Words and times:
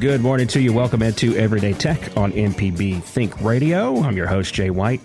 Good 0.00 0.22
morning 0.22 0.46
to 0.46 0.62
you. 0.62 0.72
Welcome 0.72 1.02
into 1.02 1.36
Everyday 1.36 1.74
Tech 1.74 2.16
on 2.16 2.32
MPB 2.32 3.02
Think 3.02 3.38
Radio. 3.42 4.00
I'm 4.00 4.16
your 4.16 4.26
host, 4.26 4.54
Jay 4.54 4.70
White. 4.70 5.02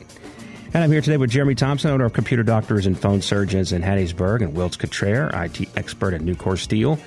And 0.73 0.81
I'm 0.81 0.89
here 0.89 1.01
today 1.01 1.17
with 1.17 1.31
Jeremy 1.31 1.53
Thompson, 1.53 1.91
owner 1.91 2.05
of 2.05 2.13
Computer 2.13 2.43
Doctors 2.43 2.85
and 2.85 2.97
Phone 2.97 3.21
Surgeons 3.21 3.73
in 3.73 3.81
Hattiesburg, 3.81 4.41
and 4.41 4.53
Wilts 4.53 4.77
Cottrell, 4.77 5.31
IT 5.33 5.67
expert 5.75 6.13
at 6.13 6.21
Nucor 6.21 6.57
Steel 6.57 6.97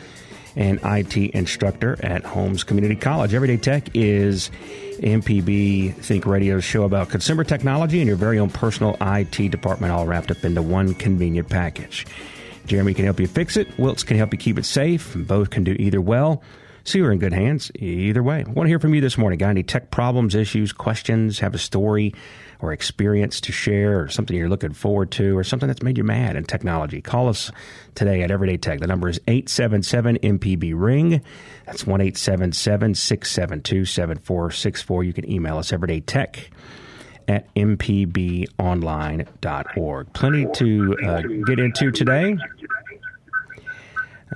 and 0.54 0.78
IT 0.84 1.16
instructor 1.16 1.96
at 2.04 2.26
Holmes 2.26 2.62
Community 2.62 2.94
College. 2.94 3.32
Everyday 3.32 3.56
Tech 3.56 3.88
is 3.94 4.50
MPB 4.98 5.94
Think 5.94 6.26
Radio's 6.26 6.64
show 6.64 6.82
about 6.82 7.08
consumer 7.08 7.42
technology 7.42 8.00
and 8.00 8.06
your 8.06 8.18
very 8.18 8.38
own 8.38 8.50
personal 8.50 8.98
IT 9.00 9.50
department 9.50 9.94
all 9.94 10.04
wrapped 10.04 10.30
up 10.30 10.44
into 10.44 10.60
one 10.60 10.92
convenient 10.92 11.48
package. 11.48 12.06
Jeremy 12.66 12.92
can 12.92 13.06
help 13.06 13.18
you 13.18 13.26
fix 13.26 13.56
it. 13.56 13.78
Wilts 13.78 14.02
can 14.02 14.18
help 14.18 14.34
you 14.34 14.38
keep 14.38 14.58
it 14.58 14.66
safe. 14.66 15.14
Both 15.16 15.48
can 15.48 15.64
do 15.64 15.72
either 15.78 16.02
well. 16.02 16.42
So 16.88 16.96
you're 16.96 17.12
in 17.12 17.18
good 17.18 17.34
hands 17.34 17.70
either 17.74 18.22
way. 18.22 18.42
I 18.46 18.50
want 18.50 18.64
to 18.64 18.68
hear 18.68 18.78
from 18.78 18.94
you 18.94 19.02
this 19.02 19.18
morning. 19.18 19.38
Got 19.38 19.50
any 19.50 19.62
tech 19.62 19.90
problems, 19.90 20.34
issues, 20.34 20.72
questions, 20.72 21.38
have 21.40 21.54
a 21.54 21.58
story 21.58 22.14
or 22.60 22.72
experience 22.72 23.42
to 23.42 23.52
share 23.52 24.00
or 24.00 24.08
something 24.08 24.34
you're 24.34 24.48
looking 24.48 24.72
forward 24.72 25.10
to 25.10 25.36
or 25.36 25.44
something 25.44 25.66
that's 25.66 25.82
made 25.82 25.98
you 25.98 26.04
mad 26.04 26.34
in 26.34 26.44
technology? 26.44 27.02
Call 27.02 27.28
us 27.28 27.52
today 27.94 28.22
at 28.22 28.30
Everyday 28.30 28.56
Tech. 28.56 28.80
The 28.80 28.86
number 28.86 29.10
is 29.10 29.20
877 29.28 30.16
MPB 30.16 30.72
Ring. 30.74 31.20
That's 31.66 31.86
1 31.86 32.00
877 32.00 32.94
672 32.94 33.84
7464. 33.84 35.04
You 35.04 35.12
can 35.12 35.30
email 35.30 35.58
us 35.58 35.74
Everyday 35.74 36.00
Tech 36.00 36.48
at 37.28 37.54
mpbonline.org. 37.54 40.12
Plenty 40.14 40.46
to 40.54 40.96
uh, 41.04 41.20
get 41.20 41.58
into 41.58 41.90
today. 41.90 42.38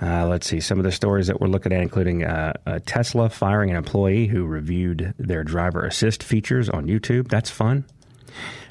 Uh, 0.01 0.27
let's 0.27 0.47
see 0.47 0.61
some 0.61 0.79
of 0.79 0.85
the 0.85 0.93
stories 0.93 1.27
that 1.27 1.41
we're 1.41 1.49
looking 1.49 1.73
at, 1.73 1.83
including 1.83 2.25
uh, 2.25 2.53
Tesla 2.87 3.29
firing 3.29 3.71
an 3.71 3.77
employee 3.77 4.27
who 4.27 4.45
reviewed 4.45 5.15
their 5.19 5.45
driver 5.45 5.85
assist 5.85 6.23
features 6.23 6.71
on 6.71 6.87
YouTube. 6.87 7.29
That's 7.29 7.51
fun. 7.51 7.85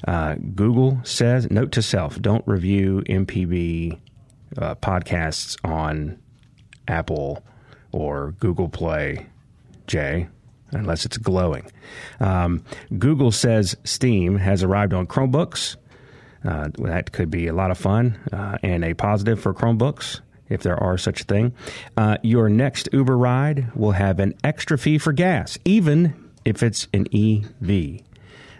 Uh, 0.06 0.34
Google 0.54 1.00
says, 1.04 1.50
note 1.50 1.72
to 1.72 1.82
self, 1.82 2.20
don't 2.20 2.46
review 2.46 3.02
MPB 3.08 4.00
uh, 4.58 4.74
podcasts 4.76 5.56
on 5.64 6.18
Apple 6.88 7.44
or 7.92 8.32
Google 8.40 8.68
Play, 8.68 9.26
Jay, 9.86 10.28
unless 10.72 11.04
it's 11.04 11.18
glowing. 11.18 11.70
Um, 12.18 12.64
Google 12.98 13.30
says 13.30 13.76
Steam 13.84 14.36
has 14.38 14.62
arrived 14.62 14.92
on 14.92 15.06
Chromebooks. 15.06 15.76
Uh, 16.44 16.70
that 16.78 17.12
could 17.12 17.30
be 17.30 17.46
a 17.46 17.52
lot 17.52 17.70
of 17.70 17.78
fun 17.78 18.18
uh, 18.32 18.58
and 18.64 18.84
a 18.84 18.94
positive 18.94 19.40
for 19.40 19.54
Chromebooks 19.54 20.20
if 20.48 20.62
there 20.62 20.76
are 20.76 20.98
such 20.98 21.22
a 21.22 21.24
thing. 21.24 21.52
Uh, 21.96 22.18
your 22.22 22.48
next 22.48 22.88
Uber 22.92 23.16
ride 23.16 23.74
will 23.74 23.92
have 23.92 24.18
an 24.20 24.34
extra 24.44 24.76
fee 24.78 24.98
for 24.98 25.12
gas, 25.12 25.58
even 25.64 26.14
if 26.44 26.62
it's 26.62 26.88
an 26.92 27.06
EV. 27.12 28.02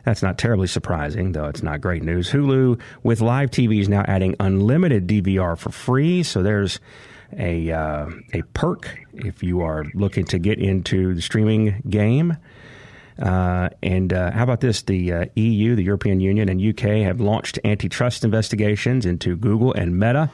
That's 0.04 0.22
not 0.22 0.38
terribly 0.38 0.66
surprising, 0.66 1.32
though 1.32 1.46
it's 1.46 1.62
not 1.62 1.80
great 1.80 2.02
news. 2.02 2.30
Hulu 2.30 2.80
with 3.02 3.20
live 3.20 3.50
TV 3.50 3.80
is 3.80 3.88
now 3.88 4.04
adding 4.08 4.34
unlimited 4.40 5.06
DVR 5.06 5.56
for 5.56 5.70
free, 5.70 6.22
so 6.22 6.42
there's 6.42 6.80
a 7.38 7.70
uh, 7.70 8.10
a 8.34 8.42
perk 8.54 8.98
if 9.14 9.42
you 9.42 9.62
are 9.62 9.84
looking 9.94 10.24
to 10.26 10.38
get 10.38 10.58
into 10.58 11.14
the 11.14 11.22
streaming 11.22 11.82
game. 11.88 12.36
Uh, 13.20 13.68
and 13.82 14.12
uh, 14.12 14.32
how 14.32 14.42
about 14.42 14.60
this? 14.60 14.82
The 14.82 15.12
uh, 15.12 15.24
EU, 15.36 15.76
the 15.76 15.84
European 15.84 16.20
Union, 16.20 16.48
and 16.48 16.60
UK 16.60 17.04
have 17.04 17.20
launched 17.20 17.58
antitrust 17.64 18.24
investigations 18.24 19.06
into 19.06 19.36
Google 19.36 19.72
and 19.72 19.98
Meta 19.98 20.30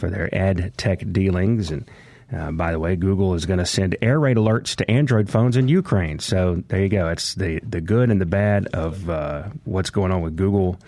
for 0.00 0.10
their 0.10 0.34
ad 0.34 0.72
tech 0.76 1.04
dealings. 1.12 1.70
And 1.70 1.88
uh, 2.34 2.50
by 2.52 2.72
the 2.72 2.78
way, 2.78 2.96
Google 2.96 3.34
is 3.34 3.46
going 3.46 3.58
to 3.58 3.66
send 3.66 3.96
air 4.02 4.18
raid 4.18 4.36
alerts 4.36 4.74
to 4.76 4.90
Android 4.90 5.28
phones 5.28 5.56
in 5.56 5.68
Ukraine. 5.68 6.18
So 6.18 6.62
there 6.68 6.82
you 6.82 6.88
go. 6.88 7.08
It's 7.08 7.34
the, 7.34 7.60
the 7.60 7.80
good 7.80 8.10
and 8.10 8.20
the 8.20 8.26
bad 8.26 8.66
of 8.68 9.08
uh, 9.10 9.44
what's 9.64 9.90
going 9.90 10.12
on 10.12 10.22
with 10.22 10.36
Google 10.36 10.78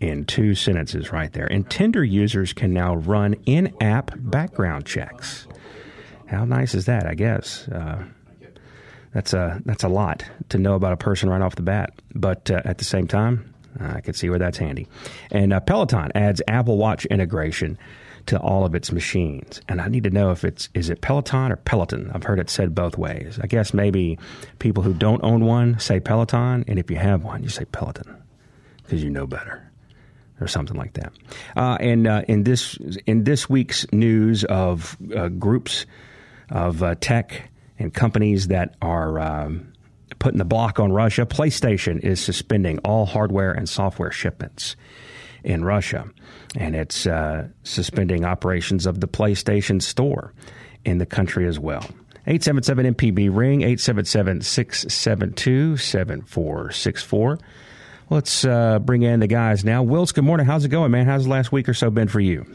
in 0.00 0.24
two 0.24 0.54
sentences 0.54 1.12
right 1.12 1.32
there. 1.32 1.46
And 1.46 1.68
Tinder 1.68 2.04
users 2.04 2.52
can 2.52 2.72
now 2.72 2.96
run 2.96 3.34
in 3.46 3.74
app 3.80 4.12
background 4.16 4.86
checks. 4.86 5.46
How 6.26 6.44
nice 6.44 6.74
is 6.74 6.84
that? 6.86 7.06
I 7.06 7.14
guess. 7.14 7.66
Uh, 7.68 8.04
that's 9.12 9.32
a 9.32 9.60
that's 9.64 9.84
a 9.84 9.88
lot 9.88 10.24
to 10.50 10.58
know 10.58 10.74
about 10.74 10.92
a 10.92 10.96
person 10.96 11.30
right 11.30 11.40
off 11.40 11.56
the 11.56 11.62
bat. 11.62 11.94
But 12.14 12.50
uh, 12.50 12.60
at 12.64 12.78
the 12.78 12.84
same 12.84 13.06
time, 13.06 13.54
I 13.80 14.00
can 14.00 14.14
see 14.14 14.28
where 14.28 14.38
that's 14.38 14.58
handy. 14.58 14.86
And 15.30 15.52
uh, 15.52 15.60
Peloton 15.60 16.12
adds 16.14 16.42
Apple 16.46 16.76
Watch 16.76 17.06
integration 17.06 17.78
to 18.28 18.38
all 18.38 18.64
of 18.64 18.74
its 18.74 18.92
machines. 18.92 19.60
And 19.68 19.80
I 19.80 19.88
need 19.88 20.04
to 20.04 20.10
know 20.10 20.30
if 20.30 20.44
it's 20.44 20.68
is 20.74 20.90
it 20.90 21.00
Peloton 21.00 21.50
or 21.50 21.56
Peloton. 21.56 22.10
I've 22.14 22.22
heard 22.22 22.38
it 22.38 22.50
said 22.50 22.74
both 22.74 22.96
ways. 22.96 23.38
I 23.42 23.46
guess 23.46 23.74
maybe 23.74 24.18
people 24.58 24.82
who 24.82 24.94
don't 24.94 25.22
own 25.24 25.44
one 25.44 25.78
say 25.78 25.98
Peloton, 25.98 26.64
and 26.68 26.78
if 26.78 26.90
you 26.90 26.96
have 26.96 27.24
one, 27.24 27.42
you 27.42 27.48
say 27.48 27.64
Peloton 27.64 28.22
because 28.82 29.02
you 29.02 29.10
know 29.10 29.26
better. 29.26 29.64
Or 30.40 30.46
something 30.46 30.76
like 30.76 30.92
that. 30.92 31.12
Uh, 31.56 31.76
and 31.80 32.06
uh, 32.06 32.22
in 32.28 32.44
this 32.44 32.78
in 33.06 33.24
this 33.24 33.50
week's 33.50 33.90
news 33.90 34.44
of 34.44 34.96
uh, 35.16 35.26
groups 35.30 35.84
of 36.48 36.80
uh, 36.80 36.94
tech 37.00 37.50
and 37.76 37.92
companies 37.92 38.46
that 38.46 38.76
are 38.80 39.18
um, 39.18 39.72
putting 40.20 40.38
the 40.38 40.44
block 40.44 40.78
on 40.78 40.92
Russia, 40.92 41.26
PlayStation 41.26 41.98
is 41.98 42.20
suspending 42.20 42.78
all 42.84 43.04
hardware 43.04 43.50
and 43.50 43.68
software 43.68 44.12
shipments 44.12 44.76
in 45.44 45.64
Russia 45.64 46.08
and 46.56 46.74
it's 46.74 47.06
uh, 47.06 47.48
suspending 47.62 48.24
operations 48.24 48.86
of 48.86 49.00
the 49.00 49.08
PlayStation 49.08 49.82
Store 49.82 50.32
in 50.84 50.98
the 50.98 51.06
country 51.06 51.46
as 51.46 51.58
well. 51.58 51.84
877 52.26 52.94
MPB 52.94 53.34
ring 53.34 53.62
877 53.62 54.42
672 54.42 55.76
7464. 55.76 57.38
Let's 58.10 58.44
uh, 58.44 58.78
bring 58.78 59.02
in 59.02 59.20
the 59.20 59.26
guys 59.26 59.64
now. 59.64 59.82
Wilts, 59.82 60.12
good 60.12 60.24
morning. 60.24 60.46
How's 60.46 60.64
it 60.64 60.68
going, 60.68 60.90
man? 60.90 61.06
How's 61.06 61.24
the 61.24 61.30
last 61.30 61.52
week 61.52 61.68
or 61.68 61.74
so 61.74 61.90
been 61.90 62.08
for 62.08 62.20
you? 62.20 62.46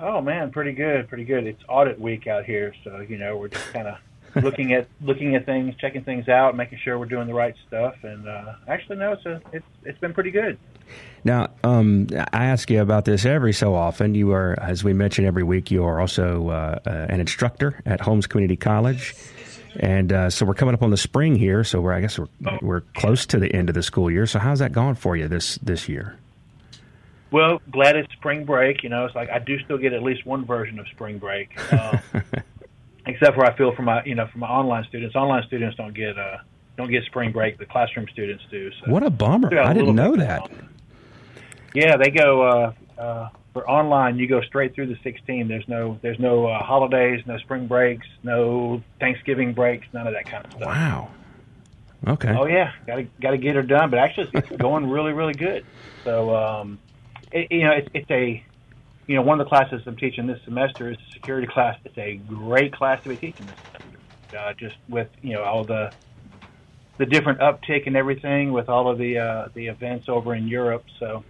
Oh 0.00 0.20
man, 0.20 0.52
pretty 0.52 0.72
good, 0.72 1.08
pretty 1.08 1.24
good. 1.24 1.46
It's 1.46 1.62
audit 1.68 2.00
week 2.00 2.28
out 2.28 2.44
here, 2.44 2.72
so 2.84 3.00
you 3.00 3.18
know 3.18 3.36
we're 3.36 3.48
just 3.48 3.72
kind 3.72 3.88
of 3.88 3.98
looking 4.42 4.72
at 4.72 4.86
looking 5.00 5.34
at 5.34 5.44
things, 5.46 5.74
checking 5.80 6.04
things 6.04 6.28
out, 6.28 6.56
making 6.56 6.78
sure 6.78 6.98
we're 6.98 7.06
doing 7.06 7.26
the 7.26 7.34
right 7.34 7.54
stuff. 7.66 7.96
And 8.04 8.28
uh, 8.28 8.54
actually, 8.68 8.98
no, 8.98 9.12
it's 9.12 9.26
a, 9.26 9.42
it's 9.52 9.66
it's 9.84 9.98
been 9.98 10.14
pretty 10.14 10.30
good. 10.30 10.58
Now, 11.24 11.50
um, 11.64 12.06
I 12.32 12.46
ask 12.46 12.70
you 12.70 12.80
about 12.80 13.04
this 13.04 13.24
every 13.24 13.52
so 13.52 13.74
often. 13.74 14.14
You 14.14 14.32
are, 14.32 14.56
as 14.60 14.84
we 14.84 14.92
mentioned 14.92 15.26
every 15.26 15.42
week, 15.42 15.70
you 15.70 15.84
are 15.84 16.00
also 16.00 16.48
uh, 16.48 16.78
uh, 16.86 16.90
an 16.90 17.20
instructor 17.20 17.80
at 17.84 18.00
Holmes 18.00 18.26
Community 18.26 18.56
College. 18.56 19.14
And 19.78 20.12
uh, 20.12 20.30
so 20.30 20.46
we're 20.46 20.54
coming 20.54 20.74
up 20.74 20.82
on 20.82 20.90
the 20.90 20.96
spring 20.96 21.36
here. 21.36 21.64
So 21.64 21.80
we're, 21.80 21.92
I 21.92 22.00
guess 22.00 22.18
we're, 22.18 22.28
we're 22.62 22.80
close 22.96 23.26
to 23.26 23.38
the 23.38 23.52
end 23.52 23.68
of 23.68 23.74
the 23.74 23.82
school 23.82 24.10
year. 24.10 24.26
So 24.26 24.38
how's 24.38 24.60
that 24.60 24.72
gone 24.72 24.94
for 24.94 25.16
you 25.16 25.28
this, 25.28 25.56
this 25.56 25.88
year? 25.88 26.16
Well, 27.30 27.60
glad 27.70 27.96
it's 27.96 28.10
spring 28.14 28.44
break. 28.44 28.82
You 28.82 28.88
know, 28.88 29.04
it's 29.04 29.14
like 29.14 29.28
I 29.28 29.38
do 29.38 29.58
still 29.60 29.76
get 29.76 29.92
at 29.92 30.02
least 30.02 30.24
one 30.24 30.46
version 30.46 30.78
of 30.78 30.88
spring 30.88 31.18
break. 31.18 31.50
Um, 31.72 32.00
except 33.06 33.34
for 33.34 33.44
I 33.44 33.54
feel 33.56 33.74
for 33.74 33.82
my, 33.82 34.02
you 34.04 34.14
know, 34.14 34.26
for 34.32 34.38
my 34.38 34.48
online 34.48 34.84
students. 34.88 35.14
Online 35.14 35.44
students 35.46 35.76
don't 35.76 35.94
get, 35.94 36.18
uh, 36.18 36.38
don't 36.76 36.90
get 36.90 37.04
spring 37.04 37.32
break. 37.32 37.58
The 37.58 37.66
classroom 37.66 38.06
students 38.12 38.44
do. 38.50 38.70
So 38.72 38.90
what 38.90 39.02
a 39.02 39.10
bummer! 39.10 39.58
I 39.58 39.74
didn't 39.74 39.96
know 39.96 40.16
that. 40.16 40.42
On. 40.42 40.68
Yeah, 41.74 41.96
they 41.96 42.10
go 42.10 42.42
uh, 42.42 42.72
uh, 43.00 43.28
for 43.52 43.68
online. 43.68 44.18
You 44.18 44.26
go 44.26 44.40
straight 44.42 44.74
through 44.74 44.86
the 44.86 44.98
16. 45.02 45.48
There's 45.48 45.68
no 45.68 45.98
there's 46.02 46.18
no 46.18 46.46
uh, 46.46 46.62
holidays, 46.62 47.22
no 47.26 47.38
spring 47.38 47.66
breaks, 47.66 48.06
no 48.22 48.82
Thanksgiving 49.00 49.52
breaks, 49.52 49.86
none 49.92 50.06
of 50.06 50.14
that 50.14 50.26
kind 50.26 50.44
of 50.44 50.52
stuff. 50.52 50.66
Wow. 50.66 51.10
Okay. 52.06 52.34
Oh 52.36 52.46
yeah, 52.46 52.72
got 52.86 52.96
to 52.96 53.02
got 53.20 53.30
to 53.32 53.38
get 53.38 53.56
her 53.56 53.62
done. 53.62 53.90
But 53.90 53.98
actually, 53.98 54.30
it's 54.34 54.48
going 54.56 54.88
really 54.88 55.12
really 55.12 55.34
good. 55.34 55.64
So 56.04 56.34
um, 56.34 56.78
it, 57.32 57.50
you 57.50 57.64
know, 57.64 57.72
it's, 57.72 57.88
it's 57.92 58.10
a 58.10 58.42
you 59.06 59.16
know 59.16 59.22
one 59.22 59.40
of 59.40 59.46
the 59.46 59.48
classes 59.48 59.82
I'm 59.86 59.96
teaching 59.96 60.26
this 60.26 60.40
semester 60.44 60.90
is 60.90 60.96
a 61.08 61.12
security 61.12 61.46
class. 61.46 61.78
It's 61.84 61.98
a 61.98 62.16
great 62.16 62.72
class 62.72 63.02
to 63.02 63.08
be 63.08 63.16
teaching 63.16 63.46
this 63.46 63.56
semester. 63.56 64.38
Uh, 64.38 64.52
just 64.54 64.76
with 64.88 65.08
you 65.22 65.34
know 65.34 65.42
all 65.42 65.64
the 65.64 65.92
the 66.98 67.06
different 67.06 67.40
uptick 67.40 67.86
and 67.86 67.96
everything 67.96 68.52
with 68.52 68.68
all 68.68 68.88
of 68.88 68.98
the 68.98 69.18
uh, 69.18 69.48
the 69.54 69.66
events 69.66 70.08
over 70.08 70.34
in 70.34 70.46
Europe. 70.46 70.84
So 70.98 71.24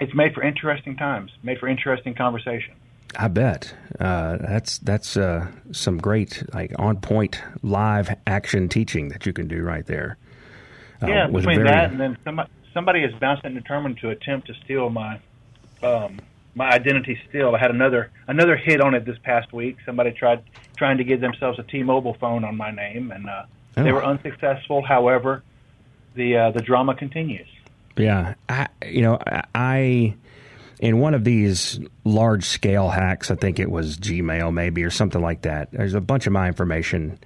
it's 0.00 0.14
made 0.14 0.34
for 0.34 0.42
interesting 0.42 0.96
times, 0.96 1.30
made 1.42 1.58
for 1.58 1.68
interesting 1.68 2.14
conversation. 2.14 2.74
I 3.16 3.28
bet 3.28 3.74
uh, 3.98 4.36
that's 4.36 4.78
that's 4.78 5.16
uh, 5.16 5.46
some 5.72 5.98
great 5.98 6.42
like 6.52 6.72
on 6.78 7.00
point 7.00 7.40
live 7.62 8.14
action 8.26 8.68
teaching 8.68 9.08
that 9.08 9.24
you 9.26 9.32
can 9.32 9.48
do 9.48 9.62
right 9.62 9.86
there. 9.86 10.18
Uh, 11.02 11.06
yeah, 11.06 11.26
between 11.26 11.56
very, 11.56 11.68
that 11.68 11.90
and 11.90 12.00
then 12.00 12.18
somebody, 12.22 12.50
somebody 12.74 13.00
is 13.02 13.14
bounced 13.14 13.44
and 13.44 13.54
determined 13.54 13.98
to 13.98 14.10
attempt 14.10 14.46
to 14.48 14.54
steal 14.64 14.90
my 14.90 15.18
um, 15.82 16.18
my 16.54 16.70
identity. 16.70 17.18
Still, 17.28 17.54
I 17.54 17.58
had 17.58 17.70
another 17.70 18.10
another 18.26 18.56
hit 18.56 18.80
on 18.80 18.94
it 18.94 19.06
this 19.06 19.18
past 19.22 19.52
week. 19.52 19.78
Somebody 19.86 20.12
tried 20.12 20.42
trying 20.76 20.98
to 20.98 21.04
give 21.04 21.20
themselves 21.20 21.58
a 21.58 21.62
T-Mobile 21.62 22.14
phone 22.14 22.44
on 22.44 22.56
my 22.56 22.70
name, 22.70 23.10
and 23.10 23.28
uh, 23.28 23.44
oh. 23.76 23.82
they 23.82 23.92
were 23.92 24.04
unsuccessful. 24.04 24.82
However, 24.82 25.42
the 26.14 26.36
uh, 26.36 26.50
the 26.50 26.60
drama 26.60 26.94
continues. 26.94 27.48
Yeah, 27.98 28.34
I, 28.48 28.68
you 28.86 29.02
know, 29.02 29.18
I 29.54 30.14
in 30.80 30.98
one 31.00 31.14
of 31.14 31.24
these 31.24 31.80
large 32.04 32.44
scale 32.44 32.88
hacks, 32.88 33.30
I 33.30 33.34
think 33.34 33.58
it 33.58 33.70
was 33.70 33.96
Gmail 33.98 34.52
maybe 34.52 34.84
or 34.84 34.90
something 34.90 35.20
like 35.20 35.42
that. 35.42 35.72
There's 35.72 35.94
a 35.94 36.00
bunch 36.00 36.26
of 36.26 36.32
my 36.32 36.46
information 36.46 37.18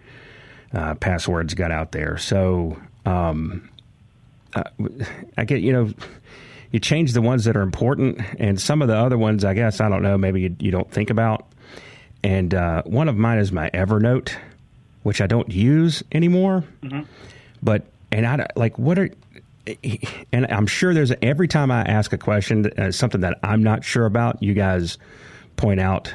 uh, 0.73 0.95
passwords 0.95 1.55
got 1.55 1.71
out 1.71 1.93
there, 1.93 2.17
so 2.17 2.79
um, 3.05 3.69
uh, 4.55 4.65
I 5.37 5.45
get 5.45 5.61
you 5.61 5.73
know 5.73 5.93
you 6.71 6.81
change 6.81 7.13
the 7.13 7.21
ones 7.21 7.45
that 7.45 7.57
are 7.57 7.63
important, 7.63 8.21
and 8.39 8.61
some 8.61 8.81
of 8.83 8.89
the 8.89 8.97
other 8.97 9.19
ones, 9.19 9.45
I 9.45 9.55
guess 9.55 9.81
I 9.81 9.89
don't 9.89 10.03
know, 10.03 10.17
maybe 10.17 10.41
you, 10.41 10.57
you 10.59 10.71
don't 10.71 10.91
think 10.91 11.11
about. 11.11 11.47
And 12.25 12.55
uh, 12.55 12.83
one 12.85 13.09
of 13.09 13.17
mine 13.17 13.39
is 13.39 13.53
my 13.53 13.69
Evernote, 13.71 14.35
which 15.03 15.21
I 15.21 15.27
don't 15.27 15.51
use 15.51 16.03
anymore. 16.13 16.65
Mm-hmm. 16.83 17.03
But 17.63 17.85
and 18.11 18.27
I 18.27 18.47
like 18.57 18.79
what 18.79 18.99
are 18.99 19.11
and 20.33 20.47
I'm 20.47 20.67
sure 20.67 20.95
there's 20.95 21.13
every 21.23 21.49
time 21.49 21.71
I 21.71 21.83
ask 21.83 22.13
a 22.13 22.19
question, 22.19 22.67
uh, 22.79 22.91
something 22.91 23.21
that 23.21 23.39
I'm 23.43 23.63
not 23.63 23.85
sure 23.85 24.07
about, 24.07 24.43
you 24.43 24.55
guys 24.55 24.99
point 25.57 25.81
out 25.81 26.15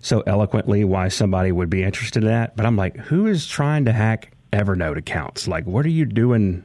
so 0.00 0.22
eloquently 0.26 0.84
why 0.84 1.08
somebody 1.08 1.50
would 1.52 1.70
be 1.70 1.82
interested 1.82 2.22
in 2.22 2.28
that. 2.28 2.56
But 2.56 2.66
I'm 2.66 2.76
like, 2.76 2.96
who 2.96 3.26
is 3.26 3.46
trying 3.46 3.84
to 3.86 3.92
hack 3.92 4.32
Evernote 4.52 4.96
accounts? 4.96 5.48
Like, 5.48 5.66
what 5.66 5.84
are 5.84 5.90
you 5.90 6.04
doing? 6.04 6.64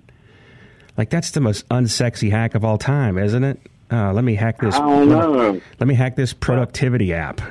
Like, 0.98 1.10
that's 1.10 1.32
the 1.32 1.42
most 1.42 1.68
unsexy 1.70 2.30
hack 2.30 2.54
of 2.56 2.64
all 2.64 2.78
time, 2.78 3.18
isn't 3.18 3.44
it? 3.44 3.60
Uh, 3.92 4.14
let 4.14 4.24
me 4.24 4.36
hack 4.36 4.60
this. 4.60 4.76
Let 5.80 5.88
me 5.88 5.96
hack 5.96 6.16
this 6.16 6.34
productivity 6.34 7.14
app. 7.14 7.42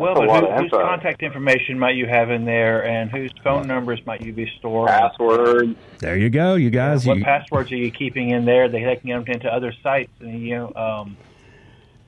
Well, 0.00 0.14
but 0.14 0.28
who, 0.30 0.62
whose 0.62 0.70
contact 0.70 1.22
information 1.22 1.78
might 1.78 1.94
you 1.94 2.06
have 2.06 2.30
in 2.30 2.46
there, 2.46 2.86
and 2.86 3.10
whose 3.10 3.30
phone 3.44 3.66
numbers 3.68 4.00
might 4.06 4.22
you 4.22 4.32
be 4.32 4.50
storing? 4.58 4.88
Password. 4.88 5.76
There 5.98 6.16
you 6.16 6.30
go, 6.30 6.54
you 6.54 6.70
guys. 6.70 7.04
what 7.04 7.18
you, 7.18 7.24
passwords 7.24 7.70
are 7.70 7.76
you 7.76 7.90
keeping 7.90 8.30
in 8.30 8.46
there? 8.46 8.70
They 8.70 8.80
can 8.80 8.94
get 8.94 9.04
them 9.04 9.24
into 9.26 9.52
other 9.52 9.74
sites, 9.82 10.10
and 10.20 10.40
you 10.40 10.56
know, 10.56 10.72
um, 10.74 11.18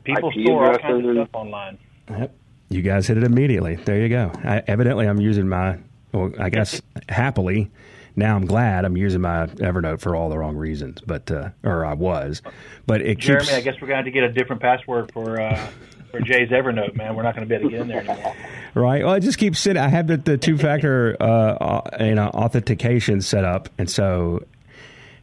people 0.04 0.30
IP 0.30 0.46
store 0.46 0.72
all 0.72 0.78
kinds 0.78 1.06
of 1.06 1.14
stuff 1.16 1.28
online. 1.34 1.78
Yep. 2.08 2.34
You 2.70 2.80
guys 2.80 3.06
hit 3.06 3.18
it 3.18 3.24
immediately. 3.24 3.76
There 3.76 4.00
you 4.00 4.08
go. 4.08 4.32
I, 4.42 4.62
evidently, 4.66 5.06
I'm 5.06 5.20
using 5.20 5.46
my. 5.46 5.78
Well, 6.12 6.32
I 6.38 6.48
guess 6.48 6.80
happily. 7.10 7.70
Now 8.16 8.36
I'm 8.36 8.46
glad 8.46 8.86
I'm 8.86 8.96
using 8.96 9.20
my 9.20 9.46
Evernote 9.46 10.00
for 10.00 10.16
all 10.16 10.30
the 10.30 10.38
wrong 10.38 10.56
reasons, 10.56 11.02
but 11.02 11.30
uh, 11.30 11.50
or 11.62 11.84
I 11.84 11.92
was, 11.92 12.40
but 12.86 13.02
it 13.02 13.18
Jeremy, 13.18 13.44
keeps. 13.44 13.54
I 13.54 13.60
guess 13.60 13.74
we're 13.74 13.88
going 13.88 13.90
to 13.90 13.96
have 13.96 14.04
to 14.06 14.10
get 14.10 14.24
a 14.24 14.32
different 14.32 14.62
password 14.62 15.12
for 15.12 15.40
uh, 15.40 15.70
for 16.12 16.20
Jay's 16.20 16.50
Evernote, 16.50 16.94
man. 16.94 17.16
We're 17.16 17.22
not 17.22 17.34
going 17.34 17.48
to 17.48 17.52
be 17.52 17.56
able 17.56 17.70
to 17.70 17.76
get 17.76 17.80
in 17.80 17.88
there 17.88 18.08
anymore. 18.08 18.36
Right. 18.74 19.04
Well, 19.04 19.12
I 19.12 19.18
just 19.18 19.36
keep 19.36 19.54
sitting. 19.54 19.82
I 19.82 19.88
have 19.88 20.06
the, 20.06 20.16
the 20.16 20.38
two 20.38 20.56
factor 20.56 21.14
uh, 21.20 21.82
you 22.00 22.14
know 22.14 22.28
authentication 22.28 23.20
set 23.20 23.44
up, 23.44 23.68
and 23.76 23.90
so 23.90 24.46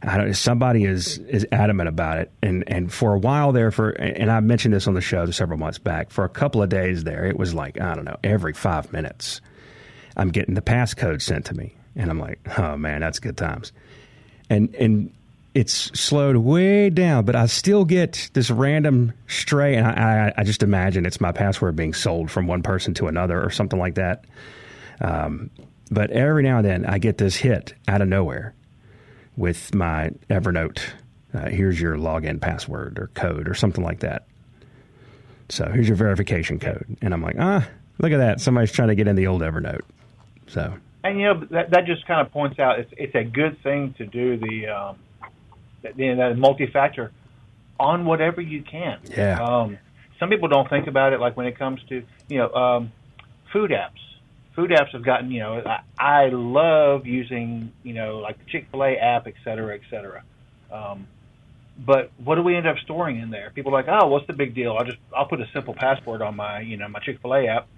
I 0.02 0.18
don't, 0.18 0.34
somebody 0.34 0.84
is 0.84 1.18
is 1.18 1.44
adamant 1.50 1.88
about 1.88 2.18
it. 2.18 2.30
And 2.44 2.62
and 2.68 2.92
for 2.92 3.12
a 3.12 3.18
while 3.18 3.50
there, 3.50 3.72
for 3.72 3.90
and 3.90 4.30
I 4.30 4.38
mentioned 4.38 4.72
this 4.72 4.86
on 4.86 4.94
the 4.94 5.00
show 5.00 5.28
several 5.32 5.58
months 5.58 5.78
back. 5.78 6.12
For 6.12 6.24
a 6.24 6.28
couple 6.28 6.62
of 6.62 6.68
days 6.68 7.02
there, 7.02 7.26
it 7.26 7.36
was 7.36 7.52
like 7.52 7.80
I 7.80 7.96
don't 7.96 8.04
know, 8.04 8.18
every 8.22 8.52
five 8.52 8.92
minutes, 8.92 9.40
I'm 10.16 10.28
getting 10.28 10.54
the 10.54 10.62
passcode 10.62 11.20
sent 11.20 11.46
to 11.46 11.54
me, 11.54 11.74
and 11.96 12.08
I'm 12.08 12.20
like, 12.20 12.38
oh 12.56 12.76
man, 12.76 13.00
that's 13.00 13.18
good 13.18 13.36
times. 13.36 13.72
And 14.48 14.72
and 14.76 15.12
it's 15.54 15.74
slowed 15.98 16.36
way 16.36 16.90
down, 16.90 17.24
but 17.24 17.34
I 17.34 17.46
still 17.46 17.84
get 17.84 18.30
this 18.34 18.50
random 18.50 19.12
stray, 19.26 19.74
and 19.74 19.86
I, 19.86 20.28
I, 20.28 20.32
I, 20.38 20.44
just 20.44 20.62
imagine 20.62 21.04
it's 21.04 21.20
my 21.20 21.32
password 21.32 21.74
being 21.74 21.92
sold 21.92 22.30
from 22.30 22.46
one 22.46 22.62
person 22.62 22.94
to 22.94 23.08
another 23.08 23.42
or 23.42 23.50
something 23.50 23.78
like 23.78 23.96
that. 23.96 24.24
Um, 25.00 25.50
but 25.90 26.10
every 26.12 26.44
now 26.44 26.58
and 26.58 26.66
then, 26.66 26.86
I 26.86 26.98
get 26.98 27.18
this 27.18 27.34
hit 27.34 27.74
out 27.88 28.00
of 28.00 28.08
nowhere 28.08 28.54
with 29.36 29.74
my 29.74 30.10
Evernote. 30.28 30.80
Uh, 31.34 31.48
here's 31.48 31.80
your 31.80 31.96
login 31.96 32.40
password 32.40 32.98
or 32.98 33.08
code 33.14 33.48
or 33.48 33.54
something 33.54 33.82
like 33.82 34.00
that. 34.00 34.26
So 35.48 35.68
here's 35.68 35.88
your 35.88 35.96
verification 35.96 36.60
code, 36.60 36.96
and 37.02 37.12
I'm 37.12 37.22
like, 37.22 37.36
ah, 37.40 37.66
look 37.98 38.12
at 38.12 38.18
that! 38.18 38.40
Somebody's 38.40 38.70
trying 38.70 38.88
to 38.88 38.94
get 38.94 39.08
in 39.08 39.16
the 39.16 39.26
old 39.26 39.42
Evernote. 39.42 39.82
So. 40.46 40.74
And 41.02 41.18
you 41.18 41.26
know 41.26 41.44
that 41.50 41.70
that 41.70 41.86
just 41.86 42.06
kind 42.06 42.20
of 42.24 42.30
points 42.30 42.58
out 42.58 42.78
it's 42.78 42.92
it's 42.96 43.14
a 43.14 43.24
good 43.24 43.60
thing 43.62 43.94
to 43.94 44.06
do 44.06 44.36
the 44.36 44.68
um, 44.68 44.98
you 45.96 46.14
know, 46.14 46.28
that 46.28 46.38
multi-factor 46.38 47.12
on 47.78 48.04
whatever 48.04 48.40
you 48.40 48.62
can. 48.62 48.98
Yeah. 49.04 49.42
Um, 49.42 49.78
some 50.18 50.28
people 50.28 50.48
don't 50.48 50.68
think 50.68 50.86
about 50.86 51.12
it 51.12 51.20
like 51.20 51.36
when 51.36 51.46
it 51.46 51.58
comes 51.58 51.80
to 51.88 52.04
you 52.28 52.38
know 52.38 52.52
um, 52.52 52.92
food 53.52 53.70
apps. 53.70 53.98
Food 54.54 54.70
apps 54.70 54.90
have 54.92 55.04
gotten 55.04 55.30
you 55.30 55.40
know 55.40 55.62
I, 55.64 55.80
I 55.98 56.28
love 56.28 57.06
using 57.06 57.72
you 57.82 57.94
know 57.94 58.18
like 58.18 58.38
the 58.38 58.44
Chick 58.50 58.66
Fil 58.70 58.84
A 58.84 58.96
app, 58.96 59.26
et 59.26 59.34
cetera, 59.42 59.74
et 59.74 59.80
cetera. 59.90 60.22
Um, 60.70 61.08
but 61.78 62.10
what 62.22 62.34
do 62.34 62.42
we 62.42 62.54
end 62.54 62.66
up 62.66 62.76
storing 62.84 63.18
in 63.18 63.30
there? 63.30 63.50
People 63.54 63.74
are 63.74 63.82
like, 63.82 63.88
oh, 63.88 64.08
what's 64.08 64.26
the 64.26 64.34
big 64.34 64.54
deal? 64.54 64.76
I'll 64.78 64.84
just 64.84 64.98
I'll 65.16 65.26
put 65.26 65.40
a 65.40 65.48
simple 65.54 65.74
password 65.74 66.20
on 66.20 66.36
my 66.36 66.60
you 66.60 66.76
know 66.76 66.88
my 66.88 67.00
Chick 67.00 67.20
Fil 67.22 67.34
A 67.34 67.46
app. 67.46 67.68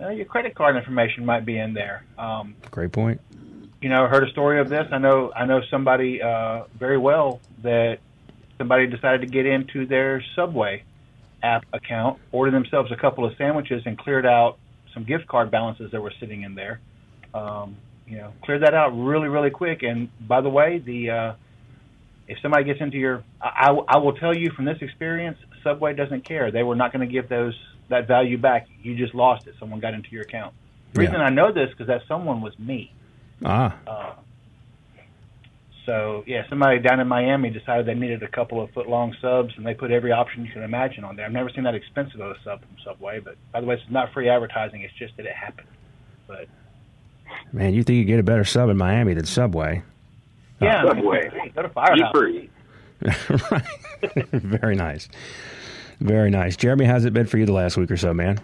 Uh, 0.00 0.10
your 0.10 0.26
credit 0.26 0.54
card 0.54 0.76
information 0.76 1.24
might 1.24 1.44
be 1.44 1.58
in 1.58 1.74
there. 1.74 2.04
Um, 2.16 2.54
Great 2.70 2.92
point 2.92 3.20
you 3.80 3.88
know, 3.88 4.06
heard 4.06 4.28
a 4.28 4.30
story 4.30 4.60
of 4.60 4.68
this. 4.68 4.86
I 4.90 4.98
know 4.98 5.32
I 5.34 5.44
know 5.44 5.60
somebody 5.70 6.20
uh, 6.20 6.64
very 6.78 6.98
well 6.98 7.40
that 7.62 7.98
somebody 8.58 8.86
decided 8.86 9.20
to 9.20 9.26
get 9.26 9.46
into 9.46 9.86
their 9.86 10.22
Subway 10.34 10.84
app 11.42 11.64
account, 11.72 12.18
ordered 12.32 12.54
themselves 12.54 12.90
a 12.90 12.96
couple 12.96 13.24
of 13.24 13.36
sandwiches, 13.36 13.82
and 13.86 13.96
cleared 13.96 14.26
out 14.26 14.58
some 14.94 15.04
gift 15.04 15.26
card 15.28 15.50
balances 15.50 15.92
that 15.92 16.00
were 16.00 16.12
sitting 16.18 16.42
in 16.42 16.54
there. 16.54 16.80
Um, 17.32 17.76
you 18.06 18.16
know, 18.16 18.32
cleared 18.42 18.62
that 18.62 18.74
out 18.74 18.90
really, 18.90 19.28
really 19.28 19.50
quick. 19.50 19.82
And 19.82 20.08
by 20.26 20.40
the 20.40 20.48
way, 20.48 20.78
the 20.78 21.10
uh, 21.10 21.32
if 22.26 22.38
somebody 22.42 22.64
gets 22.64 22.80
into 22.80 22.96
your, 22.96 23.22
I, 23.40 23.70
I 23.88 23.98
will 23.98 24.14
tell 24.14 24.36
you 24.36 24.50
from 24.50 24.64
this 24.64 24.78
experience, 24.80 25.38
Subway 25.62 25.94
doesn't 25.94 26.24
care. 26.24 26.50
They 26.50 26.62
were 26.62 26.76
not 26.76 26.92
going 26.92 27.06
to 27.06 27.12
give 27.12 27.28
those 27.28 27.58
that 27.90 28.08
value 28.08 28.38
back. 28.38 28.66
You 28.82 28.96
just 28.96 29.14
lost 29.14 29.46
it. 29.46 29.54
Someone 29.58 29.80
got 29.80 29.94
into 29.94 30.10
your 30.10 30.22
account. 30.22 30.54
The 30.94 31.00
reason 31.00 31.16
I 31.16 31.30
know 31.30 31.52
this 31.52 31.70
because 31.70 31.86
that 31.86 32.02
someone 32.08 32.40
was 32.40 32.58
me. 32.58 32.92
Ah. 33.44 33.76
Uh, 33.86 34.14
so 35.86 36.22
yeah, 36.26 36.42
somebody 36.50 36.80
down 36.80 37.00
in 37.00 37.08
Miami 37.08 37.48
decided 37.48 37.86
they 37.86 37.94
needed 37.94 38.22
a 38.22 38.28
couple 38.28 38.62
of 38.62 38.70
foot 38.72 38.88
long 38.88 39.16
subs, 39.22 39.54
and 39.56 39.64
they 39.64 39.72
put 39.72 39.90
every 39.90 40.12
option 40.12 40.44
you 40.44 40.52
can 40.52 40.62
imagine 40.62 41.02
on 41.02 41.16
there. 41.16 41.24
I've 41.24 41.32
never 41.32 41.48
seen 41.48 41.64
that 41.64 41.74
expensive 41.74 42.20
of 42.20 42.32
a 42.32 42.36
sub 42.44 42.60
from 42.60 42.76
Subway, 42.84 43.20
but 43.20 43.36
by 43.52 43.60
the 43.62 43.66
way, 43.66 43.76
it's 43.76 43.90
not 43.90 44.12
free 44.12 44.28
advertising. 44.28 44.82
It's 44.82 44.92
just 44.98 45.16
that 45.16 45.24
it 45.24 45.34
happened. 45.34 45.68
But 46.26 46.46
man, 47.52 47.72
you 47.72 47.82
think 47.82 47.96
you 47.96 48.04
get 48.04 48.18
a 48.18 48.22
better 48.22 48.44
sub 48.44 48.68
in 48.68 48.76
Miami 48.76 49.14
than 49.14 49.24
Subway? 49.24 49.82
Yeah, 50.60 50.84
uh, 50.84 50.88
Subway. 50.88 51.30
I 51.42 51.48
go 51.48 51.62
to 51.62 51.68
Firehouse. 51.70 52.14
Right. 52.14 52.50
Very 54.32 54.74
nice. 54.74 55.08
Very 56.00 56.30
nice. 56.30 56.56
Jeremy, 56.56 56.84
how's 56.84 57.06
it 57.06 57.14
been 57.14 57.26
for 57.26 57.38
you 57.38 57.46
the 57.46 57.52
last 57.52 57.76
week 57.76 57.90
or 57.90 57.96
so, 57.96 58.12
man? 58.12 58.38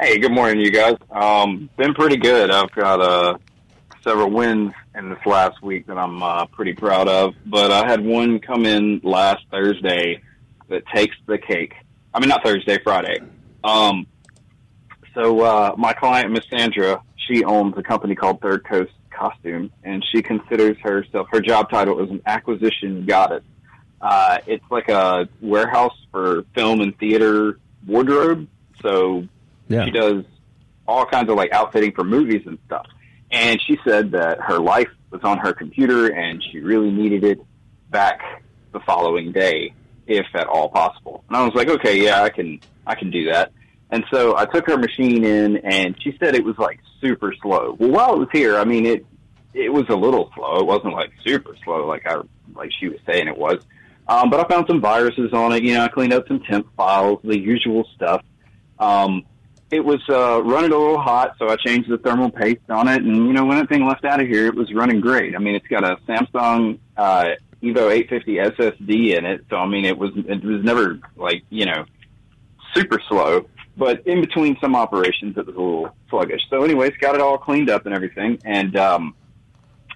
Hey, 0.00 0.18
good 0.18 0.32
morning, 0.32 0.60
you 0.64 0.70
guys. 0.70 0.96
Um, 1.10 1.70
been 1.76 1.94
pretty 1.94 2.16
good. 2.16 2.50
I've 2.50 2.72
got 2.72 3.00
a 3.00 3.38
several 4.02 4.30
wins 4.30 4.72
in 4.94 5.10
this 5.10 5.24
last 5.26 5.62
week 5.62 5.86
that 5.86 5.98
I'm 5.98 6.22
uh, 6.22 6.46
pretty 6.46 6.72
proud 6.72 7.08
of. 7.08 7.34
But 7.46 7.70
I 7.70 7.86
had 7.86 8.04
one 8.04 8.40
come 8.40 8.66
in 8.66 9.00
last 9.02 9.44
Thursday 9.50 10.22
that 10.68 10.86
takes 10.94 11.16
the 11.26 11.38
cake. 11.38 11.74
I 12.12 12.20
mean, 12.20 12.28
not 12.28 12.42
Thursday, 12.44 12.78
Friday. 12.82 13.18
Um, 13.62 14.06
so 15.14 15.40
uh, 15.42 15.74
my 15.76 15.92
client, 15.92 16.32
Miss 16.32 16.44
Sandra, 16.48 17.02
she 17.16 17.44
owns 17.44 17.76
a 17.76 17.82
company 17.82 18.14
called 18.14 18.40
Third 18.40 18.64
Coast 18.64 18.92
Costume, 19.10 19.70
and 19.84 20.04
she 20.10 20.22
considers 20.22 20.78
herself 20.78 21.28
her 21.30 21.40
job 21.40 21.70
title 21.70 22.02
is 22.02 22.10
an 22.10 22.22
acquisition 22.26 23.04
goddess. 23.04 23.42
Uh, 24.00 24.38
it's 24.46 24.64
like 24.70 24.88
a 24.88 25.28
warehouse 25.40 25.96
for 26.10 26.44
film 26.54 26.80
and 26.80 26.96
theater 26.98 27.58
wardrobe. 27.86 28.48
So 28.80 29.26
yeah. 29.68 29.84
she 29.84 29.90
does 29.90 30.24
all 30.88 31.04
kinds 31.04 31.28
of 31.30 31.36
like 31.36 31.52
outfitting 31.52 31.92
for 31.92 32.02
movies 32.02 32.42
and 32.46 32.58
stuff. 32.66 32.86
And 33.30 33.60
she 33.66 33.78
said 33.86 34.12
that 34.12 34.40
her 34.40 34.58
life 34.58 34.88
was 35.10 35.22
on 35.22 35.38
her 35.38 35.52
computer 35.52 36.08
and 36.08 36.42
she 36.50 36.60
really 36.60 36.90
needed 36.90 37.24
it 37.24 37.40
back 37.88 38.42
the 38.72 38.80
following 38.80 39.32
day, 39.32 39.74
if 40.06 40.26
at 40.34 40.46
all 40.46 40.68
possible. 40.68 41.24
And 41.28 41.36
I 41.36 41.44
was 41.44 41.54
like, 41.54 41.68
okay, 41.68 42.02
yeah, 42.02 42.22
I 42.22 42.30
can, 42.30 42.60
I 42.86 42.94
can 42.94 43.10
do 43.10 43.30
that. 43.30 43.52
And 43.90 44.04
so 44.12 44.36
I 44.36 44.46
took 44.46 44.66
her 44.66 44.76
machine 44.76 45.24
in 45.24 45.58
and 45.58 45.96
she 46.02 46.16
said 46.18 46.34
it 46.34 46.44
was 46.44 46.56
like 46.58 46.80
super 47.00 47.34
slow. 47.42 47.76
Well, 47.78 47.90
while 47.90 48.14
it 48.14 48.18
was 48.18 48.28
here, 48.32 48.56
I 48.56 48.64
mean, 48.64 48.86
it, 48.86 49.04
it 49.52 49.72
was 49.72 49.84
a 49.88 49.96
little 49.96 50.30
slow. 50.34 50.58
It 50.58 50.66
wasn't 50.66 50.94
like 50.94 51.10
super 51.26 51.56
slow, 51.64 51.86
like 51.86 52.06
I, 52.06 52.20
like 52.54 52.70
she 52.78 52.88
was 52.88 52.98
saying 53.06 53.26
it 53.26 53.36
was. 53.36 53.58
Um, 54.06 54.30
but 54.30 54.40
I 54.40 54.48
found 54.48 54.66
some 54.68 54.80
viruses 54.80 55.32
on 55.32 55.52
it. 55.52 55.62
You 55.62 55.74
know, 55.74 55.84
I 55.84 55.88
cleaned 55.88 56.12
up 56.12 56.26
some 56.28 56.40
temp 56.40 56.66
files, 56.76 57.20
the 57.22 57.38
usual 57.38 57.86
stuff. 57.94 58.22
Um, 58.78 59.24
it 59.70 59.84
was 59.84 60.00
uh, 60.08 60.42
running 60.42 60.72
a 60.72 60.76
little 60.76 61.00
hot, 61.00 61.36
so 61.38 61.48
I 61.48 61.56
changed 61.56 61.88
the 61.88 61.98
thermal 61.98 62.30
paste 62.30 62.68
on 62.68 62.88
it, 62.88 63.02
and 63.02 63.16
you 63.16 63.32
know 63.32 63.44
when 63.44 63.58
that 63.58 63.68
thing 63.68 63.86
left 63.86 64.04
out 64.04 64.20
of 64.20 64.26
here, 64.26 64.46
it 64.46 64.54
was 64.54 64.72
running 64.74 65.00
great. 65.00 65.36
I 65.36 65.38
mean, 65.38 65.54
it's 65.54 65.66
got 65.68 65.84
a 65.84 65.96
Samsung 66.08 66.78
uh, 66.96 67.26
Evo 67.62 67.90
850 67.90 68.34
SSD 68.36 69.16
in 69.16 69.24
it, 69.24 69.44
so 69.48 69.56
I 69.56 69.66
mean, 69.66 69.84
it 69.84 69.96
was 69.96 70.10
it 70.16 70.42
was 70.44 70.64
never 70.64 70.98
like 71.16 71.44
you 71.50 71.66
know 71.66 71.84
super 72.74 73.00
slow, 73.08 73.46
but 73.76 74.06
in 74.06 74.20
between 74.20 74.56
some 74.60 74.74
operations, 74.74 75.36
it 75.36 75.46
was 75.46 75.54
a 75.54 75.58
little 75.58 75.96
sluggish. 76.08 76.42
So, 76.50 76.64
anyways, 76.64 76.92
got 77.00 77.14
it 77.14 77.20
all 77.20 77.38
cleaned 77.38 77.70
up 77.70 77.86
and 77.86 77.94
everything, 77.94 78.38
and 78.44 78.76
um, 78.76 79.14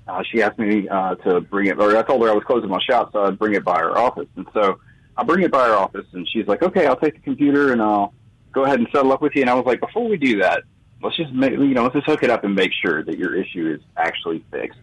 uh, 0.07 0.23
she 0.31 0.41
asked 0.41 0.59
me 0.59 0.89
uh, 0.89 1.17
to 1.17 1.41
bring 1.41 1.67
it, 1.67 1.79
or 1.79 1.97
I 1.97 2.03
told 2.03 2.23
her 2.23 2.31
I 2.31 2.35
was 2.35 2.45
closing 2.45 2.71
my 2.71 2.81
shop, 2.89 3.11
so 3.13 3.25
I'd 3.25 3.39
bring 3.39 3.55
it 3.55 3.65
by 3.65 3.81
her 3.81 3.99
office, 3.99 4.29
and 4.37 4.47
so 4.53 4.79
I 5.17 5.25
bring 5.25 5.43
it 5.43 5.51
by 5.51 5.67
her 5.67 5.75
office, 5.75 6.07
and 6.13 6.29
she's 6.29 6.47
like, 6.47 6.63
"Okay, 6.63 6.87
I'll 6.87 6.97
take 6.97 7.15
the 7.15 7.21
computer 7.21 7.73
and 7.73 7.83
I'll." 7.83 8.15
Go 8.55 8.65
ahead 8.65 8.79
and 8.79 8.89
settle 8.93 9.13
up 9.13 9.21
with 9.21 9.35
you. 9.35 9.43
And 9.43 9.51
I 9.51 9.55
was 9.55 9.67
like, 9.67 9.81
before 9.81 10.09
we 10.09 10.17
do 10.17 10.41
that, 10.41 10.63
let's 11.03 11.17
just 11.17 11.33
make, 11.33 11.53
you 11.53 11.75
know, 11.75 11.83
let's 11.83 11.95
just 11.95 12.07
hook 12.07 12.23
it 12.23 12.31
up 12.31 12.45
and 12.45 12.55
make 12.55 12.73
sure 12.73 13.03
that 13.05 13.19
your 13.19 13.35
issue 13.35 13.75
is 13.75 13.81
actually 13.97 14.45
fixed. 14.51 14.79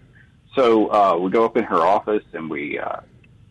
So 0.55 0.91
uh, 0.91 1.17
we 1.17 1.31
go 1.31 1.45
up 1.45 1.57
in 1.57 1.63
her 1.63 1.77
office 1.77 2.23
and 2.33 2.49
we 2.49 2.77
uh, 2.77 2.99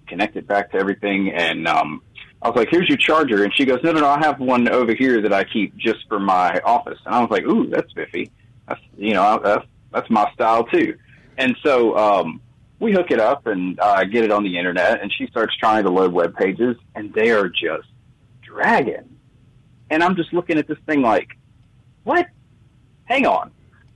connect 0.06 0.36
it 0.36 0.46
back 0.46 0.70
to 0.72 0.78
everything. 0.78 1.32
And 1.32 1.66
um, 1.66 2.02
I 2.42 2.48
was 2.48 2.56
like, 2.56 2.68
here's 2.70 2.88
your 2.88 2.98
charger. 2.98 3.42
And 3.42 3.52
she 3.54 3.64
goes, 3.64 3.80
no, 3.82 3.92
no, 3.92 4.00
no, 4.00 4.08
I 4.08 4.20
have 4.20 4.38
one 4.38 4.68
over 4.68 4.94
here 4.94 5.22
that 5.22 5.32
I 5.32 5.44
keep 5.44 5.76
just 5.76 6.06
for 6.08 6.20
my 6.20 6.60
office. 6.64 6.98
And 7.06 7.14
I 7.14 7.20
was 7.20 7.30
like, 7.30 7.44
ooh, 7.44 7.68
that's 7.68 7.90
spiffy. 7.90 8.30
That's, 8.68 8.80
you 8.96 9.14
know, 9.14 9.40
that's, 9.42 9.66
that's 9.92 10.10
my 10.10 10.30
style 10.34 10.64
too. 10.64 10.96
And 11.38 11.56
so 11.62 11.96
um, 11.96 12.40
we 12.78 12.92
hook 12.92 13.10
it 13.10 13.18
up 13.18 13.46
and 13.46 13.80
uh, 13.80 14.04
get 14.04 14.24
it 14.24 14.30
on 14.30 14.44
the 14.44 14.58
internet. 14.58 15.00
And 15.00 15.12
she 15.12 15.26
starts 15.26 15.56
trying 15.56 15.84
to 15.84 15.90
load 15.90 16.12
web 16.12 16.36
pages, 16.36 16.76
and 16.94 17.12
they 17.14 17.30
are 17.30 17.48
just 17.48 17.88
dragging 18.42 19.16
and 19.90 20.02
I'm 20.02 20.16
just 20.16 20.32
looking 20.32 20.58
at 20.58 20.66
this 20.66 20.78
thing 20.86 21.02
like, 21.02 21.36
what? 22.04 22.26
Hang 23.04 23.26
on. 23.26 23.50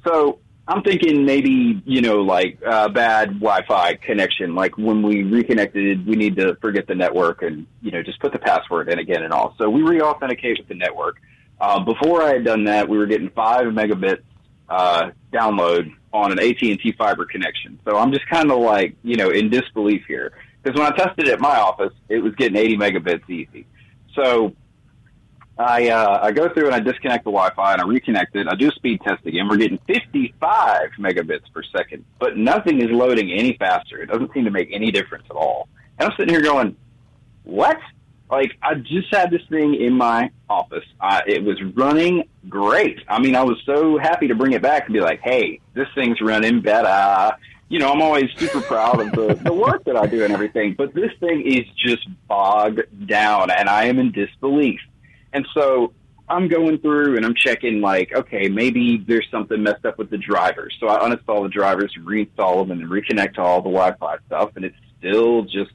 So 0.07 0.41
I'm 0.67 0.83
thinking 0.83 1.25
maybe, 1.25 1.83
you 1.87 2.01
know, 2.01 2.23
like 2.23 2.59
uh, 2.67 2.89
bad 2.89 3.41
Wi-Fi 3.41 3.95
connection. 3.97 4.55
Like 4.55 4.77
when 4.77 5.03
we 5.03 5.23
reconnected, 5.23 6.07
we 6.07 6.17
need 6.17 6.37
to 6.37 6.57
forget 6.57 6.87
the 6.87 6.95
network 6.95 7.43
and, 7.43 7.67
you 7.81 7.91
know, 7.91 8.03
just 8.03 8.21
put 8.21 8.33
the 8.33 8.39
password 8.39 8.89
in 8.89 8.99
again 8.99 9.23
and 9.23 9.33
all. 9.33 9.55
So 9.59 9.71
we 9.71 9.83
re-authenticate 9.83 10.59
with 10.59 10.69
the 10.69 10.75
network. 10.75 11.21
Uh, 11.61 11.81
before 11.81 12.23
I 12.23 12.35
had 12.35 12.45
done 12.45 12.65
that, 12.65 12.89
we 12.89 12.99
were 12.99 13.07
getting 13.07 13.31
five 13.31 13.67
megabits 13.67 14.23
uh, 14.69 15.11
download 15.33 15.95
on 16.13 16.33
an 16.33 16.39
AT&T 16.39 16.95
fiber 16.99 17.25
connection. 17.25 17.79
So 17.85 17.97
I'm 17.97 18.13
just 18.13 18.27
kind 18.29 18.51
of 18.51 18.59
like, 18.59 18.97
you 19.03 19.17
know, 19.17 19.31
in 19.31 19.51
disbelief 19.51 20.05
here. 20.09 20.33
Because 20.63 20.79
when 20.79 20.91
I 20.91 20.97
tested 20.97 21.29
it 21.29 21.35
at 21.35 21.41
my 21.41 21.59
office, 21.59 21.93
it 22.09 22.19
was 22.19 22.35
getting 22.37 22.57
80 22.57 22.79
megabits 22.79 23.29
easy. 23.29 23.67
So 24.15 24.55
I 25.59 25.89
uh, 25.89 26.19
I 26.23 26.33
go 26.33 26.49
through 26.49 26.67
and 26.67 26.75
I 26.75 26.81
disconnect 26.81 27.25
the 27.25 27.31
Wi-Fi 27.31 27.73
and 27.75 27.81
I 27.81 27.85
reconnect 27.85 28.35
it. 28.35 28.49
I 28.49 28.57
do 28.57 28.71
speed 28.73 29.01
test 29.03 29.25
again. 29.25 29.49
We're 29.49 29.57
getting 29.57 29.79
55 29.87 30.91
megabits 30.99 31.53
per 31.53 31.63
second, 31.63 32.05
but 32.19 32.37
nothing 32.37 32.81
is 32.81 32.91
loading 32.91 33.31
any 33.31 33.57
faster. 33.57 34.03
It 34.03 34.07
doesn't 34.07 34.33
seem 34.33 34.45
to 34.45 34.51
make 34.51 34.71
any 34.73 34.91
difference 34.91 35.25
at 35.31 35.37
all. 35.37 35.69
And 35.99 36.09
I'm 36.09 36.17
sitting 36.17 36.35
here 36.35 36.43
going, 36.43 36.77
"What?" 37.45 37.79
Like 38.31 38.57
I 38.63 38.75
just 38.75 39.15
had 39.15 39.31
this 39.31 39.43
thing 39.49 39.75
in 39.77 39.93
my 39.97 40.31
office. 40.51 40.85
Uh, 41.01 41.21
it 41.27 41.45
was 41.45 41.63
running 41.77 42.25
great. 42.49 42.99
I 43.07 43.21
mean, 43.21 43.37
I 43.37 43.45
was 43.45 43.61
so 43.65 43.97
happy 43.99 44.27
to 44.29 44.35
bring 44.35 44.55
it 44.55 44.63
back 44.63 44.87
and 44.87 44.95
be 44.95 45.01
like, 45.01 45.21
"Hey, 45.21 45.61
this 45.75 45.87
thing's 45.95 46.21
running 46.21 46.63
better." 46.63 47.37
You 47.69 47.79
know, 47.79 47.93
I'm 47.93 48.03
always 48.03 48.31
super 48.37 48.61
proud 48.61 49.01
of 49.01 49.13
the, 49.13 49.35
the 49.43 49.53
work 49.53 49.85
that 49.85 49.97
I 49.97 50.07
do 50.07 50.23
and 50.23 50.33
everything, 50.33 50.75
but 50.77 50.95
this 50.95 51.11
thing 51.19 51.43
is 51.47 51.65
just 51.77 52.07
bogged 52.29 52.83
down, 53.07 53.51
and 53.51 53.69
I 53.69 53.85
am 53.85 53.99
in 53.99 54.13
disbelief 54.13 54.81
and 55.35 55.47
so 55.53 55.93
I'm 56.29 56.49
going 56.49 56.79
through 56.79 57.17
and 57.17 57.27
I'm 57.27 57.35
checking 57.35 57.81
like, 57.81 58.15
okay, 58.15 58.49
maybe 58.49 59.05
there's 59.07 59.27
something 59.31 59.63
messed 59.63 59.85
up 59.85 59.99
with 59.99 60.09
the 60.09 60.17
drivers. 60.17 60.75
So 60.81 60.89
I 60.89 61.01
uninstall 61.01 61.43
the 61.43 61.51
drivers, 61.51 61.95
reinstall 62.03 62.67
them, 62.67 62.71
and 62.71 62.89
reconnect 62.91 63.35
to 63.35 63.43
all 63.43 63.61
the 63.61 63.69
Wi-Fi 63.69 64.17
stuff, 64.27 64.53
and 64.57 64.65
it's 64.65 64.77
still 64.99 65.43
just 65.43 65.73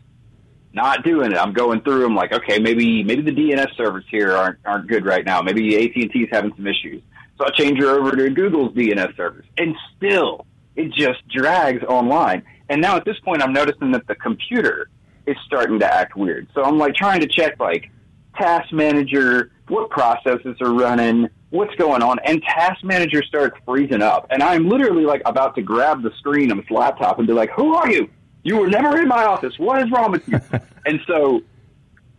not 0.73 1.03
doing 1.03 1.31
it. 1.31 1.37
I'm 1.37 1.53
going 1.53 1.81
through. 1.81 2.05
I'm 2.05 2.15
like, 2.15 2.31
okay, 2.33 2.59
maybe 2.59 3.03
maybe 3.03 3.21
the 3.21 3.31
DNS 3.31 3.75
servers 3.75 4.05
here 4.09 4.35
aren't 4.35 4.57
aren't 4.65 4.87
good 4.87 5.05
right 5.05 5.25
now. 5.25 5.41
Maybe 5.41 5.75
AT 5.75 5.95
and 5.95 6.11
T 6.11 6.19
is 6.19 6.29
having 6.31 6.53
some 6.55 6.65
issues. 6.65 7.03
So 7.37 7.45
I 7.45 7.51
change 7.51 7.79
her 7.79 7.89
over 7.89 8.15
to 8.15 8.29
Google's 8.31 8.73
DNS 8.73 9.15
servers, 9.15 9.45
and 9.57 9.75
still 9.95 10.45
it 10.75 10.91
just 10.93 11.27
drags 11.27 11.83
online. 11.83 12.43
And 12.69 12.81
now 12.81 12.95
at 12.97 13.05
this 13.05 13.19
point, 13.19 13.41
I'm 13.41 13.53
noticing 13.53 13.91
that 13.91 14.07
the 14.07 14.15
computer 14.15 14.89
is 15.25 15.35
starting 15.45 15.79
to 15.79 15.93
act 15.93 16.15
weird. 16.15 16.47
So 16.53 16.63
I'm 16.63 16.77
like 16.77 16.95
trying 16.95 17.21
to 17.21 17.27
check 17.27 17.59
like 17.59 17.91
Task 18.39 18.72
Manager, 18.72 19.51
what 19.67 19.89
processes 19.89 20.55
are 20.62 20.74
running, 20.74 21.29
what's 21.50 21.74
going 21.75 22.01
on, 22.01 22.19
and 22.25 22.41
Task 22.41 22.84
Manager 22.84 23.22
starts 23.24 23.58
freezing 23.65 24.01
up. 24.01 24.27
And 24.29 24.41
I'm 24.41 24.69
literally 24.69 25.03
like 25.03 25.22
about 25.25 25.55
to 25.55 25.62
grab 25.62 26.01
the 26.01 26.12
screen 26.17 26.51
on 26.51 26.58
this 26.58 26.72
laptop 26.72 27.19
and 27.19 27.27
be 27.27 27.34
like, 27.34 27.51
"Who 27.51 27.75
are 27.75 27.91
you? 27.91 28.10
You 28.43 28.58
were 28.58 28.67
never 28.67 29.00
in 29.00 29.08
my 29.08 29.25
office. 29.25 29.53
What 29.58 29.81
is 29.81 29.91
wrong 29.91 30.12
with 30.12 30.27
you?" 30.27 30.39
and 30.86 31.00
so 31.05 31.41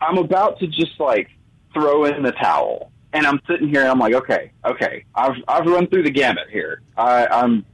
I'm 0.00 0.18
about 0.18 0.58
to 0.60 0.66
just 0.66 0.98
like 0.98 1.28
throw 1.72 2.04
in 2.04 2.22
the 2.22 2.32
towel. 2.32 2.92
And 3.12 3.26
I'm 3.26 3.40
sitting 3.48 3.68
here 3.68 3.80
and 3.80 3.90
I'm 3.90 3.98
like, 3.98 4.14
okay, 4.14 4.52
okay, 4.64 5.04
I've 5.14 5.34
I've 5.48 5.66
run 5.66 5.88
through 5.88 6.04
the 6.04 6.12
gamut 6.12 6.48
here. 6.50 6.82
I, 6.96 7.26
I'm 7.26 7.64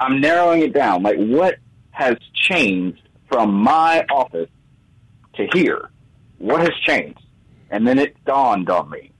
I'm 0.00 0.20
narrowing 0.20 0.62
it 0.62 0.72
down. 0.72 1.02
Like, 1.02 1.18
what 1.18 1.56
has 1.90 2.16
changed 2.34 3.02
from 3.28 3.52
my 3.52 4.04
office 4.10 4.48
to 5.36 5.46
here? 5.52 5.90
What 6.38 6.60
has 6.60 6.72
changed? 6.80 7.20
And 7.70 7.86
then 7.86 7.98
it 7.98 8.16
dawned 8.24 8.70
on 8.70 8.90
me. 8.90 9.12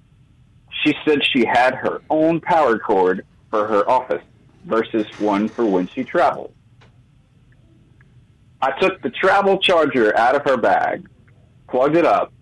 She 0.84 0.94
said 1.06 1.20
she 1.32 1.44
had 1.44 1.74
her 1.74 2.00
own 2.10 2.40
power 2.40 2.78
cord 2.78 3.24
for 3.50 3.66
her 3.66 3.88
office 3.88 4.22
versus 4.64 5.06
one 5.18 5.48
for 5.48 5.64
when 5.64 5.88
she 5.88 6.04
traveled. 6.04 6.52
I 8.60 8.72
took 8.80 9.02
the 9.02 9.10
travel 9.10 9.58
charger 9.58 10.16
out 10.16 10.34
of 10.34 10.42
her 10.44 10.56
bag, 10.56 11.06
plugged 11.68 11.96
it 11.96 12.06
up, 12.06 12.32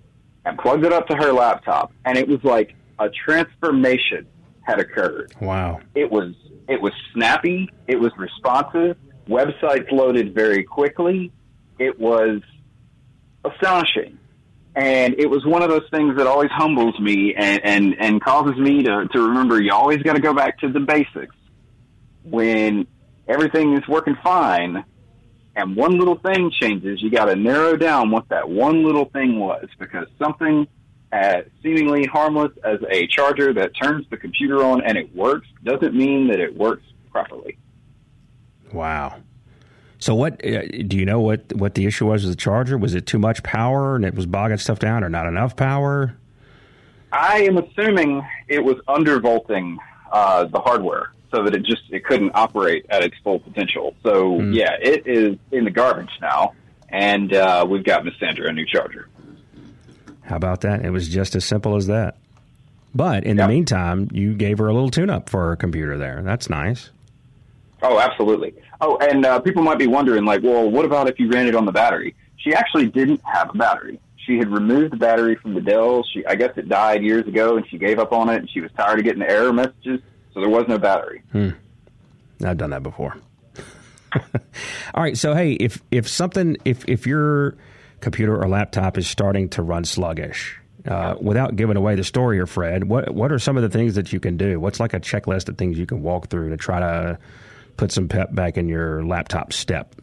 and 0.44 0.58
plugged 0.58 0.84
it 0.84 0.92
up 0.92 1.06
to 1.08 1.16
her 1.16 1.32
laptop, 1.32 1.92
and 2.04 2.16
it 2.16 2.28
was 2.28 2.42
like 2.44 2.74
a 2.98 3.08
transformation 3.10 4.26
had 4.62 4.78
occurred. 4.78 5.34
Wow. 5.40 5.80
It 5.94 6.10
was 6.10 6.34
it 6.68 6.80
was 6.80 6.92
snappy, 7.12 7.68
it 7.88 7.98
was 7.98 8.12
responsive, 8.16 8.96
websites 9.28 9.90
loaded 9.90 10.34
very 10.34 10.62
quickly. 10.62 11.32
It 11.78 11.98
was 11.98 12.40
astonishing 13.44 14.18
and 14.74 15.14
it 15.18 15.28
was 15.28 15.44
one 15.44 15.62
of 15.62 15.68
those 15.68 15.88
things 15.90 16.16
that 16.16 16.26
always 16.26 16.50
humbles 16.50 16.98
me 16.98 17.34
and 17.34 17.60
and, 17.64 17.96
and 18.00 18.22
causes 18.22 18.56
me 18.56 18.82
to, 18.82 19.06
to 19.12 19.28
remember 19.28 19.60
you 19.60 19.72
always 19.72 20.02
got 20.02 20.14
to 20.14 20.20
go 20.20 20.32
back 20.32 20.58
to 20.60 20.68
the 20.68 20.80
basics. 20.80 21.34
When 22.24 22.86
everything 23.28 23.74
is 23.76 23.86
working 23.88 24.16
fine 24.22 24.84
and 25.54 25.76
one 25.76 25.98
little 25.98 26.18
thing 26.18 26.50
changes 26.50 27.02
you 27.02 27.10
got 27.10 27.26
to 27.26 27.36
narrow 27.36 27.76
down 27.76 28.10
what 28.10 28.28
that 28.30 28.48
one 28.48 28.84
little 28.84 29.06
thing 29.06 29.38
was 29.38 29.66
because 29.78 30.06
something 30.18 30.66
as 31.10 31.44
seemingly 31.62 32.06
harmless 32.06 32.52
as 32.64 32.78
a 32.90 33.06
charger 33.06 33.52
that 33.52 33.72
turns 33.80 34.06
the 34.08 34.16
computer 34.16 34.64
on 34.64 34.82
and 34.82 34.96
it 34.96 35.14
works 35.14 35.46
doesn't 35.62 35.94
mean 35.94 36.28
that 36.28 36.40
it 36.40 36.56
works 36.56 36.84
properly. 37.10 37.58
Wow 38.72 39.16
so 40.02 40.16
what 40.16 40.44
uh, 40.44 40.62
do 40.88 40.96
you 40.96 41.04
know 41.04 41.20
what 41.20 41.52
what 41.54 41.74
the 41.76 41.86
issue 41.86 42.06
was 42.06 42.24
with 42.24 42.32
the 42.32 42.36
charger? 42.36 42.76
Was 42.76 42.96
it 42.96 43.06
too 43.06 43.20
much 43.20 43.44
power 43.44 43.94
and 43.94 44.04
it 44.04 44.16
was 44.16 44.26
bogging 44.26 44.58
stuff 44.58 44.80
down, 44.80 45.04
or 45.04 45.08
not 45.08 45.26
enough 45.26 45.54
power? 45.54 46.16
I 47.12 47.42
am 47.42 47.56
assuming 47.56 48.26
it 48.48 48.64
was 48.64 48.78
undervolting 48.88 49.76
uh, 50.10 50.46
the 50.46 50.58
hardware 50.58 51.12
so 51.32 51.44
that 51.44 51.54
it 51.54 51.64
just 51.64 51.82
it 51.90 52.04
couldn't 52.04 52.32
operate 52.34 52.84
at 52.90 53.04
its 53.04 53.14
full 53.22 53.38
potential. 53.38 53.94
So 54.02 54.38
mm. 54.38 54.52
yeah, 54.52 54.72
it 54.82 55.06
is 55.06 55.38
in 55.52 55.64
the 55.64 55.70
garbage 55.70 56.10
now, 56.20 56.54
and 56.88 57.32
uh, 57.32 57.64
we've 57.68 57.84
got 57.84 58.04
Miss 58.04 58.14
Sandra 58.18 58.48
a 58.48 58.52
new 58.52 58.66
charger. 58.66 59.08
How 60.22 60.34
about 60.34 60.62
that? 60.62 60.84
It 60.84 60.90
was 60.90 61.08
just 61.08 61.36
as 61.36 61.44
simple 61.44 61.76
as 61.76 61.86
that. 61.86 62.16
But 62.92 63.22
in 63.22 63.36
yep. 63.36 63.46
the 63.46 63.54
meantime, 63.54 64.08
you 64.12 64.34
gave 64.34 64.58
her 64.58 64.66
a 64.66 64.74
little 64.74 64.90
tune-up 64.90 65.30
for 65.30 65.48
her 65.48 65.56
computer 65.56 65.96
there. 65.96 66.22
That's 66.22 66.50
nice. 66.50 66.90
Oh, 67.82 67.98
absolutely. 67.98 68.54
Oh, 68.82 68.96
and 68.96 69.24
uh, 69.24 69.38
people 69.38 69.62
might 69.62 69.78
be 69.78 69.86
wondering, 69.86 70.24
like, 70.24 70.42
well, 70.42 70.68
what 70.68 70.84
about 70.84 71.08
if 71.08 71.20
you 71.20 71.30
ran 71.30 71.46
it 71.46 71.54
on 71.54 71.64
the 71.64 71.72
battery? 71.72 72.16
She 72.36 72.52
actually 72.52 72.86
didn't 72.86 73.20
have 73.24 73.50
a 73.50 73.56
battery. 73.56 74.00
She 74.16 74.38
had 74.38 74.48
removed 74.48 74.92
the 74.92 74.96
battery 74.96 75.36
from 75.36 75.54
the 75.54 75.60
Dell. 75.60 76.04
She, 76.12 76.26
I 76.26 76.34
guess, 76.34 76.50
it 76.56 76.68
died 76.68 77.04
years 77.04 77.26
ago, 77.28 77.56
and 77.56 77.66
she 77.68 77.78
gave 77.78 78.00
up 78.00 78.12
on 78.12 78.28
it. 78.28 78.36
And 78.38 78.50
she 78.50 78.60
was 78.60 78.72
tired 78.76 78.98
of 78.98 79.04
getting 79.04 79.22
error 79.22 79.52
messages, 79.52 80.00
so 80.34 80.40
there 80.40 80.48
was 80.48 80.66
no 80.66 80.78
battery. 80.78 81.22
Hmm. 81.30 81.50
I've 82.44 82.58
done 82.58 82.70
that 82.70 82.82
before. 82.82 83.16
All 84.94 85.02
right, 85.02 85.16
so 85.16 85.32
hey, 85.32 85.52
if 85.52 85.80
if 85.92 86.08
something, 86.08 86.56
if 86.64 86.84
if 86.88 87.06
your 87.06 87.56
computer 88.00 88.36
or 88.36 88.48
laptop 88.48 88.98
is 88.98 89.06
starting 89.06 89.48
to 89.50 89.62
run 89.62 89.84
sluggish, 89.84 90.58
uh, 90.88 91.14
without 91.20 91.54
giving 91.54 91.76
away 91.76 91.94
the 91.94 92.04
story 92.04 92.36
here, 92.36 92.46
Fred, 92.46 92.84
what 92.84 93.14
what 93.14 93.30
are 93.30 93.38
some 93.38 93.56
of 93.56 93.62
the 93.62 93.70
things 93.70 93.94
that 93.94 94.12
you 94.12 94.18
can 94.18 94.36
do? 94.36 94.58
What's 94.58 94.80
like 94.80 94.92
a 94.92 95.00
checklist 95.00 95.48
of 95.48 95.56
things 95.56 95.78
you 95.78 95.86
can 95.86 96.02
walk 96.02 96.28
through 96.28 96.50
to 96.50 96.56
try 96.56 96.80
to 96.80 97.18
put 97.82 97.90
some 97.90 98.06
pep 98.06 98.32
back 98.32 98.56
in 98.56 98.68
your 98.68 99.04
laptop 99.04 99.52
step? 99.52 99.96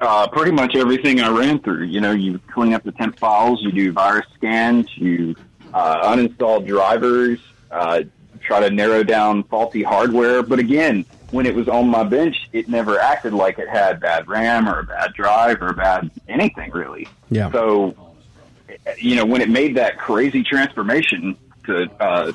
Uh, 0.00 0.28
pretty 0.28 0.52
much 0.52 0.76
everything 0.76 1.20
I 1.20 1.28
ran 1.36 1.58
through. 1.58 1.86
You 1.86 2.00
know, 2.00 2.12
you 2.12 2.38
clean 2.52 2.74
up 2.74 2.84
the 2.84 2.92
temp 2.92 3.18
files, 3.18 3.60
you 3.60 3.72
do 3.72 3.90
virus 3.90 4.26
scans, 4.36 4.96
you 4.96 5.34
uh, 5.72 6.14
uninstall 6.14 6.64
drivers, 6.64 7.40
uh, 7.72 8.02
try 8.40 8.60
to 8.60 8.70
narrow 8.72 9.02
down 9.02 9.42
faulty 9.42 9.82
hardware. 9.82 10.44
But 10.44 10.60
again, 10.60 11.04
when 11.32 11.44
it 11.44 11.56
was 11.56 11.66
on 11.66 11.88
my 11.88 12.04
bench, 12.04 12.48
it 12.52 12.68
never 12.68 13.00
acted 13.00 13.32
like 13.32 13.58
it 13.58 13.68
had 13.68 13.98
bad 13.98 14.28
RAM 14.28 14.68
or 14.68 14.78
a 14.78 14.84
bad 14.84 15.12
drive 15.14 15.60
or 15.60 15.72
bad 15.72 16.08
anything 16.28 16.70
really. 16.70 17.08
Yeah. 17.30 17.50
So, 17.50 17.96
you 18.96 19.16
know, 19.16 19.24
when 19.24 19.40
it 19.40 19.48
made 19.48 19.74
that 19.74 19.98
crazy 19.98 20.44
transformation 20.44 21.36
to 21.66 21.90
uh, 21.98 22.30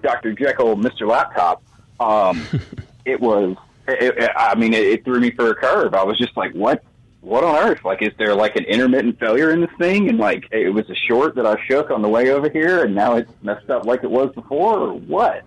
Dr. 0.00 0.32
Jekyll, 0.32 0.74
Mr. 0.74 1.06
Laptop, 1.06 1.62
um, 2.00 2.44
it 3.04 3.20
was. 3.20 3.56
It, 3.88 4.16
it, 4.16 4.30
I 4.36 4.54
mean, 4.54 4.74
it, 4.74 4.84
it 4.84 5.04
threw 5.04 5.20
me 5.20 5.30
for 5.32 5.50
a 5.50 5.54
curve. 5.54 5.94
I 5.94 6.04
was 6.04 6.18
just 6.18 6.36
like, 6.36 6.52
"What? 6.52 6.84
What 7.20 7.44
on 7.44 7.56
earth? 7.56 7.84
Like, 7.84 8.02
is 8.02 8.12
there 8.18 8.34
like 8.34 8.56
an 8.56 8.64
intermittent 8.64 9.18
failure 9.18 9.50
in 9.50 9.60
this 9.60 9.70
thing?" 9.78 10.08
And 10.08 10.18
like, 10.18 10.44
it 10.50 10.70
was 10.70 10.88
a 10.90 10.94
short 10.94 11.34
that 11.36 11.46
I 11.46 11.56
shook 11.66 11.90
on 11.90 12.02
the 12.02 12.08
way 12.08 12.30
over 12.30 12.48
here, 12.48 12.84
and 12.84 12.94
now 12.94 13.16
it's 13.16 13.30
messed 13.42 13.70
up 13.70 13.84
like 13.84 14.04
it 14.04 14.10
was 14.10 14.32
before, 14.34 14.78
or 14.78 14.92
what? 14.94 15.44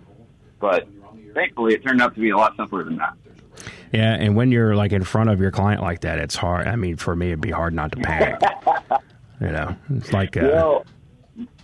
But 0.60 0.88
thankfully, 1.34 1.74
it 1.74 1.84
turned 1.84 2.00
out 2.00 2.14
to 2.14 2.20
be 2.20 2.30
a 2.30 2.36
lot 2.36 2.56
simpler 2.56 2.84
than 2.84 2.96
that. 2.96 3.14
Yeah, 3.92 4.14
and 4.14 4.36
when 4.36 4.50
you're 4.50 4.74
like 4.74 4.92
in 4.92 5.04
front 5.04 5.30
of 5.30 5.40
your 5.40 5.50
client 5.50 5.80
like 5.80 6.00
that, 6.00 6.18
it's 6.18 6.36
hard. 6.36 6.66
I 6.66 6.76
mean, 6.76 6.96
for 6.96 7.14
me, 7.14 7.28
it'd 7.28 7.40
be 7.40 7.50
hard 7.50 7.72
not 7.72 7.92
to 7.92 7.98
panic. 7.98 8.40
you 9.40 9.48
know, 9.48 9.76
it's 9.90 10.12
like 10.12 10.36
uh, 10.36 10.40
Well, 10.52 10.86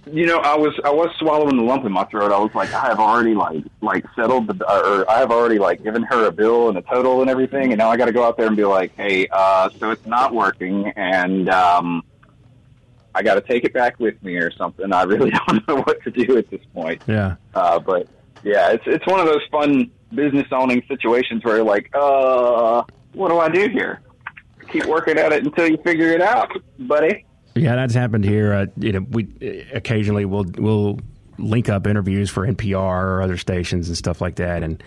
you 0.06 0.26
know, 0.26 0.38
I 0.38 0.56
was 0.56 0.78
I 0.84 0.90
was 0.90 1.10
swallowing 1.18 1.56
the 1.56 1.62
lump 1.62 1.84
in 1.84 1.92
my 1.92 2.04
throat. 2.04 2.32
I 2.32 2.38
was 2.38 2.54
like, 2.54 2.72
I 2.72 2.88
have 2.88 2.98
already 2.98 3.34
like 3.34 3.64
like 3.80 4.04
settled 4.16 4.48
the, 4.48 4.64
or 4.64 5.08
I 5.08 5.18
have 5.18 5.30
already 5.30 5.58
like 5.58 5.82
given 5.82 6.02
her 6.04 6.26
a 6.26 6.32
bill 6.32 6.68
and 6.68 6.78
a 6.78 6.82
total 6.82 7.20
and 7.20 7.30
everything, 7.30 7.72
and 7.72 7.78
now 7.78 7.90
I 7.90 7.96
got 7.96 8.06
to 8.06 8.12
go 8.12 8.24
out 8.24 8.36
there 8.36 8.46
and 8.46 8.56
be 8.56 8.64
like, 8.64 8.94
hey, 8.96 9.28
uh, 9.30 9.70
so 9.78 9.90
it's 9.90 10.04
not 10.04 10.34
working, 10.34 10.88
and 10.96 11.48
um, 11.50 12.02
I 13.14 13.22
got 13.22 13.34
to 13.34 13.42
take 13.42 13.64
it 13.64 13.72
back 13.72 14.00
with 14.00 14.20
me 14.22 14.36
or 14.36 14.50
something. 14.50 14.92
I 14.92 15.02
really 15.04 15.30
don't 15.46 15.66
know 15.68 15.82
what 15.82 16.02
to 16.02 16.10
do 16.10 16.36
at 16.36 16.50
this 16.50 16.62
point. 16.74 17.02
yeah. 17.06 17.36
Uh, 17.54 17.78
but 17.78 18.08
yeah, 18.42 18.72
it's 18.72 18.84
it's 18.86 19.06
one 19.06 19.20
of 19.20 19.26
those 19.26 19.42
fun 19.52 19.90
business 20.12 20.48
owning 20.50 20.82
situations 20.88 21.44
where 21.44 21.56
you're 21.56 21.64
like, 21.64 21.90
uh, 21.94 22.82
what 23.12 23.28
do 23.28 23.38
I 23.38 23.48
do 23.48 23.68
here? 23.68 24.00
Keep 24.68 24.86
working 24.86 25.18
at 25.18 25.32
it 25.32 25.44
until 25.44 25.68
you 25.68 25.76
figure 25.78 26.08
it 26.08 26.22
out, 26.22 26.50
buddy. 26.78 27.24
Yeah, 27.54 27.76
that's 27.76 27.94
happened 27.94 28.24
here. 28.24 28.52
Uh, 28.52 28.66
you 28.76 28.92
know, 28.92 29.06
we 29.10 29.66
occasionally 29.72 30.24
we'll 30.24 30.46
we'll 30.56 31.00
link 31.38 31.68
up 31.68 31.86
interviews 31.86 32.30
for 32.30 32.46
NPR 32.46 32.76
or 32.76 33.22
other 33.22 33.36
stations 33.36 33.88
and 33.88 33.96
stuff 33.96 34.20
like 34.20 34.36
that, 34.36 34.62
and 34.62 34.82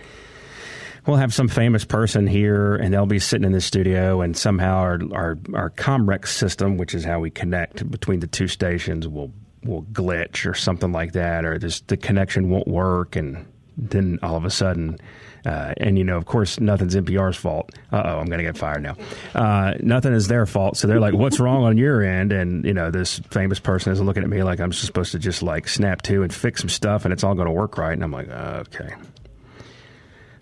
we'll 1.06 1.16
have 1.16 1.32
some 1.32 1.48
famous 1.48 1.84
person 1.84 2.26
here, 2.26 2.74
and 2.74 2.92
they'll 2.92 3.06
be 3.06 3.18
sitting 3.18 3.44
in 3.44 3.52
the 3.52 3.60
studio, 3.60 4.20
and 4.20 4.36
somehow 4.36 4.76
our 4.78 5.00
our 5.12 5.38
our 5.54 5.70
Comrex 5.70 6.28
system, 6.28 6.76
which 6.76 6.94
is 6.94 7.04
how 7.04 7.20
we 7.20 7.30
connect 7.30 7.88
between 7.90 8.20
the 8.20 8.26
two 8.26 8.48
stations, 8.48 9.06
will 9.06 9.32
will 9.64 9.82
glitch 9.84 10.48
or 10.48 10.54
something 10.54 10.92
like 10.92 11.12
that, 11.12 11.44
or 11.44 11.58
just 11.58 11.86
the 11.88 11.96
connection 11.96 12.50
won't 12.50 12.68
work, 12.68 13.16
and 13.16 13.46
then 13.76 14.18
all 14.22 14.36
of 14.36 14.44
a 14.44 14.50
sudden. 14.50 14.98
Uh, 15.46 15.72
and 15.76 15.96
you 15.96 16.02
know, 16.02 16.16
of 16.16 16.26
course, 16.26 16.58
nothing's 16.58 16.96
NPR's 16.96 17.36
fault. 17.36 17.70
Uh 17.92 18.02
oh, 18.04 18.18
I'm 18.18 18.26
going 18.26 18.38
to 18.38 18.44
get 18.44 18.58
fired 18.58 18.82
now. 18.82 18.96
Uh, 19.32 19.74
nothing 19.78 20.12
is 20.12 20.26
their 20.26 20.44
fault. 20.44 20.76
So 20.76 20.88
they're 20.88 20.98
like, 20.98 21.14
"What's 21.14 21.38
wrong 21.38 21.62
on 21.62 21.78
your 21.78 22.02
end?" 22.02 22.32
And 22.32 22.64
you 22.64 22.74
know, 22.74 22.90
this 22.90 23.20
famous 23.30 23.60
person 23.60 23.92
is 23.92 24.00
looking 24.00 24.24
at 24.24 24.28
me 24.28 24.42
like 24.42 24.58
I'm 24.58 24.72
supposed 24.72 25.12
to 25.12 25.20
just 25.20 25.44
like 25.44 25.68
snap 25.68 26.02
to 26.02 26.24
and 26.24 26.34
fix 26.34 26.60
some 26.60 26.68
stuff, 26.68 27.04
and 27.04 27.12
it's 27.12 27.22
all 27.22 27.34
going 27.34 27.46
to 27.46 27.52
work 27.52 27.78
right. 27.78 27.92
And 27.92 28.02
I'm 28.02 28.10
like, 28.10 28.28
"Okay." 28.28 28.92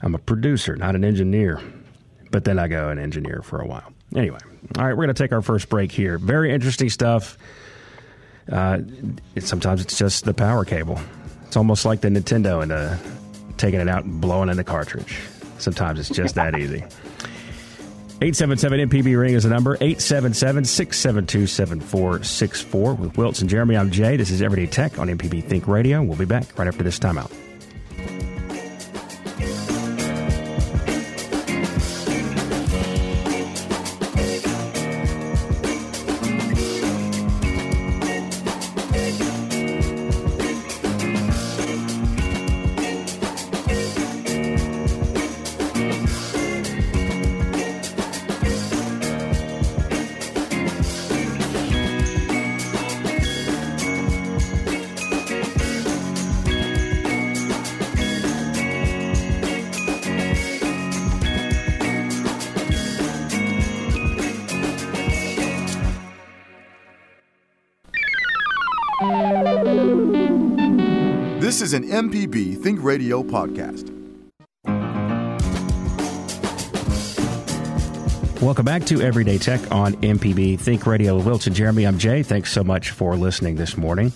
I'm 0.00 0.14
a 0.14 0.18
producer, 0.18 0.76
not 0.76 0.94
an 0.94 1.04
engineer. 1.04 1.60
But 2.30 2.44
then 2.44 2.58
I 2.58 2.68
go 2.68 2.88
an 2.88 2.98
engineer 2.98 3.42
for 3.42 3.60
a 3.60 3.66
while. 3.66 3.92
Anyway, 4.14 4.38
all 4.76 4.84
right, 4.84 4.92
we're 4.92 5.04
going 5.04 5.14
to 5.14 5.22
take 5.22 5.32
our 5.32 5.40
first 5.40 5.68
break 5.68 5.92
here. 5.92 6.18
Very 6.18 6.52
interesting 6.52 6.90
stuff. 6.90 7.38
Uh, 8.50 8.80
it, 9.34 9.44
sometimes 9.44 9.80
it's 9.80 9.96
just 9.96 10.24
the 10.24 10.34
power 10.34 10.64
cable. 10.64 11.00
It's 11.46 11.56
almost 11.56 11.84
like 11.84 12.00
the 12.00 12.08
Nintendo 12.08 12.62
and 12.62 12.72
uh, 12.72 12.96
taking 13.56 13.80
it 13.80 13.88
out 13.88 14.04
and 14.04 14.20
blowing 14.20 14.48
in 14.48 14.56
the 14.56 14.64
cartridge. 14.64 15.18
Sometimes 15.58 15.98
it's 15.98 16.08
just 16.10 16.34
that 16.34 16.58
easy. 16.58 16.84
877 18.22 18.88
MPB 18.88 19.18
ring 19.18 19.34
is 19.34 19.42
the 19.42 19.50
number 19.50 19.74
877 19.74 20.64
672 20.64 21.46
7464 21.46 22.94
with 22.94 23.18
Wilts 23.18 23.40
and 23.40 23.50
Jeremy. 23.50 23.76
I'm 23.76 23.90
Jay. 23.90 24.16
This 24.16 24.30
is 24.30 24.40
Everyday 24.40 24.66
Tech 24.66 24.98
on 24.98 25.08
MPB 25.08 25.44
Think 25.44 25.66
Radio. 25.66 26.02
We'll 26.02 26.16
be 26.16 26.24
back 26.24 26.56
right 26.58 26.68
after 26.68 26.84
this 26.84 26.98
timeout. 26.98 27.30
Radio 73.04 73.22
podcast. 73.22 73.90
Welcome 78.40 78.64
back 78.64 78.86
to 78.86 79.02
Everyday 79.02 79.36
Tech 79.36 79.60
on 79.70 79.92
MPB 79.96 80.58
Think 80.58 80.86
Radio 80.86 81.16
with 81.16 81.26
Wilson 81.26 81.52
Jeremy. 81.52 81.86
I'm 81.86 81.98
Jay. 81.98 82.22
Thanks 82.22 82.50
so 82.50 82.64
much 82.64 82.92
for 82.92 83.14
listening 83.14 83.56
this 83.56 83.76
morning. 83.76 84.10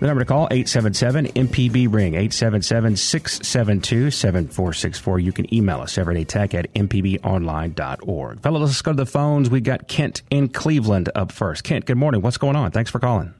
The 0.00 0.06
number 0.06 0.22
to 0.22 0.28
call 0.28 0.48
877 0.50 1.28
MPB 1.28 1.90
ring 1.90 2.12
877 2.12 2.96
672 2.96 4.10
7464. 4.10 5.18
You 5.20 5.32
can 5.32 5.54
email 5.54 5.80
us 5.80 5.96
everydaytech 5.96 6.52
at 6.52 6.74
mpbonline.org. 6.74 8.40
Fellow, 8.42 8.60
let's 8.60 8.82
go 8.82 8.92
to 8.92 8.96
the 8.96 9.06
phones. 9.06 9.48
We 9.48 9.62
got 9.62 9.88
Kent 9.88 10.20
in 10.28 10.50
Cleveland 10.50 11.08
up 11.14 11.32
first. 11.32 11.64
Kent, 11.64 11.86
good 11.86 11.96
morning. 11.96 12.20
What's 12.20 12.36
going 12.36 12.56
on? 12.56 12.70
Thanks 12.70 12.90
for 12.90 12.98
calling. 12.98 13.32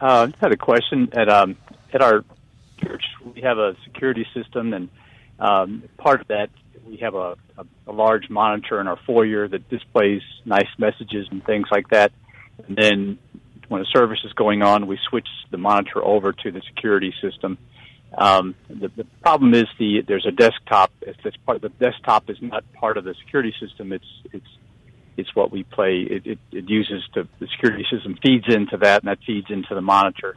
Uh, 0.00 0.06
I 0.06 0.26
just 0.26 0.40
had 0.40 0.50
a 0.50 0.56
question 0.56 1.10
at 1.12 1.28
um, 1.28 1.56
at 1.92 2.02
our 2.02 2.24
church. 2.82 3.04
We 3.34 3.42
have 3.42 3.58
a 3.58 3.74
security 3.84 4.26
system, 4.34 4.72
and 4.72 4.88
um, 5.38 5.84
part 5.98 6.20
of 6.20 6.28
that 6.28 6.50
we 6.86 6.98
have 6.98 7.14
a, 7.14 7.36
a, 7.56 7.64
a 7.86 7.92
large 7.92 8.28
monitor 8.28 8.80
in 8.80 8.86
our 8.86 8.98
foyer 9.06 9.48
that 9.48 9.68
displays 9.68 10.22
nice 10.44 10.68
messages 10.78 11.26
and 11.30 11.44
things 11.44 11.66
like 11.70 11.88
that. 11.90 12.12
And 12.66 12.76
then 12.76 13.18
when 13.68 13.80
a 13.80 13.86
service 13.86 14.20
is 14.24 14.32
going 14.32 14.62
on, 14.62 14.86
we 14.86 14.98
switch 15.08 15.28
the 15.50 15.58
monitor 15.58 16.04
over 16.04 16.32
to 16.32 16.50
the 16.50 16.62
security 16.74 17.14
system. 17.22 17.58
Um, 18.16 18.54
the, 18.68 18.88
the 18.88 19.06
problem 19.22 19.54
is 19.54 19.64
the 19.78 20.02
there's 20.06 20.26
a 20.26 20.32
desktop. 20.32 20.92
If 21.00 21.16
it's 21.24 21.36
part 21.38 21.62
the 21.62 21.70
desktop 21.70 22.28
is 22.28 22.36
not 22.42 22.70
part 22.74 22.98
of 22.98 23.04
the 23.04 23.14
security 23.24 23.54
system. 23.58 23.92
It's 23.92 24.04
it's 24.32 24.46
it's 25.16 25.34
what 25.34 25.50
we 25.50 25.62
play. 25.62 26.06
It, 26.08 26.26
it, 26.26 26.38
it 26.50 26.68
uses 26.68 27.02
to, 27.14 27.26
the 27.38 27.46
security 27.46 27.86
system 27.90 28.18
feeds 28.22 28.44
into 28.48 28.78
that, 28.78 29.02
and 29.02 29.08
that 29.08 29.18
feeds 29.26 29.46
into 29.50 29.74
the 29.74 29.80
monitor. 29.80 30.36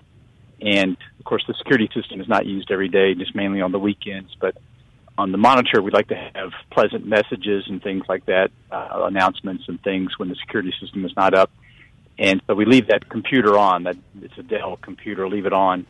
And 0.62 0.98
of 1.20 1.26
course, 1.26 1.44
the 1.48 1.54
security 1.56 1.90
system 1.94 2.22
is 2.22 2.28
not 2.28 2.46
used 2.46 2.72
every 2.72 2.90
day, 2.90 3.14
just 3.16 3.36
mainly 3.36 3.62
on 3.62 3.72
the 3.72 3.80
weekends. 3.80 4.36
But 4.40 4.58
on 5.18 5.32
the 5.32 5.38
monitor, 5.38 5.82
we'd 5.82 5.94
like 5.94 6.10
to 6.10 6.32
have 6.34 6.52
pleasant 6.72 7.06
messages 7.06 7.66
and 7.68 7.82
things 7.82 8.04
like 8.08 8.26
that, 8.26 8.52
uh, 8.72 9.04
announcements 9.04 9.64
and 9.68 9.82
things 9.82 10.12
when 10.18 10.30
the 10.30 10.36
security 10.36 10.74
system 10.80 11.06
is 11.06 11.16
not 11.16 11.34
up. 11.34 11.52
And 12.18 12.42
so 12.48 12.54
we 12.54 12.66
leave 12.66 12.88
that 12.88 13.10
computer 13.10 13.58
on. 13.58 13.84
That 13.84 13.98
it's 14.22 14.38
a 14.38 14.44
Dell 14.44 14.78
computer. 14.78 15.28
Leave 15.28 15.46
it 15.46 15.54
on. 15.54 15.86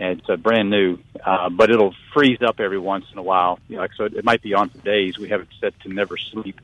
And 0.00 0.20
it's 0.20 0.30
uh, 0.30 0.36
brand 0.36 0.70
new, 0.70 0.98
uh, 1.26 1.50
but 1.50 1.70
it'll 1.70 1.94
freeze 2.14 2.38
up 2.40 2.60
every 2.60 2.78
once 2.78 3.06
in 3.10 3.18
a 3.18 3.22
while. 3.22 3.58
You 3.68 3.76
know, 3.76 3.82
like 3.82 3.90
so, 3.96 4.04
it 4.04 4.24
might 4.24 4.42
be 4.42 4.54
on 4.54 4.70
for 4.70 4.78
days. 4.78 5.18
We 5.18 5.28
have 5.30 5.40
it 5.40 5.48
set 5.60 5.78
to 5.80 5.88
never 5.88 6.16
sleep. 6.16 6.60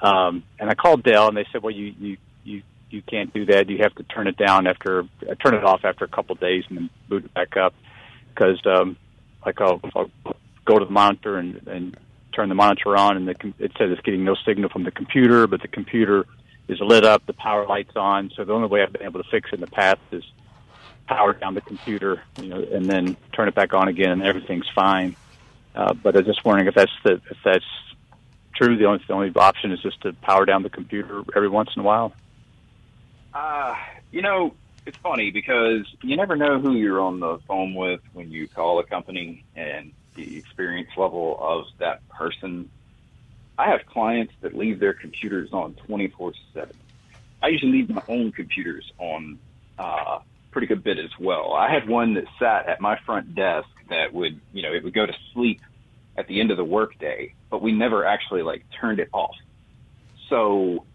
Um, 0.00 0.42
and 0.58 0.68
I 0.68 0.74
called 0.74 1.04
Dell, 1.04 1.28
and 1.28 1.36
they 1.36 1.46
said, 1.52 1.62
"Well, 1.62 1.72
you 1.72 1.94
you 2.00 2.16
you 2.42 2.62
you 2.94 3.02
can't 3.02 3.32
do 3.34 3.46
that. 3.46 3.68
You 3.68 3.78
have 3.78 3.94
to 3.96 4.04
turn 4.04 4.26
it 4.26 4.36
down 4.36 4.66
after 4.66 5.00
uh, 5.28 5.34
turn 5.34 5.54
it 5.54 5.64
off 5.64 5.84
after 5.84 6.04
a 6.04 6.08
couple 6.08 6.34
of 6.34 6.40
days, 6.40 6.64
and 6.68 6.78
then 6.78 6.90
boot 7.08 7.24
it 7.24 7.34
back 7.34 7.56
up." 7.56 7.74
Because 8.28 8.60
um, 8.66 8.96
like 9.44 9.60
I'll, 9.60 9.80
I'll 9.94 10.10
go 10.64 10.78
to 10.78 10.84
the 10.84 10.90
monitor 10.90 11.38
and, 11.38 11.66
and 11.66 11.96
turn 12.32 12.48
the 12.48 12.54
monitor 12.54 12.96
on, 12.96 13.16
and 13.16 13.28
the, 13.28 13.34
com- 13.34 13.54
it 13.58 13.72
says 13.78 13.90
it's 13.90 14.00
getting 14.02 14.24
no 14.24 14.34
signal 14.46 14.70
from 14.70 14.84
the 14.84 14.90
computer, 14.90 15.46
but 15.46 15.62
the 15.62 15.68
computer 15.68 16.26
is 16.68 16.80
lit 16.80 17.04
up, 17.04 17.24
the 17.26 17.32
power 17.32 17.66
light's 17.66 17.96
on. 17.96 18.30
So 18.34 18.44
the 18.44 18.52
only 18.52 18.68
way 18.68 18.82
I've 18.82 18.92
been 18.92 19.02
able 19.02 19.22
to 19.22 19.28
fix 19.30 19.50
it 19.52 19.56
in 19.56 19.60
the 19.60 19.66
past 19.66 20.00
is 20.10 20.24
power 21.06 21.34
down 21.34 21.54
the 21.54 21.60
computer, 21.60 22.22
you 22.40 22.48
know, 22.48 22.60
and 22.60 22.86
then 22.86 23.16
turn 23.32 23.48
it 23.48 23.54
back 23.54 23.74
on 23.74 23.88
again, 23.88 24.10
and 24.10 24.22
everything's 24.22 24.68
fine. 24.74 25.16
Uh, 25.74 25.92
but 25.92 26.16
I'm 26.16 26.24
just 26.24 26.44
wondering 26.44 26.68
if 26.68 26.74
that's 26.74 26.92
the 27.04 27.20
if 27.30 27.36
that's 27.44 27.64
true. 28.54 28.76
The 28.76 28.84
only 28.84 29.04
the 29.06 29.12
only 29.12 29.32
option 29.34 29.72
is 29.72 29.80
just 29.80 30.00
to 30.02 30.12
power 30.12 30.44
down 30.44 30.62
the 30.62 30.70
computer 30.70 31.22
every 31.34 31.48
once 31.48 31.70
in 31.76 31.80
a 31.80 31.84
while. 31.84 32.12
Uh, 33.34 33.74
you 34.12 34.22
know, 34.22 34.54
it's 34.86 34.96
funny 35.02 35.30
because 35.30 35.86
you 36.02 36.16
never 36.16 36.36
know 36.36 36.60
who 36.60 36.74
you're 36.74 37.00
on 37.00 37.18
the 37.20 37.38
phone 37.48 37.74
with 37.74 38.00
when 38.12 38.30
you 38.30 38.48
call 38.48 38.78
a 38.78 38.84
company 38.84 39.44
and 39.56 39.92
the 40.14 40.38
experience 40.38 40.88
level 40.96 41.36
of 41.40 41.64
that 41.80 42.00
person. 42.08 42.70
I 43.58 43.70
have 43.70 43.80
clients 43.92 44.32
that 44.42 44.54
leave 44.54 44.78
their 44.78 44.94
computers 44.94 45.50
on 45.52 45.74
24 45.86 46.32
7. 46.54 46.70
I 47.42 47.48
usually 47.48 47.72
leave 47.72 47.90
my 47.90 48.02
own 48.08 48.32
computers 48.32 48.84
on 48.98 49.38
uh, 49.78 50.18
pretty 50.52 50.66
good 50.66 50.84
bit 50.84 50.98
as 50.98 51.10
well. 51.20 51.52
I 51.52 51.72
had 51.72 51.88
one 51.88 52.14
that 52.14 52.24
sat 52.38 52.68
at 52.68 52.80
my 52.80 52.96
front 53.04 53.34
desk 53.34 53.68
that 53.90 54.12
would, 54.12 54.40
you 54.52 54.62
know, 54.62 54.72
it 54.72 54.84
would 54.84 54.94
go 54.94 55.06
to 55.06 55.12
sleep 55.32 55.60
at 56.16 56.28
the 56.28 56.40
end 56.40 56.50
of 56.50 56.56
the 56.56 56.64
workday, 56.64 57.34
but 57.50 57.62
we 57.62 57.72
never 57.72 58.04
actually 58.06 58.42
like 58.42 58.64
turned 58.80 59.00
it 59.00 59.08
off. 59.12 59.34
So 60.30 60.86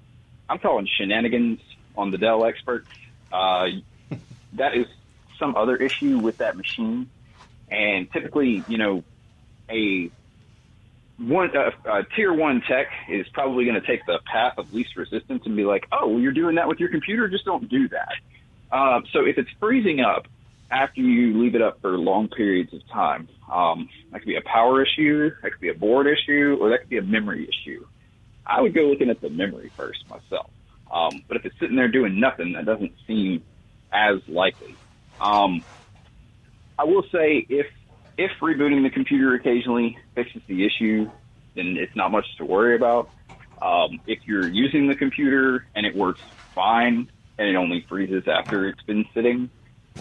I'm 0.47 0.59
calling 0.59 0.87
shenanigans 0.97 1.59
on 1.99 2.11
the 2.11 2.17
Dell 2.17 2.45
experts. 2.45 2.87
Uh, 3.31 3.67
that 4.53 4.75
is 4.75 4.87
some 5.37 5.55
other 5.55 5.75
issue 5.75 6.17
with 6.17 6.37
that 6.37 6.57
machine. 6.57 7.09
And 7.69 8.11
typically, 8.11 8.63
you 8.67 8.77
know, 8.77 9.03
a 9.69 10.09
one 11.17 11.51
tier 12.15 12.33
one 12.33 12.61
tech 12.61 12.87
is 13.09 13.27
probably 13.29 13.65
going 13.65 13.79
to 13.79 13.85
take 13.85 14.05
the 14.05 14.19
path 14.25 14.57
of 14.57 14.73
least 14.73 14.95
resistance 14.95 15.45
and 15.45 15.55
be 15.55 15.65
like, 15.65 15.87
"Oh, 15.91 16.07
well, 16.07 16.19
you're 16.19 16.31
doing 16.31 16.55
that 16.55 16.67
with 16.67 16.79
your 16.79 16.89
computer. 16.89 17.27
Just 17.27 17.45
don't 17.45 17.69
do 17.69 17.87
that." 17.89 18.13
Uh, 18.71 19.01
so 19.11 19.25
if 19.25 19.37
it's 19.37 19.49
freezing 19.59 19.99
up 19.99 20.27
after 20.71 21.01
you 21.01 21.41
leave 21.41 21.55
it 21.55 21.61
up 21.61 21.81
for 21.81 21.97
long 21.97 22.29
periods 22.29 22.73
of 22.73 22.87
time, 22.87 23.27
um, 23.51 23.89
that 24.11 24.19
could 24.19 24.27
be 24.27 24.35
a 24.35 24.41
power 24.41 24.83
issue, 24.83 25.31
that 25.41 25.51
could 25.51 25.61
be 25.61 25.69
a 25.69 25.73
board 25.73 26.07
issue, 26.07 26.57
or 26.59 26.69
that 26.69 26.81
could 26.81 26.89
be 26.89 26.97
a 26.97 27.03
memory 27.03 27.47
issue. 27.47 27.85
I 28.45 28.61
would 28.61 28.73
go 28.73 28.81
looking 28.81 29.09
at 29.09 29.21
the 29.21 29.29
memory 29.29 29.71
first 29.75 30.07
myself. 30.09 30.49
Um, 30.91 31.23
but 31.27 31.37
if 31.37 31.45
it's 31.45 31.57
sitting 31.59 31.75
there 31.75 31.87
doing 31.87 32.19
nothing, 32.19 32.53
that 32.53 32.65
doesn't 32.65 32.93
seem 33.05 33.43
as 33.91 34.19
likely. 34.27 34.75
Um, 35.21 35.63
I 36.77 36.83
will 36.85 37.03
say 37.11 37.45
if 37.49 37.67
if 38.17 38.31
rebooting 38.41 38.83
the 38.83 38.89
computer 38.89 39.33
occasionally 39.33 39.97
fixes 40.15 40.41
the 40.47 40.65
issue, 40.65 41.09
then 41.55 41.77
it's 41.77 41.95
not 41.95 42.11
much 42.11 42.25
to 42.37 42.45
worry 42.45 42.75
about. 42.75 43.09
Um, 43.61 43.99
if 44.07 44.19
you're 44.25 44.47
using 44.47 44.87
the 44.87 44.95
computer 44.95 45.65
and 45.75 45.85
it 45.85 45.95
works 45.95 46.21
fine 46.53 47.09
and 47.37 47.47
it 47.47 47.55
only 47.55 47.85
freezes 47.87 48.27
after 48.27 48.67
it's 48.67 48.81
been 48.83 49.05
sitting, 49.13 49.49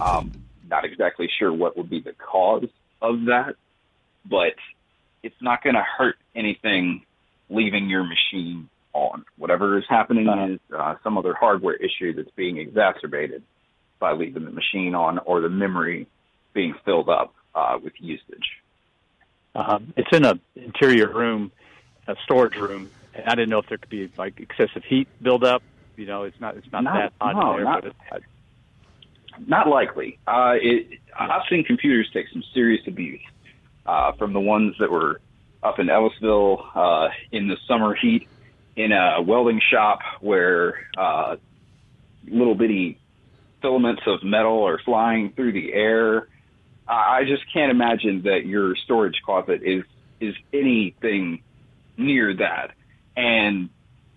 um, 0.01 0.33
not 0.68 0.85
exactly 0.85 1.29
sure 1.38 1.53
what 1.53 1.77
would 1.77 1.90
be 1.90 2.01
the 2.01 2.12
cause 2.12 2.68
of 3.01 3.27
that, 3.27 3.55
but 4.24 4.55
it's 5.22 5.40
not 5.40 5.62
going 5.62 5.74
to 5.74 5.83
hurt 5.83 6.16
anything 6.35 7.05
leaving 7.48 7.88
your 7.88 8.05
machine 8.05 8.68
on. 8.92 9.24
Whatever 9.37 9.79
is 9.79 9.85
happening 9.88 10.29
uh-huh. 10.29 10.53
is 10.53 10.61
uh, 10.77 10.94
some 11.03 11.18
other 11.18 11.35
hardware 11.35 11.74
issue 11.74 12.14
that's 12.14 12.31
being 12.37 12.59
exacerbated 12.59 13.42
by 13.98 14.12
leaving 14.12 14.44
the 14.44 14.51
machine 14.51 14.94
on 14.94 15.18
or 15.18 15.40
the 15.40 15.48
memory 15.48 16.07
being 16.53 16.74
filled 16.85 17.09
up 17.09 17.35
uh, 17.55 17.79
with 17.83 17.92
usage. 17.98 18.61
Uh, 19.55 19.79
it's 19.96 20.09
in 20.12 20.24
an 20.24 20.40
interior 20.55 21.12
room, 21.12 21.51
a 22.07 22.16
storage 22.24 22.57
room. 22.57 22.90
I 23.27 23.35
didn't 23.35 23.51
know 23.51 23.59
if 23.59 23.68
there 23.68 23.79
could 23.79 23.90
be 23.90 24.11
like 24.16 24.38
excessive 24.38 24.85
heat 24.85 25.09
buildup. 25.20 25.62
You 25.96 26.07
know, 26.07 26.22
it's 26.22 26.40
not 26.40 26.57
it's 26.57 26.70
not, 26.70 26.85
not 26.85 26.94
that 26.94 27.12
hot 27.20 27.35
no, 27.35 27.57
there, 27.57 27.64
not, 27.64 27.83
but 27.83 27.94
it's, 28.12 29.48
not 29.48 29.68
likely. 29.68 30.18
Uh, 30.27 30.55
it, 30.61 31.01
I've 31.18 31.42
seen 31.51 31.64
computers 31.64 32.09
take 32.12 32.29
some 32.33 32.44
serious 32.55 32.87
abuse 32.87 33.20
uh, 33.87 34.12
from 34.12 34.33
the 34.33 34.40
ones 34.40 34.77
that 34.79 34.90
were 34.90 35.20
up 35.62 35.79
in 35.81 35.88
Ellisville 35.88 36.64
uh, 36.74 37.09
in 37.33 37.48
the 37.48 37.57
summer 37.66 37.94
heat 37.94 38.29
in 38.78 38.92
a 38.92 39.20
welding 39.20 39.60
shop 39.72 39.98
where 40.20 40.74
uh, 40.96 41.34
little 42.30 42.54
bitty 42.54 43.00
filaments 43.60 44.02
of 44.06 44.22
metal 44.22 44.62
are 44.66 44.78
flying 44.84 45.32
through 45.34 45.52
the 45.52 45.72
air. 45.72 46.28
I 46.86 47.24
just 47.26 47.42
can't 47.52 47.72
imagine 47.72 48.22
that 48.22 48.46
your 48.46 48.76
storage 48.84 49.20
closet 49.26 49.60
is 49.62 49.82
is 50.20 50.34
anything 50.52 51.42
near 51.96 52.34
that. 52.36 52.70
And 53.16 53.68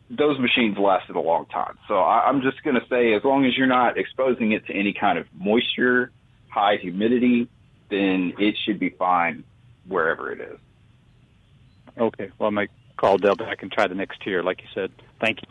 those 0.10 0.40
machines 0.40 0.78
lasted 0.78 1.16
a 1.16 1.20
long 1.20 1.48
time. 1.48 1.78
So 1.88 1.96
I, 1.96 2.28
I'm 2.28 2.42
just 2.42 2.64
going 2.64 2.76
to 2.76 2.86
say, 2.88 3.14
as 3.14 3.24
long 3.24 3.46
as 3.46 3.58
you're 3.58 3.68
not 3.68 3.98
exposing 3.98 4.52
it 4.52 4.66
to 4.68 4.74
any 4.74 4.94
kind 4.94 5.18
of 5.18 5.26
moisture, 5.34 6.12
high 6.50 6.78
humidity, 6.80 7.50
then 7.90 8.34
it 8.38 8.56
should 8.64 8.80
be 8.80 8.90
fine 8.90 9.44
wherever 9.88 10.32
it 10.32 10.40
is. 10.40 10.60
Okay. 11.98 12.30
Well, 12.40 12.52
might 12.52 12.70
call 13.02 13.18
Dell 13.18 13.36
back 13.36 13.64
and 13.64 13.72
try 13.72 13.88
the 13.88 13.96
next 13.96 14.22
tier, 14.22 14.44
like 14.44 14.62
you 14.62 14.68
said. 14.76 14.92
Thank 15.20 15.40
you. 15.42 15.48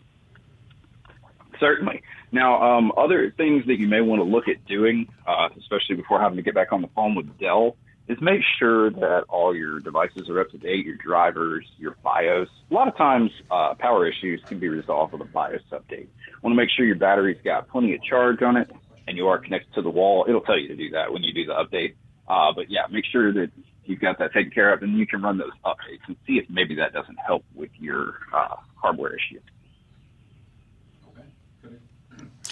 Certainly. 1.58 2.02
Now, 2.32 2.62
um, 2.62 2.92
other 2.96 3.34
things 3.36 3.66
that 3.66 3.78
you 3.78 3.88
may 3.88 4.00
want 4.00 4.20
to 4.20 4.24
look 4.24 4.48
at 4.48 4.64
doing, 4.66 5.08
uh, 5.26 5.48
especially 5.58 5.96
before 5.96 6.20
having 6.20 6.36
to 6.36 6.42
get 6.42 6.54
back 6.54 6.72
on 6.72 6.80
the 6.80 6.88
phone 6.94 7.16
with 7.16 7.38
Dell, 7.38 7.76
is 8.08 8.18
make 8.20 8.40
sure 8.58 8.90
that 8.90 9.24
all 9.28 9.54
your 9.54 9.80
devices 9.80 10.30
are 10.30 10.40
up 10.40 10.50
to 10.50 10.58
date, 10.58 10.86
your 10.86 10.96
drivers, 10.96 11.66
your 11.76 11.96
BIOS. 12.02 12.48
A 12.70 12.74
lot 12.74 12.88
of 12.88 12.96
times, 12.96 13.30
uh, 13.50 13.74
power 13.74 14.08
issues 14.08 14.40
can 14.46 14.58
be 14.58 14.68
resolved 14.68 15.12
with 15.12 15.22
a 15.22 15.26
BIOS 15.26 15.62
update. 15.72 16.06
Want 16.42 16.52
to 16.52 16.56
make 16.56 16.70
sure 16.74 16.86
your 16.86 16.96
battery's 16.96 17.40
got 17.44 17.68
plenty 17.68 17.94
of 17.94 18.02
charge 18.02 18.42
on 18.42 18.56
it 18.56 18.70
and 19.06 19.16
you 19.16 19.26
are 19.26 19.38
connected 19.38 19.74
to 19.74 19.82
the 19.82 19.90
wall. 19.90 20.24
It'll 20.28 20.40
tell 20.40 20.58
you 20.58 20.68
to 20.68 20.76
do 20.76 20.90
that 20.90 21.12
when 21.12 21.22
you 21.22 21.34
do 21.34 21.44
the 21.46 21.52
update. 21.52 21.94
Uh, 22.28 22.52
but 22.54 22.70
yeah, 22.70 22.82
make 22.90 23.04
sure 23.10 23.32
that 23.32 23.50
you've 23.90 24.00
got 24.00 24.18
that 24.18 24.32
taken 24.32 24.50
care 24.50 24.72
of 24.72 24.82
and 24.82 24.96
you 24.96 25.06
can 25.06 25.20
run 25.20 25.36
those 25.36 25.50
updates 25.64 26.00
and 26.06 26.16
see 26.26 26.34
if 26.34 26.48
maybe 26.48 26.76
that 26.76 26.92
doesn't 26.92 27.18
help 27.18 27.44
with 27.54 27.70
your 27.78 28.14
uh, 28.32 28.54
hardware 28.76 29.14
issue. 29.14 29.40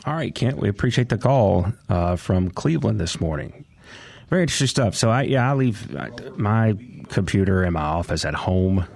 All 0.04 0.14
right, 0.14 0.34
Kent, 0.34 0.58
we 0.58 0.68
appreciate 0.68 1.08
the 1.08 1.18
call 1.18 1.72
uh, 1.88 2.16
from 2.16 2.50
Cleveland 2.50 3.00
this 3.00 3.20
morning. 3.20 3.64
Very 4.28 4.42
interesting 4.42 4.66
stuff. 4.66 4.94
So 4.94 5.10
I 5.10 5.22
yeah 5.22 5.50
I 5.50 5.54
leave 5.54 5.90
my 6.36 6.76
computer 7.08 7.64
in 7.64 7.72
my 7.72 7.80
office 7.80 8.24
at 8.24 8.34
home. 8.34 8.86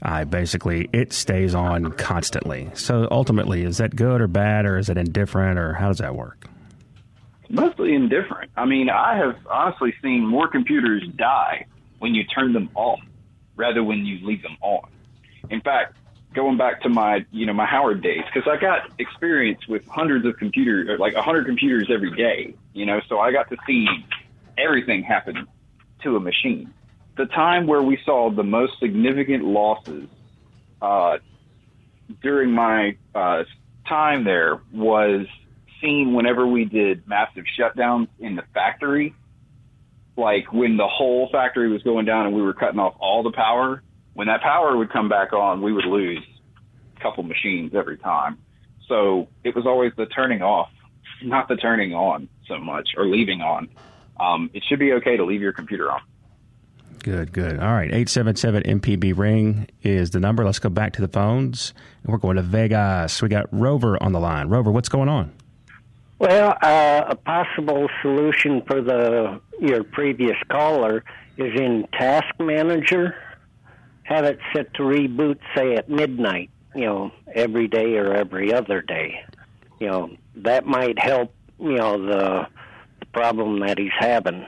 I 0.00 0.24
basically 0.24 0.88
it 0.92 1.12
stays 1.12 1.54
on 1.54 1.92
constantly. 1.92 2.70
So 2.74 3.08
ultimately, 3.10 3.64
is 3.64 3.78
that 3.78 3.94
good 3.94 4.20
or 4.20 4.26
bad, 4.26 4.64
or 4.64 4.78
is 4.78 4.88
it 4.88 4.96
indifferent, 4.96 5.58
or 5.58 5.74
how 5.74 5.88
does 5.88 5.98
that 5.98 6.14
work? 6.14 6.48
Mostly 7.50 7.94
indifferent. 7.94 8.50
I 8.56 8.66
mean, 8.66 8.90
I 8.90 9.16
have 9.16 9.36
honestly 9.50 9.94
seen 10.02 10.26
more 10.26 10.48
computers 10.48 11.02
die 11.16 11.66
when 11.98 12.14
you 12.14 12.24
turn 12.24 12.52
them 12.52 12.70
off 12.74 13.00
rather 13.56 13.82
when 13.82 14.04
you 14.04 14.24
leave 14.26 14.42
them 14.42 14.56
on. 14.60 14.88
In 15.50 15.60
fact, 15.60 15.96
going 16.34 16.58
back 16.58 16.82
to 16.82 16.88
my 16.88 17.24
you 17.30 17.46
know 17.46 17.52
my 17.52 17.66
Howard 17.66 18.02
days 18.02 18.22
because 18.32 18.48
I 18.48 18.60
got 18.60 18.90
experience 18.98 19.66
with 19.66 19.86
hundreds 19.86 20.26
of 20.26 20.36
computers, 20.36 21.00
like 21.00 21.14
a 21.14 21.22
hundred 21.22 21.46
computers 21.46 21.88
every 21.90 22.14
day. 22.14 22.54
You 22.74 22.86
know, 22.86 23.00
so 23.08 23.18
I 23.18 23.32
got 23.32 23.48
to 23.50 23.56
see 23.66 23.86
everything 24.56 25.02
happen 25.02 25.46
to 26.02 26.16
a 26.16 26.20
machine. 26.20 26.72
The 27.16 27.26
time 27.26 27.66
where 27.66 27.82
we 27.82 27.98
saw 28.04 28.30
the 28.30 28.44
most 28.44 28.78
significant 28.78 29.44
losses 29.44 30.08
uh, 30.80 31.18
during 32.22 32.52
my 32.52 32.96
uh, 33.14 33.44
time 33.88 34.24
there 34.24 34.60
was 34.72 35.26
seen 35.80 36.14
whenever 36.14 36.46
we 36.46 36.64
did 36.64 37.06
massive 37.06 37.44
shutdowns 37.58 38.08
in 38.18 38.36
the 38.36 38.42
factory. 38.54 39.14
Like 40.16 40.52
when 40.52 40.76
the 40.76 40.88
whole 40.88 41.28
factory 41.30 41.70
was 41.70 41.82
going 41.82 42.04
down 42.04 42.26
and 42.26 42.34
we 42.34 42.42
were 42.42 42.54
cutting 42.54 42.80
off 42.80 42.94
all 42.98 43.22
the 43.22 43.32
power. 43.32 43.82
When 44.14 44.26
that 44.26 44.40
power 44.40 44.76
would 44.76 44.90
come 44.90 45.08
back 45.08 45.32
on, 45.32 45.62
we 45.62 45.72
would 45.72 45.84
lose 45.84 46.24
a 46.96 47.00
couple 47.00 47.22
machines 47.22 47.72
every 47.74 47.98
time. 47.98 48.38
So 48.88 49.28
it 49.44 49.54
was 49.54 49.64
always 49.64 49.92
the 49.96 50.06
turning 50.06 50.42
off, 50.42 50.70
not 51.22 51.46
the 51.46 51.56
turning 51.56 51.94
on 51.94 52.28
so 52.48 52.58
much 52.58 52.88
or 52.96 53.06
leaving 53.06 53.42
on 53.42 53.68
um, 54.20 54.50
it 54.52 54.64
should 54.68 54.78
be 54.78 54.92
okay 54.94 55.16
to 55.16 55.24
leave 55.24 55.40
your 55.40 55.52
computer 55.52 55.90
on. 55.90 56.00
Good, 57.02 57.32
good. 57.32 57.58
All 57.60 57.72
right, 57.72 57.88
877 57.88 58.80
MPB 58.80 59.16
Ring 59.16 59.68
is 59.82 60.10
the 60.10 60.20
number. 60.20 60.44
Let's 60.44 60.58
go 60.58 60.68
back 60.68 60.92
to 60.94 61.00
the 61.00 61.08
phones. 61.08 61.72
And 62.02 62.12
we're 62.12 62.18
going 62.18 62.36
to 62.36 62.42
Vegas. 62.42 63.22
We 63.22 63.28
got 63.28 63.46
Rover 63.52 64.02
on 64.02 64.12
the 64.12 64.20
line. 64.20 64.48
Rover, 64.48 64.70
what's 64.70 64.88
going 64.88 65.08
on? 65.08 65.32
Well, 66.18 66.56
uh, 66.60 67.04
a 67.08 67.14
possible 67.14 67.88
solution 68.02 68.62
for 68.62 68.82
the 68.82 69.40
your 69.60 69.84
previous 69.84 70.36
caller 70.50 71.04
is 71.36 71.58
in 71.58 71.86
Task 71.92 72.26
Manager. 72.40 73.14
Have 74.02 74.24
it 74.24 74.38
set 74.52 74.74
to 74.74 74.82
reboot, 74.82 75.38
say 75.56 75.74
at 75.76 75.88
midnight. 75.88 76.50
You 76.74 76.84
know, 76.86 77.12
every 77.32 77.68
day 77.68 77.96
or 77.96 78.12
every 78.12 78.52
other 78.52 78.82
day. 78.82 79.24
You 79.78 79.86
know, 79.86 80.16
that 80.36 80.66
might 80.66 80.98
help. 80.98 81.32
You 81.60 81.76
know, 81.76 82.04
the 82.04 82.46
problem 83.12 83.60
that 83.60 83.78
he's 83.78 83.92
having. 83.96 84.44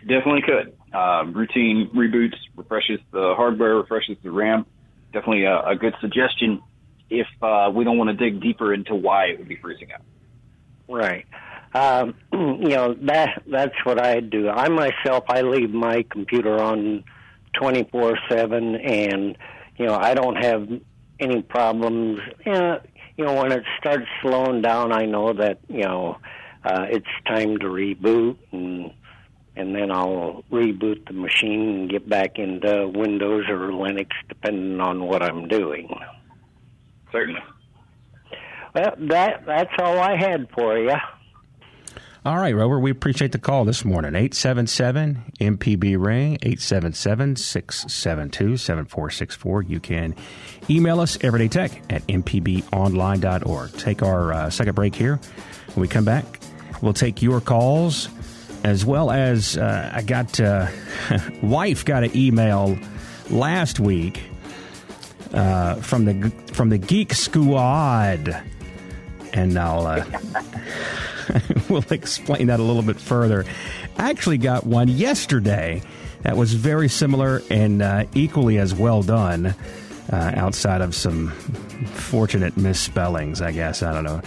Definitely 0.00 0.42
could. 0.42 0.76
Uh, 0.92 1.24
routine 1.26 1.90
reboots 1.94 2.36
refreshes 2.56 2.98
the 3.12 3.34
hardware, 3.36 3.76
refreshes 3.76 4.16
the 4.24 4.30
RAM. 4.30 4.66
Definitely 5.12 5.44
a, 5.44 5.62
a 5.62 5.76
good 5.76 5.94
suggestion 6.00 6.60
if 7.10 7.26
uh, 7.42 7.70
we 7.74 7.84
don't 7.84 7.98
want 7.98 8.08
to 8.10 8.16
dig 8.16 8.40
deeper 8.40 8.72
into 8.72 8.94
why 8.94 9.26
it 9.26 9.38
would 9.38 9.48
be 9.48 9.56
freezing 9.56 9.92
up. 9.92 10.02
Right. 10.88 11.26
Um, 11.74 12.14
you 12.32 12.70
know 12.70 12.94
that 13.02 13.42
that's 13.46 13.74
what 13.84 14.00
I 14.00 14.20
do. 14.20 14.48
I 14.48 14.68
myself 14.68 15.24
I 15.28 15.42
leave 15.42 15.70
my 15.70 16.04
computer 16.10 16.60
on 16.60 17.04
twenty 17.52 17.84
four 17.90 18.18
seven, 18.28 18.76
and 18.76 19.36
you 19.76 19.86
know 19.86 19.96
I 19.96 20.14
don't 20.14 20.36
have 20.36 20.68
any 21.20 21.42
problems. 21.42 22.20
Uh, 22.46 22.78
you 23.16 23.24
know, 23.24 23.34
when 23.34 23.52
it 23.52 23.64
starts 23.78 24.06
slowing 24.22 24.62
down, 24.62 24.92
I 24.92 25.04
know 25.04 25.32
that 25.34 25.58
you 25.68 25.84
know 25.84 26.18
uh, 26.64 26.86
it's 26.88 27.06
time 27.26 27.58
to 27.58 27.66
reboot, 27.66 28.36
and 28.50 28.92
and 29.56 29.74
then 29.74 29.90
I'll 29.90 30.44
reboot 30.50 31.06
the 31.06 31.12
machine 31.12 31.68
and 31.68 31.90
get 31.90 32.08
back 32.08 32.38
into 32.38 32.88
Windows 32.88 33.44
or 33.48 33.68
Linux, 33.70 34.08
depending 34.28 34.80
on 34.80 35.04
what 35.04 35.22
I'm 35.22 35.48
doing. 35.48 35.94
Certainly. 37.12 37.42
Well, 38.74 38.94
that 38.98 39.44
that's 39.46 39.72
all 39.80 39.98
I 39.98 40.16
had 40.16 40.48
for 40.50 40.78
you. 40.78 40.94
All 42.22 42.36
right, 42.36 42.54
Rover, 42.54 42.78
we 42.78 42.90
appreciate 42.90 43.32
the 43.32 43.38
call 43.38 43.64
this 43.64 43.82
morning. 43.82 44.14
877 44.14 45.32
MPB 45.40 45.96
Ring, 45.98 46.34
877 46.42 47.36
672 47.36 48.58
7464. 48.58 49.62
You 49.62 49.80
can 49.80 50.14
email 50.68 51.00
us 51.00 51.16
everydaytech 51.16 51.80
at 51.88 52.06
mpbonline.org. 52.08 53.72
Take 53.72 54.02
our 54.02 54.34
uh, 54.34 54.50
second 54.50 54.74
break 54.74 54.94
here. 54.94 55.18
When 55.72 55.80
we 55.80 55.88
come 55.88 56.04
back, 56.04 56.40
we'll 56.82 56.92
take 56.92 57.22
your 57.22 57.40
calls 57.40 58.10
as 58.64 58.84
well 58.84 59.10
as 59.10 59.56
uh, 59.56 59.90
I 59.94 60.02
got, 60.02 60.38
uh, 60.38 60.66
wife 61.42 61.86
got 61.86 62.04
an 62.04 62.14
email 62.14 62.78
last 63.30 63.80
week 63.80 64.29
uh, 65.32 65.76
from 65.76 66.04
the 66.04 66.30
from 66.52 66.68
the 66.70 66.78
Geek 66.78 67.12
Squad, 67.14 68.42
and 69.32 69.58
I'll. 69.58 69.86
Uh, 69.86 70.04
we'll 71.68 71.84
explain 71.90 72.48
that 72.48 72.60
a 72.60 72.62
little 72.62 72.82
bit 72.82 72.96
further. 73.00 73.44
I 73.96 74.10
actually 74.10 74.38
got 74.38 74.66
one 74.66 74.88
yesterday 74.88 75.82
that 76.22 76.36
was 76.36 76.54
very 76.54 76.88
similar 76.88 77.42
and 77.50 77.82
uh, 77.82 78.04
equally 78.14 78.58
as 78.58 78.74
well 78.74 79.02
done, 79.02 79.54
uh, 80.12 80.32
outside 80.34 80.80
of 80.80 80.94
some 80.94 81.30
fortunate 81.30 82.56
misspellings, 82.56 83.40
I 83.40 83.52
guess. 83.52 83.82
I 83.82 83.92
don't 83.92 84.04
know. 84.04 84.20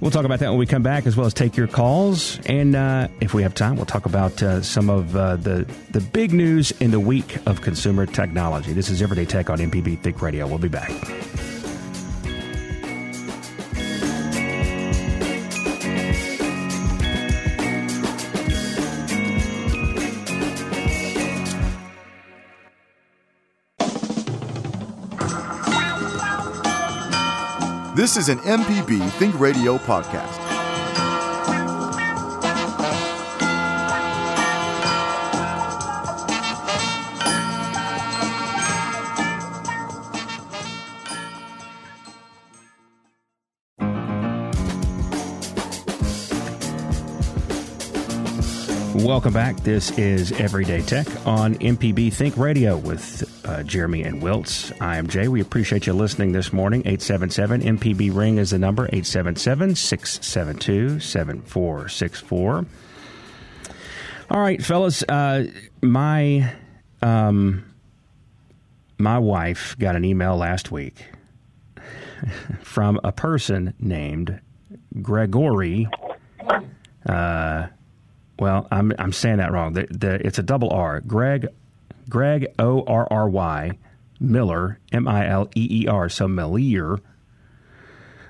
We'll 0.00 0.12
talk 0.12 0.24
about 0.24 0.38
that 0.40 0.50
when 0.50 0.58
we 0.58 0.66
come 0.66 0.82
back, 0.82 1.06
as 1.06 1.16
well 1.16 1.26
as 1.26 1.34
take 1.34 1.56
your 1.56 1.66
calls. 1.66 2.38
And 2.46 2.76
uh, 2.76 3.08
if 3.20 3.34
we 3.34 3.42
have 3.42 3.54
time, 3.54 3.76
we'll 3.76 3.86
talk 3.86 4.06
about 4.06 4.40
uh, 4.42 4.62
some 4.62 4.88
of 4.90 5.16
uh, 5.16 5.36
the, 5.36 5.66
the 5.90 6.00
big 6.00 6.32
news 6.32 6.70
in 6.80 6.92
the 6.92 7.00
week 7.00 7.38
of 7.46 7.62
consumer 7.62 8.06
technology. 8.06 8.72
This 8.72 8.90
is 8.90 9.02
Everyday 9.02 9.24
Tech 9.24 9.50
on 9.50 9.58
MPB 9.58 10.00
Think 10.00 10.22
Radio. 10.22 10.46
We'll 10.46 10.58
be 10.58 10.68
back. 10.68 10.90
This 28.08 28.16
is 28.16 28.28
an 28.30 28.38
MPB 28.38 29.10
Think 29.18 29.38
Radio 29.38 29.76
podcast. 29.76 30.38
Welcome 49.04 49.34
back. 49.34 49.56
This 49.56 49.90
is 49.98 50.32
Everyday 50.32 50.80
Tech 50.80 51.06
on 51.26 51.56
MPB 51.56 52.10
Think 52.14 52.38
Radio 52.38 52.78
with 52.78 53.37
uh, 53.48 53.62
Jeremy 53.62 54.02
and 54.02 54.22
Wiltz. 54.22 54.72
I 54.80 54.98
am 54.98 55.06
Jay. 55.06 55.26
We 55.26 55.40
appreciate 55.40 55.86
you 55.86 55.94
listening 55.94 56.32
this 56.32 56.52
morning. 56.52 56.82
877 56.82 57.62
MPB 57.78 58.14
Ring 58.14 58.38
is 58.38 58.50
the 58.50 58.58
number 58.58 58.84
877 58.84 59.74
672 59.74 61.00
7464. 61.00 62.66
All 64.30 64.40
right, 64.40 64.62
fellas. 64.62 65.02
Uh, 65.08 65.46
my 65.80 66.52
um, 67.00 67.64
my 68.98 69.18
wife 69.18 69.76
got 69.78 69.96
an 69.96 70.04
email 70.04 70.36
last 70.36 70.70
week 70.70 71.06
from 72.62 73.00
a 73.02 73.12
person 73.12 73.72
named 73.80 74.40
Gregory. 75.00 75.88
Uh, 77.06 77.68
well, 78.38 78.68
I'm 78.70 78.92
I'm 78.98 79.12
saying 79.12 79.38
that 79.38 79.52
wrong. 79.52 79.72
The, 79.72 79.86
the, 79.90 80.26
it's 80.26 80.38
a 80.38 80.42
double 80.42 80.70
R. 80.70 81.00
Greg, 81.00 81.48
Greg 82.08 82.46
O 82.58 82.82
R 82.86 83.06
R 83.10 83.28
Y, 83.28 83.78
Miller 84.20 84.78
M 84.92 85.06
I 85.08 85.28
L 85.28 85.48
E 85.54 85.82
E 85.82 85.86
R. 85.86 86.08
So 86.08 86.28
Melier. 86.28 86.98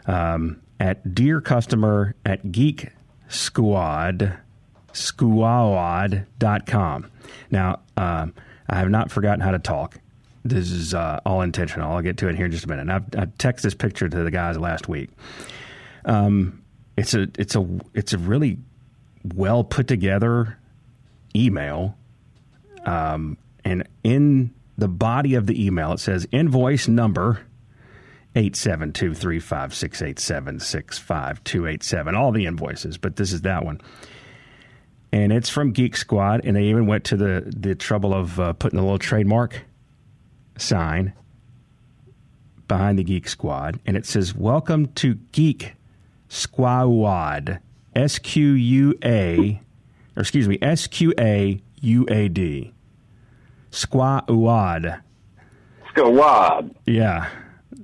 Um, 0.06 0.60
at 0.80 1.14
dear 1.14 1.40
customer 1.40 2.14
at 2.24 2.50
Geek 2.50 2.88
Squad 3.28 4.38
squad.com. 4.92 6.26
Now, 7.50 7.80
um, 7.96 8.34
I 8.68 8.76
have 8.76 8.90
not 8.90 9.10
forgotten 9.10 9.40
how 9.40 9.52
to 9.52 9.58
talk. 9.58 9.98
This 10.44 10.70
is 10.70 10.94
uh, 10.94 11.20
all 11.24 11.42
intentional. 11.42 11.90
I'll 11.92 12.02
get 12.02 12.16
to 12.18 12.28
it 12.28 12.36
here 12.36 12.46
in 12.46 12.52
just 12.52 12.64
a 12.64 12.68
minute. 12.68 12.88
I've, 12.88 13.04
I 13.16 13.26
texted 13.26 13.62
this 13.62 13.74
picture 13.74 14.08
to 14.08 14.24
the 14.24 14.30
guys 14.30 14.56
last 14.58 14.88
week. 14.88 15.10
Um, 16.04 16.62
it's 16.96 17.14
a 17.14 17.28
it's 17.38 17.54
a 17.54 17.68
it's 17.94 18.12
a 18.12 18.18
really 18.18 18.58
well 19.34 19.62
put 19.62 19.86
together 19.88 20.58
email. 21.34 21.96
Um, 22.84 23.36
and 23.68 23.87
in 24.02 24.54
the 24.78 24.88
body 24.88 25.35
of 25.35 25.46
the 25.46 25.66
email, 25.66 25.92
it 25.92 26.00
says 26.00 26.26
invoice 26.33 26.88
number 26.88 27.40
872 28.35 29.14
356 29.14 30.00
877 30.00 32.14
All 32.14 32.33
the 32.33 32.46
invoices, 32.46 32.96
but 32.96 33.16
this 33.16 33.31
is 33.31 33.42
that 33.42 33.66
one. 33.66 33.83
And 35.12 35.33
it's 35.33 35.50
from 35.50 35.72
Geek 35.72 35.98
Squad, 35.98 36.40
and 36.44 36.57
they 36.57 36.64
even 36.64 36.87
went 36.87 37.04
to 37.04 37.16
the, 37.16 37.52
the 37.54 37.74
trouble 37.74 38.14
of 38.14 38.40
uh, 38.40 38.54
putting 38.54 38.78
a 38.78 38.83
little 38.83 38.98
trademark 38.98 39.66
sign 40.57 41.12
behind 42.68 42.98
the 42.98 43.04
Geek 43.04 43.28
Squad, 43.28 43.78
and 43.85 43.98
it 43.98 44.07
says, 44.07 44.35
Welcome 44.35 44.87
to 44.94 45.16
Geek 45.33 45.74
Squad. 46.31 47.61
S 47.94 48.18
Q 48.18 48.52
U 48.52 48.98
A, 49.04 49.61
or 50.16 50.20
excuse 50.20 50.48
me, 50.48 50.57
S 50.62 50.87
Q 53.70 54.00
A 54.00 54.24
U 54.28 54.48
A 54.48 54.81
D. 54.81 54.88
Squad. 55.90 56.14
Squad. 56.14 56.74
Yeah. 56.87 57.28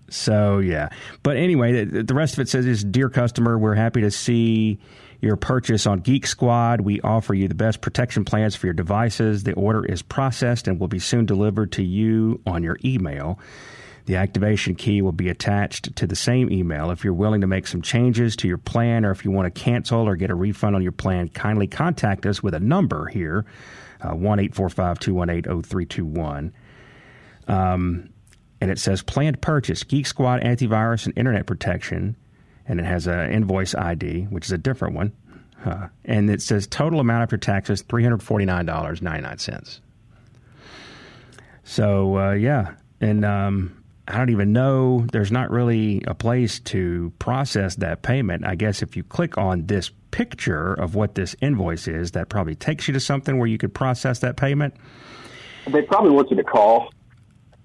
So, 0.08 0.58
yeah. 0.58 0.90
But 1.22 1.36
anyway, 1.36 1.84
the, 1.84 2.02
the 2.02 2.14
rest 2.14 2.34
of 2.34 2.40
it 2.40 2.48
says 2.48 2.66
is 2.66 2.84
Dear 2.84 3.08
customer, 3.10 3.58
we're 3.58 3.74
happy 3.74 4.00
to 4.02 4.10
see 4.10 4.78
your 5.20 5.36
purchase 5.36 5.86
on 5.86 6.00
Geek 6.00 6.26
Squad. 6.26 6.82
We 6.82 7.00
offer 7.00 7.34
you 7.34 7.48
the 7.48 7.54
best 7.54 7.80
protection 7.80 8.24
plans 8.24 8.54
for 8.54 8.66
your 8.66 8.74
devices. 8.74 9.42
The 9.42 9.54
order 9.54 9.84
is 9.84 10.02
processed 10.02 10.68
and 10.68 10.78
will 10.78 10.88
be 10.88 10.98
soon 10.98 11.26
delivered 11.26 11.72
to 11.72 11.82
you 11.82 12.40
on 12.46 12.62
your 12.62 12.78
email. 12.84 13.38
The 14.06 14.16
activation 14.16 14.74
key 14.74 15.00
will 15.00 15.12
be 15.12 15.30
attached 15.30 15.96
to 15.96 16.06
the 16.06 16.14
same 16.14 16.52
email. 16.52 16.90
If 16.90 17.04
you're 17.04 17.14
willing 17.14 17.40
to 17.40 17.46
make 17.46 17.66
some 17.66 17.80
changes 17.80 18.36
to 18.36 18.48
your 18.48 18.58
plan 18.58 19.06
or 19.06 19.10
if 19.10 19.24
you 19.24 19.30
want 19.30 19.52
to 19.52 19.60
cancel 19.60 20.00
or 20.00 20.14
get 20.14 20.30
a 20.30 20.34
refund 20.34 20.76
on 20.76 20.82
your 20.82 20.92
plan, 20.92 21.30
kindly 21.30 21.66
contact 21.66 22.26
us 22.26 22.42
with 22.42 22.52
a 22.52 22.60
number 22.60 23.06
here 23.06 23.46
uh, 24.04 24.14
1 24.14 24.40
845 24.40 24.98
218 24.98 25.62
0321. 25.62 26.52
Um, 27.46 28.10
and 28.60 28.70
it 28.70 28.78
says 28.78 29.02
planned 29.02 29.40
purchase, 29.40 29.82
Geek 29.82 30.06
Squad 30.06 30.42
antivirus 30.42 31.06
and 31.06 31.16
internet 31.16 31.46
protection. 31.46 32.16
And 32.66 32.80
it 32.80 32.86
has 32.86 33.06
an 33.06 33.30
invoice 33.30 33.74
ID, 33.74 34.22
which 34.24 34.46
is 34.46 34.52
a 34.52 34.58
different 34.58 34.94
one. 34.94 35.12
And 36.04 36.30
it 36.30 36.42
says 36.42 36.66
total 36.66 37.00
amount 37.00 37.22
after 37.22 37.38
taxes 37.38 37.82
$349.99. 37.82 39.80
So, 41.64 42.18
uh, 42.18 42.32
yeah. 42.32 42.74
And 43.00 43.24
um, 43.24 43.83
I 44.06 44.18
don't 44.18 44.30
even 44.30 44.52
know. 44.52 45.06
There's 45.12 45.32
not 45.32 45.50
really 45.50 46.02
a 46.06 46.14
place 46.14 46.60
to 46.60 47.12
process 47.18 47.76
that 47.76 48.02
payment. 48.02 48.44
I 48.44 48.54
guess 48.54 48.82
if 48.82 48.96
you 48.96 49.02
click 49.02 49.38
on 49.38 49.66
this 49.66 49.90
picture 50.10 50.74
of 50.74 50.94
what 50.94 51.14
this 51.14 51.34
invoice 51.40 51.88
is, 51.88 52.10
that 52.12 52.28
probably 52.28 52.54
takes 52.54 52.86
you 52.86 52.94
to 52.94 53.00
something 53.00 53.38
where 53.38 53.46
you 53.48 53.56
could 53.58 53.72
process 53.72 54.18
that 54.20 54.36
payment. 54.36 54.74
They 55.72 55.82
probably 55.82 56.10
want 56.10 56.30
you 56.30 56.36
to 56.36 56.44
call 56.44 56.92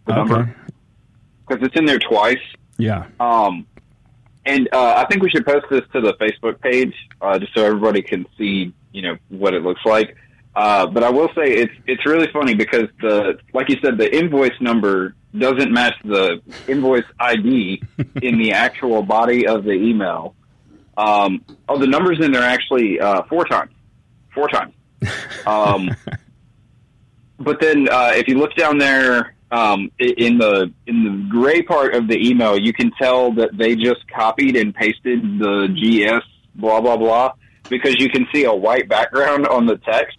the 0.06 0.14
Okay. 0.14 0.20
number 0.20 0.56
because 1.48 1.66
it's 1.66 1.76
in 1.76 1.86
there 1.86 2.00
twice. 2.00 2.38
Yeah. 2.78 3.08
Um, 3.20 3.68
and 4.46 4.70
uh, 4.72 4.94
I 4.98 5.06
think 5.08 5.22
we 5.22 5.30
should 5.30 5.46
post 5.46 5.66
this 5.70 5.82
to 5.94 6.00
the 6.00 6.14
Facebook 6.14 6.62
page 6.62 6.94
uh, 7.22 7.38
just 7.38 7.54
so 7.54 7.66
everybody 7.66 8.02
can 8.02 8.26
see, 8.38 8.74
you 8.94 9.02
know, 9.02 9.18
what 9.28 9.54
it 9.54 9.64
looks 9.64 9.82
like. 9.86 10.16
Uh, 10.56 10.88
but 10.88 11.04
I 11.04 11.10
will 11.10 11.30
say 11.30 11.52
it's 11.52 11.74
it's 11.86 12.06
really 12.06 12.28
funny 12.34 12.56
because 12.56 12.88
the 13.02 13.40
like 13.54 13.70
you 13.70 13.78
said 13.84 13.98
the 13.98 14.14
invoice 14.14 14.60
number 14.60 15.16
doesn't 15.38 15.72
match 15.72 15.94
the 16.04 16.42
invoice 16.68 17.06
ID 17.20 17.84
in 18.22 18.40
the 18.40 18.54
actual 18.54 19.04
body 19.04 19.48
of 19.48 19.64
the 19.64 19.74
email. 19.74 20.36
Um, 20.98 21.46
oh, 21.68 21.78
the 21.78 21.88
numbers 21.88 22.20
in 22.22 22.32
there 22.32 22.44
actually 22.44 23.00
uh, 23.00 23.24
four 23.30 23.46
times, 23.46 23.72
four 24.34 24.50
times. 24.50 24.74
Um, 25.46 25.96
but 27.40 27.62
then 27.62 27.88
uh, 27.90 28.12
if 28.16 28.28
you 28.28 28.38
look 28.38 28.56
down 28.56 28.80
there 28.80 29.36
um, 29.52 29.92
in 30.00 30.38
the 30.38 30.74
in 30.88 31.04
the 31.04 31.28
gray 31.30 31.62
part 31.62 31.96
of 31.96 32.08
the 32.08 32.18
email, 32.18 32.58
you 32.58 32.74
can 32.74 32.92
tell 33.00 33.32
that 33.34 33.56
they 33.58 33.76
just 33.76 34.08
copied 34.14 34.56
and 34.56 34.74
pasted 34.74 35.22
the 35.40 35.68
GS 35.70 36.26
blah 36.56 36.82
blah 36.82 36.98
blah 36.98 37.32
because 37.70 37.96
you 38.00 38.10
can 38.10 38.28
see 38.34 38.44
a 38.46 38.54
white 38.54 38.90
background 38.90 39.48
on 39.48 39.66
the 39.66 39.78
text. 39.78 40.18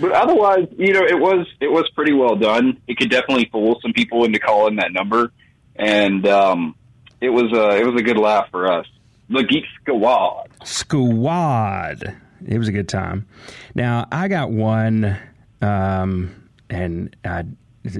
But 0.00 0.12
otherwise, 0.12 0.68
you 0.76 0.92
know, 0.92 1.04
it 1.04 1.18
was 1.18 1.46
it 1.60 1.70
was 1.70 1.88
pretty 1.94 2.12
well 2.12 2.36
done. 2.36 2.80
It 2.86 2.96
could 2.98 3.10
definitely 3.10 3.48
fool 3.50 3.78
some 3.80 3.92
people 3.92 4.24
into 4.24 4.38
calling 4.38 4.76
that 4.76 4.92
number, 4.92 5.32
and 5.76 6.26
um, 6.26 6.74
it 7.20 7.30
was 7.30 7.52
a 7.52 7.78
it 7.78 7.86
was 7.86 8.00
a 8.00 8.04
good 8.04 8.18
laugh 8.18 8.48
for 8.50 8.70
us. 8.70 8.86
The 9.28 9.44
Geek 9.44 9.64
Squad. 9.80 10.50
Squad. 10.64 12.16
It 12.46 12.58
was 12.58 12.68
a 12.68 12.72
good 12.72 12.88
time. 12.88 13.26
Now 13.74 14.06
I 14.10 14.28
got 14.28 14.50
one, 14.50 15.16
um, 15.60 16.48
and 16.68 17.16
I, 17.24 17.44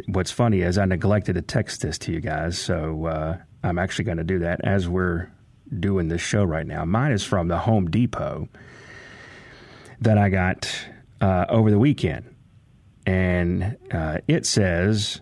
what's 0.08 0.32
funny 0.32 0.62
is 0.62 0.78
I 0.78 0.84
neglected 0.84 1.34
to 1.34 1.42
text 1.42 1.82
this 1.82 1.98
to 1.98 2.12
you 2.12 2.20
guys, 2.20 2.58
so 2.58 3.06
uh, 3.06 3.38
I'm 3.62 3.78
actually 3.78 4.06
going 4.06 4.18
to 4.18 4.24
do 4.24 4.40
that 4.40 4.60
as 4.64 4.88
we're 4.88 5.30
doing 5.80 6.08
this 6.08 6.20
show 6.20 6.44
right 6.44 6.66
now. 6.66 6.84
Mine 6.84 7.12
is 7.12 7.24
from 7.24 7.48
the 7.48 7.58
Home 7.58 7.90
Depot 7.90 8.48
that 10.00 10.18
I 10.18 10.28
got 10.28 10.72
uh, 11.20 11.46
over 11.48 11.70
the 11.70 11.78
weekend, 11.78 12.34
and 13.06 13.76
uh, 13.90 14.18
it 14.26 14.46
says 14.46 15.20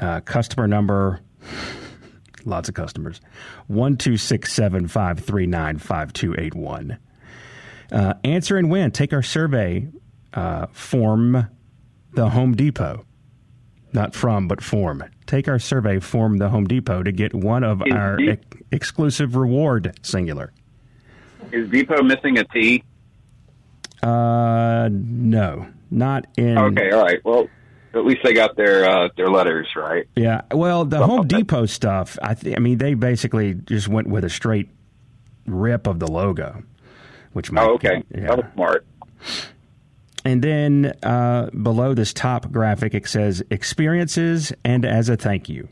uh, 0.00 0.20
customer 0.20 0.66
number. 0.66 1.20
Lots 2.44 2.68
of 2.68 2.76
customers. 2.76 3.20
One 3.66 3.96
two 3.96 4.16
six 4.16 4.52
seven 4.52 4.86
five 4.86 5.18
three 5.18 5.46
nine 5.46 5.78
five 5.78 6.12
two 6.12 6.34
eight 6.38 6.54
one. 6.54 6.98
Uh, 7.90 8.14
answer 8.22 8.56
and 8.56 8.70
win. 8.70 8.92
Take 8.92 9.12
our 9.12 9.22
survey 9.22 9.88
uh, 10.32 10.66
form 10.72 11.48
the 12.14 12.30
Home 12.30 12.54
Depot. 12.54 13.04
Not 13.92 14.14
from, 14.14 14.46
but 14.46 14.62
form. 14.62 15.02
Take 15.26 15.48
our 15.48 15.58
survey 15.58 15.98
form 15.98 16.38
the 16.38 16.48
Home 16.50 16.66
Depot 16.66 17.02
to 17.02 17.10
get 17.12 17.34
one 17.34 17.64
of 17.64 17.82
Is 17.84 17.92
our 17.92 18.16
Deep- 18.16 18.30
ex- 18.30 18.62
exclusive 18.72 19.34
reward 19.36 19.98
singular. 20.02 20.52
Is 21.52 21.68
Depot 21.70 22.02
missing 22.02 22.38
a 22.38 22.44
T? 22.44 22.82
Uh, 24.02 24.88
no, 24.92 25.66
not 25.90 26.26
in. 26.36 26.56
Okay, 26.58 26.90
all 26.92 27.02
right. 27.02 27.24
Well, 27.24 27.48
at 27.94 28.04
least 28.04 28.20
they 28.22 28.34
got 28.34 28.56
their 28.56 28.84
uh, 28.88 29.08
their 29.16 29.28
letters 29.28 29.66
right. 29.74 30.06
Yeah, 30.14 30.42
well, 30.52 30.84
the 30.84 30.98
Something 30.98 31.16
Home 31.16 31.28
that. 31.28 31.36
Depot 31.38 31.66
stuff. 31.66 32.18
I, 32.22 32.34
th- 32.34 32.56
I 32.56 32.60
mean, 32.60 32.78
they 32.78 32.94
basically 32.94 33.54
just 33.54 33.88
went 33.88 34.06
with 34.08 34.24
a 34.24 34.30
straight 34.30 34.68
rip 35.46 35.86
of 35.86 35.98
the 35.98 36.06
logo, 36.10 36.62
which 37.32 37.50
might. 37.50 37.66
Oh, 37.68 37.74
okay. 37.74 38.02
Yeah. 38.14 38.26
That 38.28 38.36
was 38.38 38.46
smart. 38.54 38.86
And 40.26 40.42
then 40.42 40.92
uh, 41.04 41.50
below 41.50 41.94
this 41.94 42.12
top 42.12 42.50
graphic, 42.50 42.94
it 42.94 43.06
says 43.06 43.44
experiences 43.48 44.52
and 44.64 44.84
as 44.84 45.08
a 45.08 45.16
thank 45.16 45.48
you. 45.48 45.68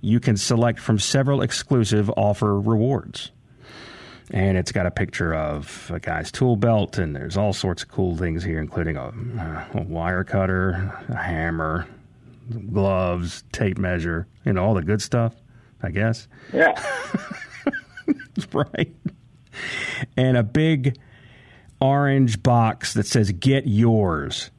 You 0.00 0.18
can 0.18 0.38
select 0.38 0.80
from 0.80 0.98
several 0.98 1.42
exclusive 1.42 2.10
offer 2.16 2.58
rewards. 2.58 3.32
And 4.30 4.56
it's 4.56 4.72
got 4.72 4.86
a 4.86 4.90
picture 4.90 5.34
of 5.34 5.90
a 5.92 6.00
guy's 6.00 6.32
tool 6.32 6.56
belt, 6.56 6.96
and 6.96 7.14
there's 7.14 7.36
all 7.36 7.52
sorts 7.52 7.82
of 7.82 7.90
cool 7.90 8.16
things 8.16 8.42
here, 8.42 8.60
including 8.60 8.96
a, 8.96 9.08
uh, 9.08 9.64
a 9.74 9.82
wire 9.82 10.24
cutter, 10.24 10.92
a 11.10 11.16
hammer, 11.16 11.86
gloves, 12.72 13.44
tape 13.52 13.76
measure, 13.76 14.26
you 14.46 14.54
know, 14.54 14.64
all 14.64 14.74
the 14.74 14.82
good 14.82 15.02
stuff, 15.02 15.34
I 15.82 15.90
guess. 15.90 16.28
Yeah. 16.52 16.82
right? 18.52 18.94
And 20.16 20.38
a 20.38 20.42
big 20.42 20.98
orange 21.80 22.42
box 22.42 22.94
that 22.94 23.06
says 23.06 23.32
"Get 23.32 23.66
yours." 23.66 24.50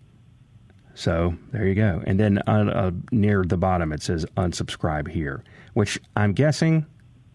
So 0.96 1.36
there 1.52 1.68
you 1.68 1.76
go. 1.76 2.02
And 2.08 2.20
then 2.20 2.40
uh, 2.48 2.72
uh, 2.74 2.92
near 3.12 3.44
the 3.44 3.58
bottom 3.58 3.92
it 3.92 4.02
says 4.02 4.26
"Unsubscribe 4.38 5.08
here," 5.08 5.44
which 5.74 6.00
I'm 6.16 6.34
guessing 6.34 6.86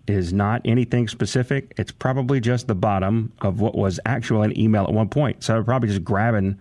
is 0.06 0.32
not 0.32 0.62
anything 0.64 1.08
specific. 1.08 1.72
It's 1.76 1.92
probably 1.92 2.40
just 2.40 2.66
the 2.66 2.74
bottom 2.74 3.32
of 3.40 3.60
what 3.60 3.76
was 3.76 4.00
actually 4.04 4.46
an 4.46 4.58
email 4.58 4.84
at 4.84 4.92
one 4.92 5.08
point. 5.08 5.44
So 5.44 5.54
they're 5.54 5.64
probably 5.64 5.88
just 5.88 6.04
grabbing 6.04 6.58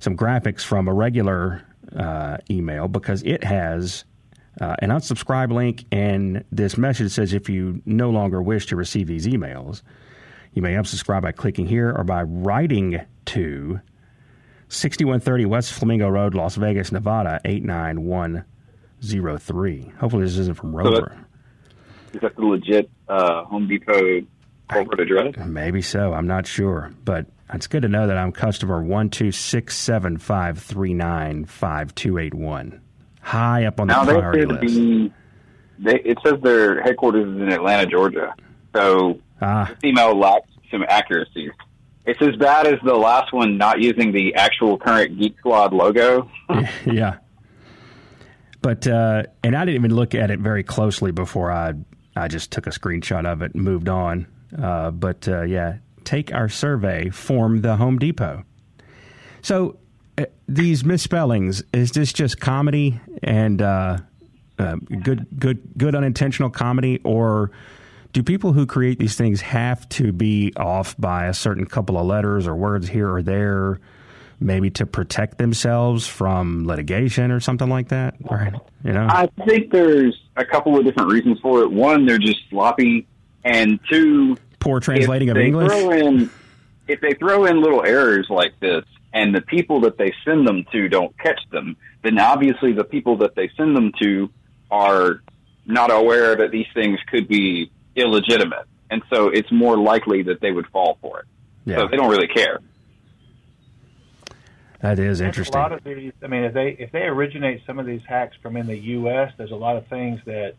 some 0.00 0.16
graphics 0.16 0.62
from 0.62 0.88
a 0.88 0.94
regular 0.94 1.62
uh, 1.96 2.38
email 2.50 2.88
because 2.88 3.22
it 3.22 3.44
has 3.44 4.04
uh, 4.60 4.76
an 4.80 4.90
unsubscribe 4.90 5.52
link, 5.52 5.84
and 5.92 6.44
this 6.50 6.76
message 6.76 7.12
says 7.12 7.32
if 7.32 7.48
you 7.48 7.82
no 7.84 8.10
longer 8.10 8.42
wish 8.42 8.66
to 8.66 8.76
receive 8.76 9.06
these 9.06 9.26
emails, 9.26 9.82
you 10.54 10.62
may 10.62 10.74
unsubscribe 10.74 11.22
by 11.22 11.32
clicking 11.32 11.66
here 11.66 11.92
or 11.96 12.04
by 12.04 12.22
writing 12.22 13.00
to 13.26 13.80
6130 14.68 15.44
West 15.46 15.72
Flamingo 15.72 16.08
Road, 16.08 16.34
Las 16.34 16.54
Vegas, 16.56 16.92
Nevada 16.92 17.40
89103. 17.44 19.92
Hopefully, 19.98 20.24
this 20.24 20.36
isn't 20.38 20.56
from 20.56 20.72
So 20.72 20.78
Rover. 20.78 21.16
Is 22.12 22.20
that 22.20 22.36
the 22.36 22.44
legit 22.44 22.90
uh, 23.08 23.44
Home 23.44 23.66
Depot 23.68 24.22
corporate 24.70 25.00
address? 25.00 25.34
Maybe 25.46 25.82
so. 25.82 26.12
I'm 26.14 26.26
not 26.26 26.46
sure, 26.46 26.92
but 27.04 27.26
it's 27.52 27.66
good 27.66 27.82
to 27.82 27.88
know 27.88 28.06
that 28.06 28.16
I'm 28.16 28.32
customer 28.32 28.82
one 28.82 29.10
two 29.10 29.30
six 29.32 29.76
seven 29.76 30.16
five 30.18 30.58
three 30.58 30.94
nine 30.94 31.44
five 31.44 31.94
two 31.94 32.16
eight 32.18 32.32
one. 32.34 32.80
High 33.20 33.64
up 33.66 33.78
on 33.80 33.88
the 33.88 33.94
Now 33.94 34.04
they 34.04 34.14
priority 34.14 34.46
list. 34.46 34.74
the 34.74 35.10
they, 35.80 36.00
it 36.00 36.18
says 36.24 36.40
their 36.42 36.82
headquarters 36.82 37.28
is 37.28 37.36
in 37.40 37.52
Atlanta, 37.52 37.86
Georgia. 37.86 38.34
So 38.74 39.20
Ah, 39.40 39.66
this 39.68 39.84
email 39.84 40.14
lacks 40.18 40.48
some 40.70 40.84
accuracy. 40.88 41.50
It's 42.04 42.20
as 42.22 42.36
bad 42.36 42.66
as 42.66 42.78
the 42.84 42.94
last 42.94 43.32
one 43.32 43.58
not 43.58 43.80
using 43.80 44.12
the 44.12 44.34
actual 44.34 44.78
current 44.78 45.18
Geek 45.18 45.38
Squad 45.38 45.72
logo. 45.72 46.30
yeah. 46.86 47.18
But 48.62 48.86
uh, 48.86 49.24
and 49.44 49.56
I 49.56 49.64
didn't 49.64 49.76
even 49.76 49.94
look 49.94 50.14
at 50.14 50.30
it 50.30 50.40
very 50.40 50.62
closely 50.62 51.12
before 51.12 51.52
I 51.52 51.74
I 52.16 52.28
just 52.28 52.50
took 52.50 52.66
a 52.66 52.70
screenshot 52.70 53.26
of 53.30 53.42
it 53.42 53.54
and 53.54 53.62
moved 53.62 53.88
on. 53.88 54.26
Uh, 54.60 54.90
but 54.90 55.28
uh, 55.28 55.42
yeah, 55.42 55.76
take 56.04 56.32
our 56.32 56.48
survey, 56.48 57.10
form 57.10 57.60
the 57.60 57.76
Home 57.76 57.98
Depot. 57.98 58.44
So 59.42 59.78
uh, 60.16 60.24
these 60.48 60.84
misspellings 60.84 61.62
is 61.72 61.92
this 61.92 62.12
just 62.12 62.40
comedy 62.40 63.00
and 63.22 63.62
uh, 63.62 63.98
uh, 64.58 64.76
good 65.02 65.26
good 65.38 65.60
good 65.76 65.94
unintentional 65.94 66.50
comedy, 66.50 67.00
or 67.04 67.50
do 68.12 68.22
people 68.22 68.52
who 68.52 68.66
create 68.66 68.98
these 68.98 69.16
things 69.16 69.40
have 69.40 69.88
to 69.90 70.12
be 70.12 70.52
off 70.56 70.96
by 70.98 71.26
a 71.26 71.34
certain 71.34 71.66
couple 71.66 71.98
of 71.98 72.06
letters 72.06 72.46
or 72.46 72.54
words 72.54 72.88
here 72.88 73.12
or 73.12 73.22
there? 73.22 73.80
maybe 74.40 74.70
to 74.70 74.86
protect 74.86 75.38
themselves 75.38 76.06
from 76.06 76.66
litigation 76.66 77.30
or 77.30 77.40
something 77.40 77.68
like 77.68 77.88
that. 77.88 78.14
Right? 78.20 78.54
You 78.84 78.92
know, 78.92 79.06
I 79.08 79.28
think 79.46 79.72
there's 79.72 80.16
a 80.36 80.44
couple 80.44 80.78
of 80.78 80.84
different 80.84 81.10
reasons 81.10 81.38
for 81.40 81.62
it. 81.62 81.70
One, 81.70 82.06
they're 82.06 82.18
just 82.18 82.38
sloppy, 82.50 83.06
and 83.44 83.80
two, 83.90 84.36
poor 84.60 84.80
translating 84.80 85.30
of 85.30 85.36
English. 85.36 85.72
In, 85.72 86.30
if 86.86 87.00
they 87.00 87.14
throw 87.14 87.46
in 87.46 87.60
little 87.60 87.84
errors 87.84 88.26
like 88.30 88.58
this, 88.60 88.84
and 89.12 89.34
the 89.34 89.40
people 89.40 89.80
that 89.80 89.98
they 89.98 90.12
send 90.24 90.46
them 90.46 90.64
to 90.72 90.88
don't 90.88 91.16
catch 91.18 91.40
them, 91.50 91.76
then 92.02 92.18
obviously 92.18 92.72
the 92.72 92.84
people 92.84 93.16
that 93.18 93.34
they 93.34 93.50
send 93.56 93.76
them 93.76 93.92
to 94.00 94.30
are 94.70 95.22
not 95.66 95.90
aware 95.90 96.36
that 96.36 96.50
these 96.50 96.66
things 96.74 96.98
could 97.10 97.26
be 97.26 97.70
illegitimate, 97.98 98.66
and 98.90 99.02
so 99.12 99.28
it's 99.28 99.50
more 99.52 99.76
likely 99.76 100.22
that 100.24 100.40
they 100.40 100.52
would 100.52 100.66
fall 100.68 100.98
for 101.00 101.20
it. 101.20 101.26
Yeah, 101.64 101.76
So 101.78 101.88
they 101.88 101.96
don't 101.96 102.10
really 102.10 102.28
care. 102.28 102.60
that 104.80 104.98
is 104.98 105.20
interesting. 105.20 105.24
A 105.24 105.26
interesting. 105.26 105.54
lot 105.60 105.72
of 105.72 105.84
these, 105.84 106.12
I 106.22 106.26
mean, 106.28 106.44
if 106.44 106.54
they 106.54 106.76
if 106.78 106.92
they 106.92 107.02
originate 107.02 107.62
some 107.66 107.78
of 107.78 107.86
these 107.86 108.02
hacks 108.08 108.36
from 108.42 108.56
in 108.56 108.66
the 108.66 108.78
U.S., 108.78 109.32
there's 109.36 109.50
a 109.50 109.56
lot 109.56 109.76
of 109.76 109.86
things 109.88 110.20
that 110.26 110.54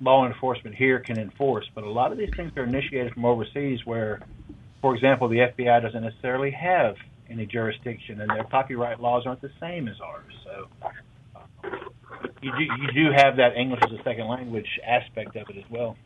law 0.00 0.26
enforcement 0.26 0.76
here 0.76 1.00
can 1.00 1.18
enforce. 1.18 1.66
But 1.74 1.84
a 1.84 1.90
lot 1.90 2.12
of 2.12 2.18
these 2.18 2.30
things 2.36 2.52
are 2.56 2.64
initiated 2.64 3.12
from 3.14 3.24
overseas, 3.24 3.80
where, 3.84 4.20
for 4.80 4.94
example, 4.94 5.28
the 5.28 5.38
FBI 5.38 5.82
doesn't 5.82 6.02
necessarily 6.02 6.50
have 6.52 6.96
any 7.28 7.46
jurisdiction, 7.46 8.20
and 8.20 8.30
their 8.30 8.44
copyright 8.44 9.00
laws 9.00 9.24
aren't 9.26 9.40
the 9.40 9.50
same 9.60 9.88
as 9.88 10.00
ours. 10.00 10.32
So 10.44 10.68
you 12.40 12.52
do 12.52 12.64
you 12.64 12.92
do 12.92 13.12
have 13.12 13.36
that 13.36 13.56
English 13.56 13.80
as 13.84 13.92
a 13.92 14.02
second 14.02 14.28
language 14.28 14.80
aspect 14.86 15.36
of 15.36 15.48
it 15.50 15.56
as 15.56 15.70
well. 15.70 15.96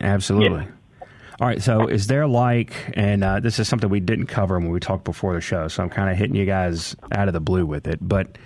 Absolutely. 0.00 0.66
All 1.40 1.46
right. 1.46 1.62
So, 1.62 1.86
is 1.86 2.06
there 2.06 2.26
like, 2.26 2.74
and 2.94 3.24
uh, 3.24 3.40
this 3.40 3.58
is 3.58 3.66
something 3.66 3.88
we 3.88 4.00
didn't 4.00 4.26
cover 4.26 4.58
when 4.58 4.70
we 4.70 4.80
talked 4.80 5.04
before 5.04 5.34
the 5.34 5.40
show, 5.40 5.68
so 5.68 5.82
I'm 5.82 5.88
kind 5.88 6.10
of 6.10 6.16
hitting 6.16 6.36
you 6.36 6.44
guys 6.44 6.94
out 7.12 7.28
of 7.28 7.34
the 7.34 7.40
blue 7.40 7.66
with 7.66 7.86
it, 7.86 7.98
but. 8.00 8.36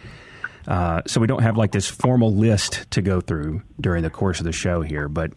Uh, 0.67 1.03
so 1.07 1.21
we 1.21 1.27
don't 1.27 1.43
have 1.43 1.59
like 1.59 1.73
this 1.73 1.87
formal 1.87 2.35
list 2.35 2.91
to 2.91 3.03
go 3.03 3.21
through 3.21 3.61
during 3.79 4.03
the 4.03 4.09
course 4.09 4.39
of 4.41 4.47
the 4.47 4.53
show 4.53 4.81
here, 4.81 5.11
but 5.11 5.31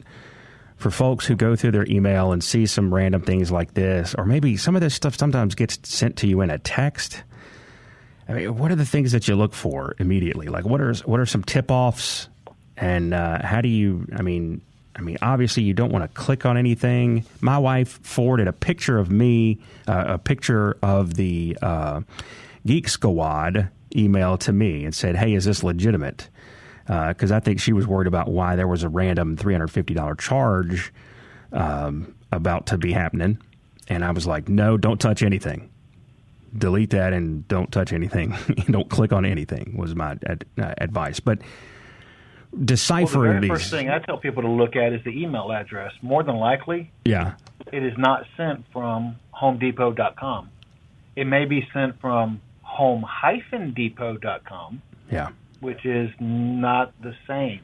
for 0.78 0.92
folks 0.92 1.26
who 1.26 1.36
go 1.36 1.56
through 1.56 1.72
their 1.72 1.86
email 1.88 2.32
and 2.32 2.44
see 2.44 2.66
some 2.66 2.94
random 2.94 3.22
things 3.22 3.52
like 3.52 3.74
this, 3.74 4.16
or 4.18 4.26
maybe 4.26 4.56
some 4.56 4.76
of 4.76 4.82
this 4.82 4.94
stuff 4.94 5.18
sometimes 5.18 5.56
gets 5.56 5.80
sent 5.84 6.16
to 6.18 6.28
you 6.28 6.42
in 6.42 6.50
a 6.50 6.60
text. 6.60 7.24
I 8.30 8.34
mean, 8.34 8.58
what 8.58 8.72
are 8.72 8.76
the 8.76 8.86
things 8.86 9.14
that 9.14 9.28
you 9.28 9.36
look 9.36 9.54
for 9.54 9.96
immediately? 10.00 10.48
Like, 10.48 10.66
what 10.66 10.82
are 10.82 10.94
what 11.06 11.20
are 11.20 11.26
some 11.26 11.44
tip 11.44 11.72
offs, 11.72 12.28
and 12.76 13.14
uh, 13.14 13.46
how 13.46 13.62
do 13.62 13.70
you? 13.70 14.08
I 14.16 14.22
mean, 14.22 14.62
I 14.96 15.02
mean, 15.02 15.18
obviously, 15.22 15.64
you 15.64 15.74
don't 15.74 15.92
want 15.92 16.04
to 16.04 16.20
click 16.20 16.46
on 16.46 16.58
anything. 16.58 17.26
My 17.40 17.58
wife 17.58 18.00
forwarded 18.04 18.48
a 18.48 18.54
picture 18.54 18.98
of 18.98 19.12
me, 19.12 19.60
uh, 19.88 20.06
a 20.08 20.18
picture 20.18 20.78
of 20.82 21.14
the 21.14 21.58
uh, 21.62 22.02
Geek 22.66 22.90
Squad 22.90 23.70
email 23.96 24.38
to 24.40 24.52
me 24.52 24.86
and 24.86 24.94
said, 24.94 25.16
Hey, 25.16 25.34
is 25.34 25.46
this 25.46 25.64
legitimate? 25.64 26.30
Because 26.86 27.32
uh, 27.32 27.36
I 27.36 27.40
think 27.40 27.60
she 27.60 27.74
was 27.74 27.86
worried 27.86 28.08
about 28.08 28.30
why 28.30 28.56
there 28.56 28.68
was 28.68 28.84
a 28.84 28.90
random 28.90 29.36
$350 29.36 30.20
charge 30.20 30.94
um, 31.52 32.16
about 32.32 32.68
to 32.68 32.78
be 32.78 32.92
happening. 32.92 33.40
And 33.88 34.04
I 34.04 34.12
was 34.12 34.26
like, 34.26 34.50
No, 34.50 34.78
don't 34.78 35.00
touch 35.00 35.22
anything. 35.22 35.70
Delete 36.56 36.92
that 36.92 37.14
and 37.14 37.48
don't 37.48 37.72
touch 37.72 37.94
anything. 37.94 38.36
don't 38.70 38.90
click 38.90 39.12
on 39.12 39.26
anything, 39.26 39.76
was 39.78 39.96
my 39.96 40.18
ad- 40.26 40.46
uh, 40.58 40.74
advice. 40.78 41.20
But 41.20 41.40
deciphering 42.64 43.06
well, 43.06 43.22
the 43.22 43.30
very 43.30 43.40
these. 43.42 43.50
First 43.50 43.72
thing 43.72 43.90
I 43.90 44.00
tell 44.00 44.18
people 44.18 44.44
to 44.44 44.50
look 44.50 44.76
at 44.76 44.94
is 44.94 45.04
the 45.04 45.12
email 45.12 45.52
address. 45.52 45.94
More 46.02 46.24
than 46.24 46.36
likely, 46.36 46.92
yeah, 47.06 47.34
it 47.72 47.84
is 47.84 47.94
not 47.98 48.26
sent 48.36 48.66
from 48.72 49.18
HomeDepot.com. 49.34 50.50
It 51.16 51.26
may 51.26 51.46
be 51.46 51.68
sent 51.74 52.00
from 52.00 52.42
Home-Depot.com. 52.62 54.82
Yeah, 55.12 55.30
which 55.60 55.86
is 55.86 56.10
not 56.20 56.94
the 57.02 57.16
same. 57.28 57.62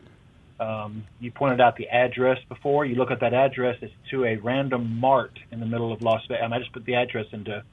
Um, 0.60 1.04
you 1.20 1.32
pointed 1.32 1.62
out 1.62 1.76
the 1.76 1.90
address 1.90 2.38
before. 2.48 2.86
You 2.86 2.96
look 2.96 3.12
at 3.12 3.20
that 3.20 3.34
address; 3.34 3.78
it's 3.82 3.94
to 4.12 4.26
a 4.26 4.38
random 4.38 5.00
mart 5.00 5.38
in 5.52 5.60
the 5.60 5.66
middle 5.66 5.92
of 5.92 6.02
Las 6.02 6.22
Vegas. 6.28 6.50
I 6.52 6.60
just 6.60 6.74
put 6.74 6.86
the 6.86 6.96
address 6.96 7.26
into 7.32 7.64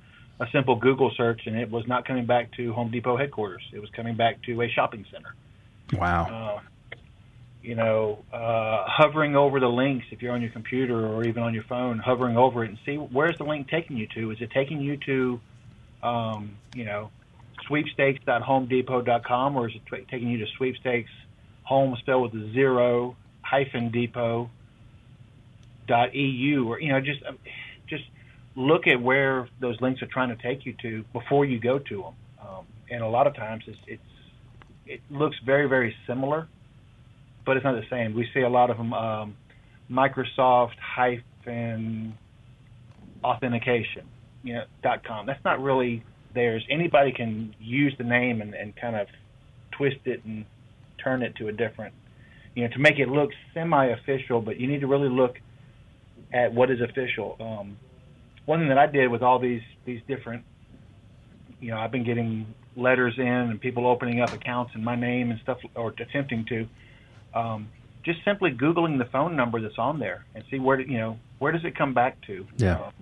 a 0.40 0.46
simple 0.52 0.76
Google 0.76 1.12
search, 1.16 1.42
and 1.46 1.56
it 1.56 1.70
was 1.70 1.86
not 1.86 2.06
coming 2.06 2.26
back 2.26 2.50
to 2.56 2.72
Home 2.72 2.90
Depot 2.90 3.16
headquarters. 3.16 3.62
It 3.72 3.80
was 3.80 3.90
coming 3.90 4.16
back 4.16 4.42
to 4.44 4.62
a 4.62 4.68
shopping 4.68 5.04
center. 5.12 5.34
Wow. 5.92 6.56
Uh, 6.56 6.60
you 7.62 7.74
know, 7.74 8.24
uh, 8.32 8.84
hovering 8.86 9.36
over 9.36 9.60
the 9.60 9.68
links 9.68 10.06
if 10.10 10.22
you're 10.22 10.32
on 10.32 10.40
your 10.40 10.50
computer 10.50 11.06
or 11.06 11.24
even 11.24 11.42
on 11.42 11.52
your 11.52 11.64
phone, 11.64 11.98
hovering 11.98 12.38
over 12.38 12.64
it 12.64 12.70
and 12.70 12.78
see 12.86 12.96
where's 12.96 13.36
the 13.36 13.44
link 13.44 13.68
taking 13.68 13.98
you 13.98 14.06
to. 14.14 14.30
Is 14.30 14.38
it 14.40 14.50
taking 14.50 14.80
you 14.80 14.96
to, 15.04 15.40
um, 16.02 16.56
you 16.74 16.86
know, 16.86 17.10
sweepstakes.homedepot.com 17.66 19.56
or 19.56 19.68
is 19.68 19.74
it 19.74 19.82
t- 19.90 20.06
taking 20.10 20.28
you 20.30 20.38
to 20.38 20.46
sweepstakes 20.56 21.10
home 21.64 21.94
spelled 22.00 22.32
with 22.32 22.42
a 22.42 22.52
zero 22.52 23.14
hyphen 23.42 23.90
depot 23.90 24.50
dot 25.86 26.14
eu 26.14 26.66
or 26.66 26.80
you 26.80 26.92
know 26.92 27.00
just 27.00 27.22
um, 27.24 27.38
just 27.86 28.02
look 28.56 28.86
at 28.86 29.00
where 29.00 29.48
those 29.60 29.80
links 29.80 30.02
are 30.02 30.08
trying 30.08 30.36
to 30.36 30.42
take 30.42 30.66
you 30.66 30.74
to 30.82 31.04
before 31.12 31.44
you 31.44 31.60
go 31.60 31.78
to 31.78 31.96
them. 32.02 32.14
Um, 32.40 32.66
and 32.90 33.02
a 33.02 33.08
lot 33.08 33.26
of 33.26 33.34
times 33.34 33.64
it's, 33.66 33.78
it's 33.86 34.02
it 34.86 35.00
looks 35.10 35.36
very 35.44 35.68
very 35.68 35.94
similar 36.06 36.48
but 37.44 37.56
it's 37.56 37.64
not 37.64 37.74
the 37.74 37.86
same. 37.90 38.14
We 38.14 38.28
see 38.32 38.40
a 38.40 38.48
lot 38.48 38.70
of 38.70 38.76
them 38.76 38.92
um, 38.92 39.36
Microsoft 39.90 40.76
hyphen 40.80 42.16
authentication, 43.24 44.06
you 44.42 44.54
know, 44.54 44.64
dot 44.82 45.04
com. 45.04 45.26
That's 45.26 45.44
not 45.44 45.60
really 45.60 46.04
theirs. 46.34 46.64
Anybody 46.70 47.12
can 47.12 47.54
use 47.58 47.94
the 47.98 48.04
name 48.04 48.40
and, 48.40 48.54
and 48.54 48.74
kind 48.76 48.96
of 48.96 49.08
twist 49.76 49.96
it 50.04 50.24
and 50.24 50.44
turn 51.02 51.22
it 51.22 51.34
to 51.36 51.48
a 51.48 51.52
different, 51.52 51.94
you 52.54 52.64
know, 52.64 52.70
to 52.72 52.78
make 52.78 52.98
it 52.98 53.08
look 53.08 53.30
semi-official. 53.52 54.42
But 54.42 54.60
you 54.60 54.68
need 54.68 54.80
to 54.82 54.86
really 54.86 55.08
look 55.08 55.36
at 56.32 56.54
what 56.54 56.70
is 56.70 56.78
official. 56.80 57.36
Um, 57.40 57.76
one 58.50 58.58
thing 58.58 58.68
that 58.68 58.78
I 58.78 58.88
did 58.88 59.08
with 59.08 59.22
all 59.22 59.38
these 59.38 59.62
these 59.84 60.00
different, 60.08 60.44
you 61.60 61.70
know, 61.70 61.78
I've 61.78 61.92
been 61.92 62.02
getting 62.04 62.52
letters 62.76 63.14
in 63.16 63.24
and 63.24 63.60
people 63.60 63.86
opening 63.86 64.20
up 64.20 64.32
accounts 64.32 64.74
in 64.74 64.82
my 64.82 64.96
name 64.96 65.30
and 65.30 65.40
stuff, 65.40 65.58
or 65.76 65.94
attempting 65.96 66.44
to 66.46 66.68
um, 67.32 67.68
just 68.02 68.18
simply 68.24 68.50
googling 68.50 68.98
the 68.98 69.04
phone 69.04 69.36
number 69.36 69.60
that's 69.60 69.78
on 69.78 70.00
there 70.00 70.24
and 70.34 70.42
see 70.50 70.58
where 70.58 70.80
you 70.80 70.98
know 70.98 71.16
where 71.38 71.52
does 71.52 71.64
it 71.64 71.76
come 71.76 71.94
back 71.94 72.20
to. 72.26 72.44
Yeah. 72.56 72.80
Um, 72.80 72.92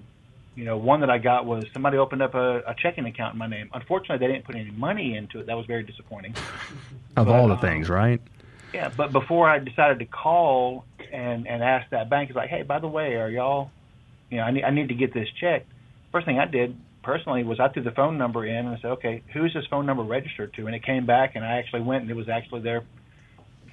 you 0.55 0.65
know, 0.65 0.77
one 0.77 1.01
that 1.01 1.09
I 1.09 1.19
got 1.19 1.47
was 1.47 1.65
somebody 1.73 1.97
opened 1.97 2.21
up 2.21 2.35
a, 2.35 2.59
a 2.67 2.75
checking 2.77 3.07
account 3.07 3.33
in 3.35 3.39
my 3.39 3.47
name. 3.47 3.71
Unfortunately, 3.73 4.19
they 4.19 4.31
didn't 4.31 4.45
put 4.45 4.55
any 4.55 4.73
money 4.73 5.17
into 5.17 5.39
it. 5.41 5.47
That 5.47 5.57
was 5.57 5.67
very 5.67 5.85
disappointing. 5.85 6.35
of 7.17 7.27
but, 7.27 7.29
all 7.29 7.49
the 7.49 7.55
um, 7.55 7.61
things, 7.61 7.89
right? 7.89 8.21
Yeah, 8.75 8.91
but 8.95 9.13
before 9.13 9.49
I 9.49 9.61
decided 9.61 9.99
to 10.01 10.05
call 10.05 10.85
and 11.11 11.49
and 11.49 11.63
ask 11.63 11.89
that 11.91 12.11
bank, 12.11 12.29
it's 12.29 12.37
like, 12.37 12.51
hey, 12.51 12.65
by 12.65 12.81
the 12.81 12.89
way, 12.89 13.15
are 13.15 13.31
y'all, 13.31 13.71
you 14.31 14.39
know, 14.39 14.45
I 14.45 14.51
need 14.51 14.65
I 14.65 14.71
need 14.71 14.89
to 14.89 14.95
get 14.95 15.15
this 15.15 15.29
checked. 15.41 15.71
First 16.13 16.27
thing 16.27 16.39
I 16.39 16.47
did 16.47 16.77
personally 17.03 17.45
was 17.45 17.61
I 17.61 17.69
threw 17.69 17.83
the 17.83 17.91
phone 17.91 18.19
number 18.19 18.45
in 18.45 18.67
and 18.67 18.69
I 18.69 18.81
said, 18.81 18.91
okay, 18.93 19.23
who's 19.33 19.55
this 19.55 19.67
phone 19.67 19.87
number 19.87 20.03
registered 20.03 20.55
to? 20.55 20.67
And 20.67 20.75
it 20.75 20.83
came 20.83 21.07
back, 21.07 21.37
and 21.37 21.45
I 21.45 21.59
actually 21.59 21.83
went 21.83 22.03
and 22.03 22.11
it 22.11 22.17
was 22.17 22.29
actually 22.29 22.61
there 22.61 22.85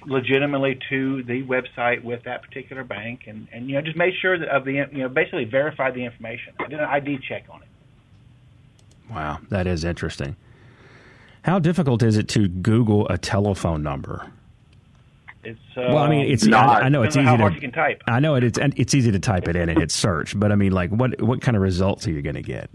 legitimately 0.06 0.78
to 0.88 1.22
the 1.24 1.42
website 1.42 2.02
with 2.02 2.22
that 2.24 2.42
particular 2.42 2.84
bank, 2.84 3.22
and 3.26 3.48
and 3.52 3.68
you 3.68 3.74
know 3.74 3.82
just 3.82 3.96
made 3.96 4.14
sure 4.20 4.38
that 4.38 4.48
of 4.48 4.64
the 4.64 4.72
you 4.72 4.98
know 4.98 5.08
basically 5.08 5.44
verified 5.44 5.94
the 5.94 6.04
information. 6.04 6.54
I 6.58 6.68
did 6.68 6.78
an 6.78 6.86
ID 6.86 7.18
check 7.28 7.44
on 7.50 7.62
it. 7.62 7.68
Wow, 9.10 9.38
that 9.50 9.66
is 9.66 9.84
interesting. 9.84 10.36
How 11.42 11.58
difficult 11.58 12.02
is 12.02 12.16
it 12.16 12.28
to 12.30 12.48
Google 12.48 13.06
a 13.08 13.18
telephone 13.18 13.82
number? 13.82 14.32
It's 15.46 15.60
uh, 15.76 15.82
well, 15.88 15.98
I 15.98 16.08
mean, 16.08 16.26
it's 16.26 16.44
not. 16.44 16.82
I, 16.82 16.86
I 16.86 16.88
know 16.88 17.02
it's 17.02 17.14
easy 17.14 17.20
on 17.20 17.26
how 17.26 17.36
hard 17.36 17.52
to 17.52 17.56
you 17.56 17.60
can 17.60 17.70
type. 17.70 18.02
I 18.08 18.18
know 18.18 18.34
it, 18.34 18.42
it's 18.42 18.58
and 18.58 18.74
it's 18.76 18.94
easy 18.94 19.12
to 19.12 19.20
type 19.20 19.46
it 19.46 19.54
in 19.54 19.68
and 19.68 19.78
hit 19.78 19.92
search, 19.92 20.38
but 20.38 20.50
I 20.50 20.56
mean, 20.56 20.72
like, 20.72 20.90
what 20.90 21.22
what 21.22 21.40
kind 21.40 21.56
of 21.56 21.62
results 21.62 22.04
are 22.08 22.10
you 22.10 22.20
going 22.20 22.34
to 22.34 22.42
get? 22.42 22.68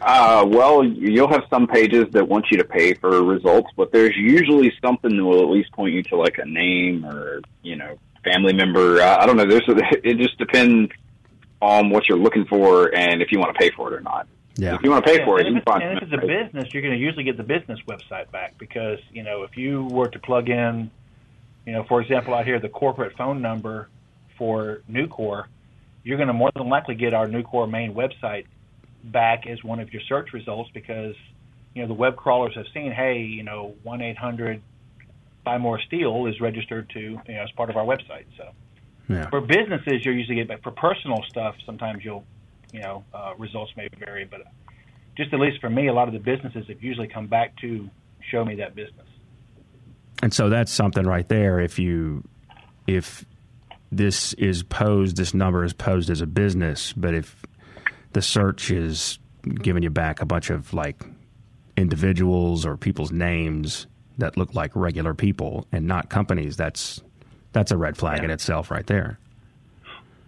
Uh, 0.00 0.44
well, 0.44 0.82
you'll 0.82 1.30
have 1.30 1.44
some 1.48 1.68
pages 1.68 2.06
that 2.10 2.26
want 2.26 2.46
you 2.50 2.58
to 2.58 2.64
pay 2.64 2.94
for 2.94 3.22
results, 3.22 3.70
but 3.76 3.92
there's 3.92 4.16
usually 4.16 4.72
something 4.84 5.16
that 5.16 5.24
will 5.24 5.40
at 5.40 5.48
least 5.48 5.70
point 5.70 5.94
you 5.94 6.02
to 6.02 6.16
like 6.16 6.38
a 6.38 6.44
name 6.44 7.06
or 7.06 7.40
you 7.62 7.76
know 7.76 7.96
family 8.24 8.52
member. 8.52 9.00
I, 9.00 9.18
I 9.18 9.26
don't 9.26 9.36
know. 9.36 9.46
There's 9.46 9.62
it 9.68 10.18
just 10.18 10.36
depends 10.38 10.90
on 11.60 11.90
what 11.90 12.08
you're 12.08 12.18
looking 12.18 12.44
for 12.46 12.92
and 12.92 13.22
if 13.22 13.30
you 13.30 13.38
want 13.38 13.54
to 13.54 13.58
pay 13.58 13.70
for 13.76 13.92
it 13.92 13.96
or 13.96 14.00
not. 14.00 14.26
Yeah, 14.56 14.74
If 14.74 14.82
you 14.82 14.90
want 14.90 15.06
to 15.06 15.10
pay 15.10 15.18
Yeah, 15.18 15.24
for 15.24 15.40
it, 15.40 15.46
and 15.46 15.54
you 15.54 15.60
if, 15.60 15.64
can 15.64 15.72
find 15.72 15.82
and 15.84 15.98
if 15.98 16.02
it's 16.02 16.12
a 16.12 16.26
business, 16.26 16.74
you're 16.74 16.82
going 16.82 16.92
to 16.92 17.00
usually 17.00 17.24
get 17.24 17.36
the 17.36 17.42
business 17.42 17.78
website 17.88 18.30
back 18.30 18.58
because 18.58 18.98
you 19.12 19.22
know 19.22 19.44
if 19.44 19.56
you 19.56 19.84
were 19.84 20.08
to 20.08 20.18
plug 20.18 20.50
in, 20.50 20.90
you 21.66 21.72
know, 21.72 21.84
for 21.88 22.00
example, 22.00 22.34
out 22.34 22.44
here 22.44 22.58
the 22.58 22.68
corporate 22.68 23.16
phone 23.16 23.40
number 23.40 23.88
for 24.36 24.82
Nucor, 24.90 25.44
you're 26.02 26.16
going 26.16 26.28
to 26.28 26.32
more 26.32 26.50
than 26.54 26.68
likely 26.68 26.94
get 26.94 27.14
our 27.14 27.26
Nucor 27.26 27.70
main 27.70 27.94
website 27.94 28.46
back 29.04 29.46
as 29.46 29.62
one 29.62 29.80
of 29.80 29.92
your 29.92 30.02
search 30.08 30.32
results 30.32 30.70
because 30.74 31.14
you 31.74 31.82
know 31.82 31.88
the 31.88 31.94
web 31.94 32.16
crawlers 32.16 32.54
have 32.54 32.66
seen, 32.74 32.92
hey, 32.92 33.18
you 33.20 33.42
know, 33.42 33.74
one 33.82 34.02
eight 34.02 34.18
hundred 34.18 34.60
buy 35.44 35.58
more 35.58 35.80
steel 35.80 36.26
is 36.26 36.40
registered 36.40 36.88
to 36.90 37.00
you 37.00 37.20
know 37.26 37.42
as 37.42 37.50
part 37.52 37.70
of 37.70 37.76
our 37.76 37.84
website. 37.84 38.26
So 38.36 38.50
yeah. 39.08 39.28
for 39.30 39.40
businesses, 39.40 40.04
you're 40.04 40.14
usually 40.14 40.36
get 40.36 40.48
back. 40.48 40.62
For 40.62 40.70
personal 40.70 41.22
stuff, 41.28 41.54
sometimes 41.66 42.04
you'll, 42.04 42.24
you 42.72 42.80
know, 42.80 43.04
uh, 43.12 43.34
results 43.38 43.72
may 43.76 43.88
vary. 43.98 44.24
But 44.24 44.42
just 45.16 45.32
at 45.32 45.40
least 45.40 45.60
for 45.60 45.70
me, 45.70 45.88
a 45.88 45.92
lot 45.92 46.08
of 46.08 46.14
the 46.14 46.20
businesses 46.20 46.66
have 46.68 46.82
usually 46.82 47.08
come 47.08 47.26
back 47.26 47.56
to 47.60 47.88
show 48.30 48.44
me 48.44 48.56
that 48.56 48.74
business. 48.74 49.06
And 50.22 50.32
so 50.32 50.48
that's 50.48 50.70
something 50.72 51.04
right 51.04 51.28
there. 51.28 51.58
If 51.60 51.78
you, 51.78 52.22
if 52.86 53.24
this 53.90 54.32
is 54.34 54.62
posed, 54.62 55.16
this 55.16 55.34
number 55.34 55.64
is 55.64 55.72
posed 55.72 56.10
as 56.10 56.20
a 56.20 56.26
business, 56.26 56.92
but 56.92 57.12
if 57.14 57.44
the 58.12 58.22
search 58.22 58.70
is 58.70 59.18
giving 59.62 59.82
you 59.82 59.90
back 59.90 60.20
a 60.22 60.24
bunch 60.24 60.50
of 60.50 60.72
like 60.72 61.02
individuals 61.76 62.64
or 62.64 62.76
people's 62.76 63.10
names 63.12 63.86
that 64.18 64.36
look 64.36 64.54
like 64.54 64.70
regular 64.76 65.14
people 65.14 65.66
and 65.72 65.86
not 65.86 66.08
companies, 66.08 66.56
that's 66.56 67.00
that's 67.52 67.70
a 67.72 67.76
red 67.76 67.96
flag 67.96 68.18
Yeah. 68.18 68.24
in 68.26 68.30
itself 68.30 68.70
right 68.70 68.86
there. 68.86 69.18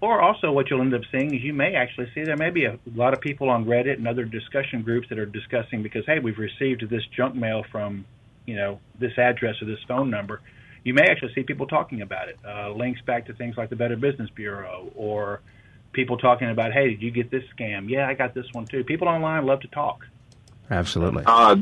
Or 0.00 0.20
also, 0.20 0.52
what 0.52 0.68
you'll 0.68 0.82
end 0.82 0.92
up 0.92 1.00
seeing 1.10 1.34
is 1.34 1.42
you 1.42 1.54
may 1.54 1.74
actually 1.74 2.10
see 2.14 2.24
there 2.24 2.36
may 2.36 2.50
be 2.50 2.66
a 2.66 2.78
lot 2.94 3.14
of 3.14 3.20
people 3.22 3.48
on 3.48 3.64
Reddit 3.64 3.94
and 3.94 4.06
other 4.06 4.24
discussion 4.24 4.82
groups 4.82 5.08
that 5.08 5.18
are 5.18 5.24
discussing 5.24 5.82
because 5.82 6.04
hey, 6.04 6.18
we've 6.18 6.36
received 6.38 6.86
this 6.90 7.02
junk 7.16 7.34
mail 7.34 7.64
from, 7.72 8.04
you 8.46 8.56
know, 8.56 8.80
this 8.98 9.16
address 9.18 9.60
or 9.62 9.66
this 9.66 9.80
phone 9.86 10.10
number. 10.10 10.40
You 10.84 10.94
may 10.94 11.04
actually 11.08 11.32
see 11.34 11.42
people 11.42 11.66
talking 11.66 12.02
about 12.02 12.28
it, 12.28 12.38
uh, 12.46 12.70
links 12.72 13.00
back 13.00 13.26
to 13.26 13.32
things 13.32 13.56
like 13.56 13.70
the 13.70 13.76
Better 13.76 13.96
Business 13.96 14.28
Bureau 14.30 14.92
or 14.94 15.40
people 15.92 16.18
talking 16.18 16.50
about, 16.50 16.72
hey, 16.72 16.90
did 16.90 17.02
you 17.02 17.10
get 17.10 17.30
this 17.30 17.44
scam? 17.56 17.88
Yeah, 17.88 18.06
I 18.06 18.14
got 18.14 18.34
this 18.34 18.46
one 18.52 18.66
too. 18.66 18.84
People 18.84 19.08
online 19.08 19.46
love 19.46 19.60
to 19.60 19.68
talk. 19.68 20.06
Absolutely. 20.70 21.22
Uh, 21.26 21.56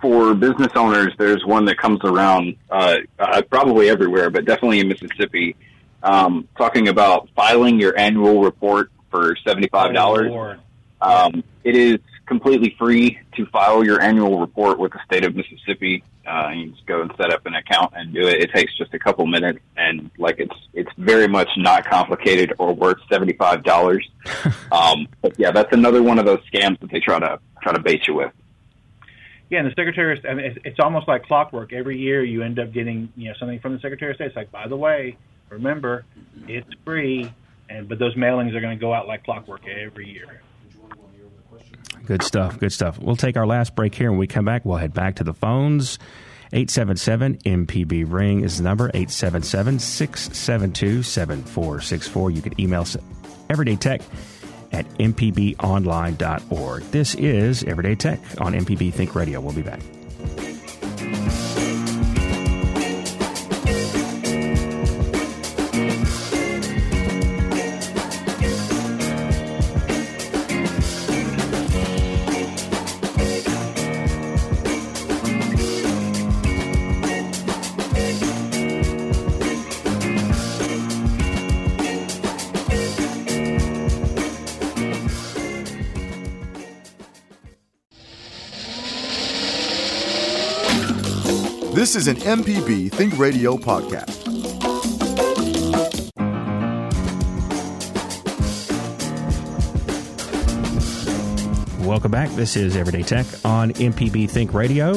for 0.00 0.34
business 0.34 0.72
owners, 0.74 1.14
there's 1.18 1.44
one 1.46 1.64
that 1.66 1.78
comes 1.78 2.00
around 2.04 2.56
uh, 2.70 2.96
uh, 3.18 3.42
probably 3.48 3.88
everywhere, 3.88 4.28
but 4.28 4.44
definitely 4.44 4.80
in 4.80 4.88
Mississippi, 4.88 5.56
um, 6.02 6.46
talking 6.58 6.88
about 6.88 7.30
filing 7.34 7.80
your 7.80 7.98
annual 7.98 8.42
report 8.42 8.90
for 9.10 9.36
seventy-five 9.46 9.94
dollars. 9.94 10.58
Um, 11.00 11.42
it 11.62 11.76
is 11.76 11.98
completely 12.26 12.74
free 12.78 13.18
to 13.36 13.46
file 13.46 13.84
your 13.84 14.00
annual 14.00 14.40
report 14.40 14.78
with 14.78 14.92
the 14.92 15.00
state 15.04 15.24
of 15.24 15.34
Mississippi. 15.34 16.02
Uh, 16.26 16.50
you 16.54 16.70
just 16.70 16.86
go 16.86 17.02
and 17.02 17.12
set 17.16 17.32
up 17.32 17.44
an 17.46 17.54
account 17.54 17.92
and 17.96 18.14
do 18.14 18.26
it. 18.26 18.40
It 18.42 18.50
takes 18.52 18.76
just 18.76 18.94
a 18.94 18.98
couple 18.98 19.26
minutes, 19.26 19.60
and 19.76 20.10
like 20.18 20.36
it's 20.38 20.54
it's 20.72 20.90
very 20.96 21.28
much 21.28 21.48
not 21.56 21.84
complicated 21.84 22.54
or 22.58 22.72
worth 22.72 22.98
seventy 23.10 23.34
five 23.34 23.62
dollars. 23.62 24.08
um, 24.72 25.06
but 25.20 25.38
yeah, 25.38 25.50
that's 25.50 25.72
another 25.72 26.02
one 26.02 26.18
of 26.18 26.24
those 26.24 26.40
scams 26.52 26.80
that 26.80 26.90
they 26.90 27.00
try 27.00 27.18
to 27.18 27.38
try 27.62 27.72
to 27.72 27.80
bait 27.80 28.06
you 28.06 28.14
with. 28.14 28.32
Yeah, 29.50 29.58
and 29.58 29.68
the 29.68 29.74
Secretary 29.76 30.16
of 30.16 30.24
I 30.24 30.34
mean, 30.34 30.46
it's, 30.46 30.58
it's 30.64 30.80
almost 30.80 31.06
like 31.06 31.24
clockwork. 31.24 31.72
Every 31.72 31.98
year 31.98 32.24
you 32.24 32.42
end 32.42 32.58
up 32.58 32.72
getting, 32.72 33.12
you 33.16 33.28
know, 33.28 33.34
something 33.38 33.60
from 33.60 33.74
the 33.74 33.80
Secretary 33.80 34.10
of 34.10 34.16
State. 34.16 34.28
It's 34.28 34.36
like, 34.36 34.50
by 34.50 34.66
the 34.66 34.76
way, 34.76 35.18
Remember, 35.50 36.04
it's 36.48 36.68
free, 36.84 37.32
and 37.68 37.88
but 37.88 37.98
those 37.98 38.16
mailings 38.16 38.54
are 38.54 38.60
going 38.60 38.76
to 38.76 38.80
go 38.80 38.92
out 38.92 39.06
like 39.06 39.24
clockwork 39.24 39.66
every 39.68 40.08
year. 40.08 40.42
Good 42.06 42.22
stuff. 42.22 42.58
Good 42.58 42.72
stuff. 42.72 42.98
We'll 42.98 43.16
take 43.16 43.36
our 43.36 43.46
last 43.46 43.74
break 43.74 43.94
here. 43.94 44.10
When 44.10 44.18
we 44.18 44.26
come 44.26 44.44
back, 44.44 44.64
we'll 44.64 44.76
head 44.76 44.92
back 44.92 45.16
to 45.16 45.24
the 45.24 45.34
phones. 45.34 45.98
877 46.52 47.38
MPB 47.38 48.04
Ring 48.06 48.44
is 48.44 48.58
the 48.58 48.64
number 48.64 48.88
877 48.94 49.78
672 49.80 51.02
7464. 51.02 52.30
You 52.30 52.42
can 52.42 52.60
email 52.60 52.82
us 52.82 52.96
Everyday 53.50 53.76
Tech 53.76 54.02
at 54.70 54.88
mpbonline.org. 54.98 56.82
This 56.90 57.14
is 57.14 57.64
Everyday 57.64 57.94
Tech 57.94 58.20
on 58.40 58.52
MPB 58.52 58.92
Think 58.92 59.14
Radio. 59.14 59.40
We'll 59.40 59.54
be 59.54 59.62
back. 59.62 59.80
Is 92.06 92.08
an 92.08 92.16
MPB 92.38 92.92
Think 92.92 93.18
Radio 93.18 93.56
podcast. 93.56 94.28
Welcome 101.86 102.10
back. 102.10 102.28
This 102.30 102.56
is 102.56 102.76
Everyday 102.76 103.02
Tech 103.02 103.24
on 103.42 103.70
MPB 103.72 104.28
Think 104.28 104.52
Radio 104.52 104.96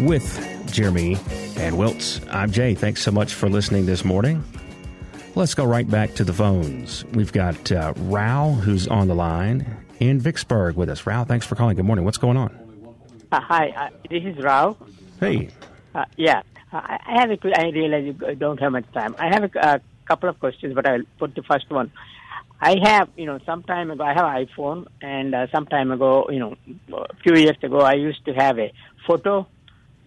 with 0.00 0.66
Jeremy 0.70 1.14
and 1.56 1.76
Wiltz. 1.76 2.22
I'm 2.30 2.50
Jay. 2.50 2.74
Thanks 2.74 3.00
so 3.02 3.10
much 3.10 3.32
for 3.32 3.48
listening 3.48 3.86
this 3.86 4.04
morning. 4.04 4.44
Let's 5.36 5.54
go 5.54 5.64
right 5.64 5.88
back 5.88 6.14
to 6.16 6.24
the 6.24 6.34
phones. 6.34 7.06
We've 7.14 7.32
got 7.32 7.72
uh, 7.72 7.94
Rao, 7.96 8.52
who's 8.52 8.88
on 8.88 9.08
the 9.08 9.14
line 9.14 9.86
in 10.00 10.20
Vicksburg 10.20 10.76
with 10.76 10.90
us. 10.90 11.06
Rao, 11.06 11.24
thanks 11.24 11.46
for 11.46 11.54
calling. 11.54 11.76
Good 11.76 11.86
morning. 11.86 12.04
What's 12.04 12.18
going 12.18 12.36
on? 12.36 12.54
Uh, 13.32 13.40
hi, 13.40 13.68
uh, 13.70 13.88
this 14.10 14.24
is 14.24 14.36
Rao. 14.42 14.76
Hey. 15.20 15.50
Uh, 15.94 16.06
yeah, 16.16 16.40
I 16.72 16.98
I 17.06 17.20
have 17.20 17.30
a. 17.30 17.38
I 17.60 17.68
realize 17.70 18.04
you 18.06 18.34
don't 18.36 18.58
have 18.58 18.72
much 18.72 18.90
time. 18.92 19.14
I 19.18 19.26
have 19.26 19.44
a, 19.44 19.58
a 19.58 19.80
couple 20.06 20.30
of 20.30 20.40
questions, 20.40 20.74
but 20.74 20.88
I'll 20.88 21.02
put 21.18 21.34
the 21.34 21.42
first 21.42 21.70
one. 21.70 21.92
I 22.60 22.76
have, 22.82 23.08
you 23.16 23.26
know, 23.26 23.38
some 23.46 23.62
time 23.62 23.90
ago, 23.90 24.04
I 24.04 24.14
have 24.14 24.24
an 24.24 24.46
iPhone, 24.46 24.86
and 25.00 25.34
uh, 25.34 25.46
some 25.52 25.66
time 25.66 25.90
ago, 25.90 26.28
you 26.30 26.38
know, 26.38 26.56
a 26.92 27.14
few 27.22 27.34
years 27.34 27.56
ago, 27.62 27.80
I 27.80 27.94
used 27.94 28.24
to 28.26 28.34
have 28.34 28.58
a 28.58 28.72
photo, 29.06 29.46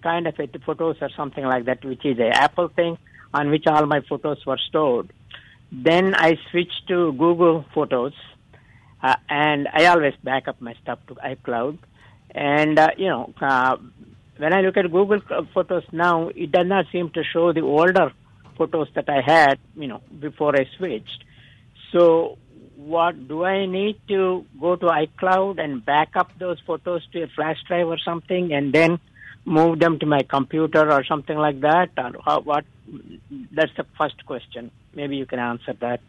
kind 0.03 0.27
of 0.27 0.39
a 0.39 0.47
photos 0.65 0.97
or 1.01 1.09
something 1.17 1.43
like 1.43 1.65
that, 1.65 1.83
which 1.83 2.05
is 2.05 2.19
a 2.19 2.29
Apple 2.29 2.69
thing 2.69 2.97
on 3.33 3.49
which 3.49 3.65
all 3.67 3.85
my 3.85 4.01
photos 4.01 4.45
were 4.45 4.59
stored. 4.69 5.11
Then 5.71 6.13
I 6.15 6.37
switched 6.51 6.87
to 6.89 7.13
Google 7.13 7.65
Photos, 7.73 8.13
uh, 9.01 9.15
and 9.29 9.67
I 9.73 9.85
always 9.87 10.13
back 10.23 10.47
up 10.47 10.61
my 10.61 10.75
stuff 10.81 10.99
to 11.07 11.15
iCloud. 11.15 11.79
And 12.35 12.77
uh, 12.77 12.89
you 12.97 13.09
know, 13.09 13.33
uh, 13.41 13.77
when 14.43 14.53
I 14.53 14.59
look 14.61 14.75
at 14.75 14.91
Google 14.91 15.21
Photos 15.53 15.83
now, 15.93 16.27
it 16.27 16.51
does 16.51 16.67
not 16.67 16.85
seem 16.91 17.09
to 17.11 17.23
show 17.23 17.53
the 17.53 17.61
older 17.61 18.11
photos 18.57 18.89
that 18.95 19.07
I 19.09 19.21
had, 19.25 19.57
you 19.75 19.87
know, 19.87 20.01
before 20.19 20.53
I 20.55 20.65
switched. 20.77 21.23
So, 21.93 22.37
what 22.75 23.27
do 23.29 23.45
I 23.45 23.65
need 23.65 23.95
to 24.09 24.45
go 24.59 24.75
to 24.75 24.85
iCloud 24.87 25.59
and 25.63 25.83
back 25.85 26.09
up 26.15 26.37
those 26.37 26.59
photos 26.67 27.01
to 27.13 27.23
a 27.23 27.27
flash 27.27 27.57
drive 27.67 27.87
or 27.87 27.97
something, 27.97 28.51
and 28.53 28.73
then 28.73 28.99
move 29.45 29.79
them 29.79 29.97
to 29.99 30.05
my 30.05 30.23
computer 30.23 30.91
or 30.91 31.03
something 31.05 31.37
like 31.37 31.61
that? 31.61 31.91
Or 31.97 32.11
how, 32.25 32.41
what? 32.41 32.65
That's 33.51 33.71
the 33.77 33.85
first 33.97 34.25
question. 34.25 34.71
Maybe 34.93 35.15
you 35.15 35.25
can 35.25 35.39
answer 35.39 35.73
that. 35.79 36.01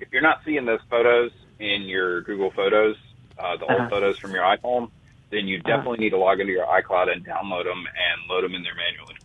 If 0.00 0.08
you're 0.12 0.22
not 0.22 0.40
seeing 0.44 0.64
those 0.64 0.80
photos 0.90 1.30
in 1.60 1.82
your 1.82 2.22
Google 2.22 2.50
Photos, 2.50 2.96
uh, 3.38 3.56
the 3.56 3.64
old 3.64 3.80
Uh-huh. 3.80 3.90
photos 3.90 4.18
from 4.18 4.32
your 4.32 4.42
iPhone, 4.42 4.90
then 5.30 5.46
you 5.46 5.58
definitely 5.58 5.98
need 5.98 6.10
to 6.10 6.18
log 6.18 6.40
into 6.40 6.52
your 6.52 6.66
iCloud 6.66 7.12
and 7.12 7.24
download 7.24 7.64
them 7.64 7.84
and 7.86 8.28
load 8.28 8.44
them 8.44 8.54
in 8.54 8.62
there 8.62 8.74
manually. 8.74 9.16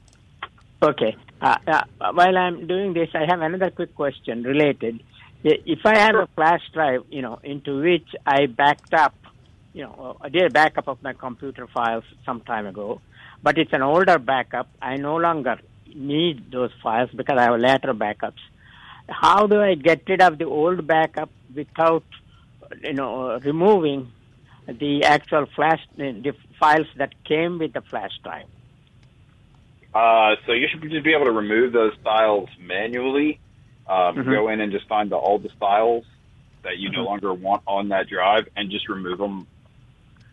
Okay. 0.81 1.15
Uh, 1.41 1.57
uh, 1.67 2.11
while 2.13 2.37
I'm 2.37 2.67
doing 2.67 2.93
this, 2.93 3.09
I 3.13 3.25
have 3.27 3.41
another 3.41 3.71
quick 3.71 3.95
question 3.95 4.43
related. 4.43 5.01
If 5.43 5.85
I 5.85 5.97
have 5.97 6.15
a 6.15 6.27
flash 6.35 6.61
drive, 6.73 7.03
you 7.09 7.21
know, 7.21 7.39
into 7.43 7.81
which 7.81 8.07
I 8.25 8.45
backed 8.47 8.93
up, 8.93 9.15
you 9.73 9.83
know, 9.83 10.17
I 10.21 10.29
did 10.29 10.43
a 10.43 10.49
backup 10.49 10.87
of 10.87 11.01
my 11.01 11.13
computer 11.13 11.67
files 11.67 12.03
some 12.25 12.41
time 12.41 12.65
ago, 12.65 13.01
but 13.41 13.57
it's 13.57 13.73
an 13.73 13.81
older 13.81 14.19
backup. 14.19 14.69
I 14.81 14.97
no 14.97 15.15
longer 15.17 15.59
need 15.93 16.51
those 16.51 16.71
files 16.81 17.09
because 17.15 17.37
I 17.37 17.43
have 17.43 17.59
later 17.59 17.93
backups. 17.93 18.43
How 19.09 19.47
do 19.47 19.61
I 19.61 19.75
get 19.75 20.03
rid 20.07 20.21
of 20.21 20.37
the 20.37 20.45
old 20.45 20.87
backup 20.87 21.29
without, 21.53 22.03
you 22.81 22.93
know, 22.93 23.37
removing 23.39 24.11
the 24.67 25.03
actual 25.03 25.45
flash, 25.55 25.81
the 25.97 26.33
files 26.59 26.87
that 26.97 27.13
came 27.23 27.59
with 27.59 27.73
the 27.73 27.81
flash 27.81 28.11
drive? 28.23 28.45
Uh, 29.93 30.35
so 30.45 30.53
you 30.53 30.67
should 30.67 30.81
just 30.89 31.03
be 31.03 31.13
able 31.13 31.25
to 31.25 31.31
remove 31.31 31.71
those 31.73 31.93
files 32.03 32.49
manually. 32.59 33.39
Um, 33.87 34.15
Mhm. 34.15 34.25
Go 34.25 34.47
in 34.49 34.61
and 34.61 34.71
just 34.71 34.87
find 34.87 35.11
all 35.13 35.37
the 35.37 35.49
files 35.59 36.05
that 36.63 36.77
you 36.77 36.89
no 36.89 37.01
Mhm. 37.03 37.05
longer 37.05 37.33
want 37.33 37.61
on 37.67 37.89
that 37.89 38.07
drive, 38.07 38.47
and 38.55 38.71
just 38.71 38.87
remove 38.87 39.17
them 39.17 39.45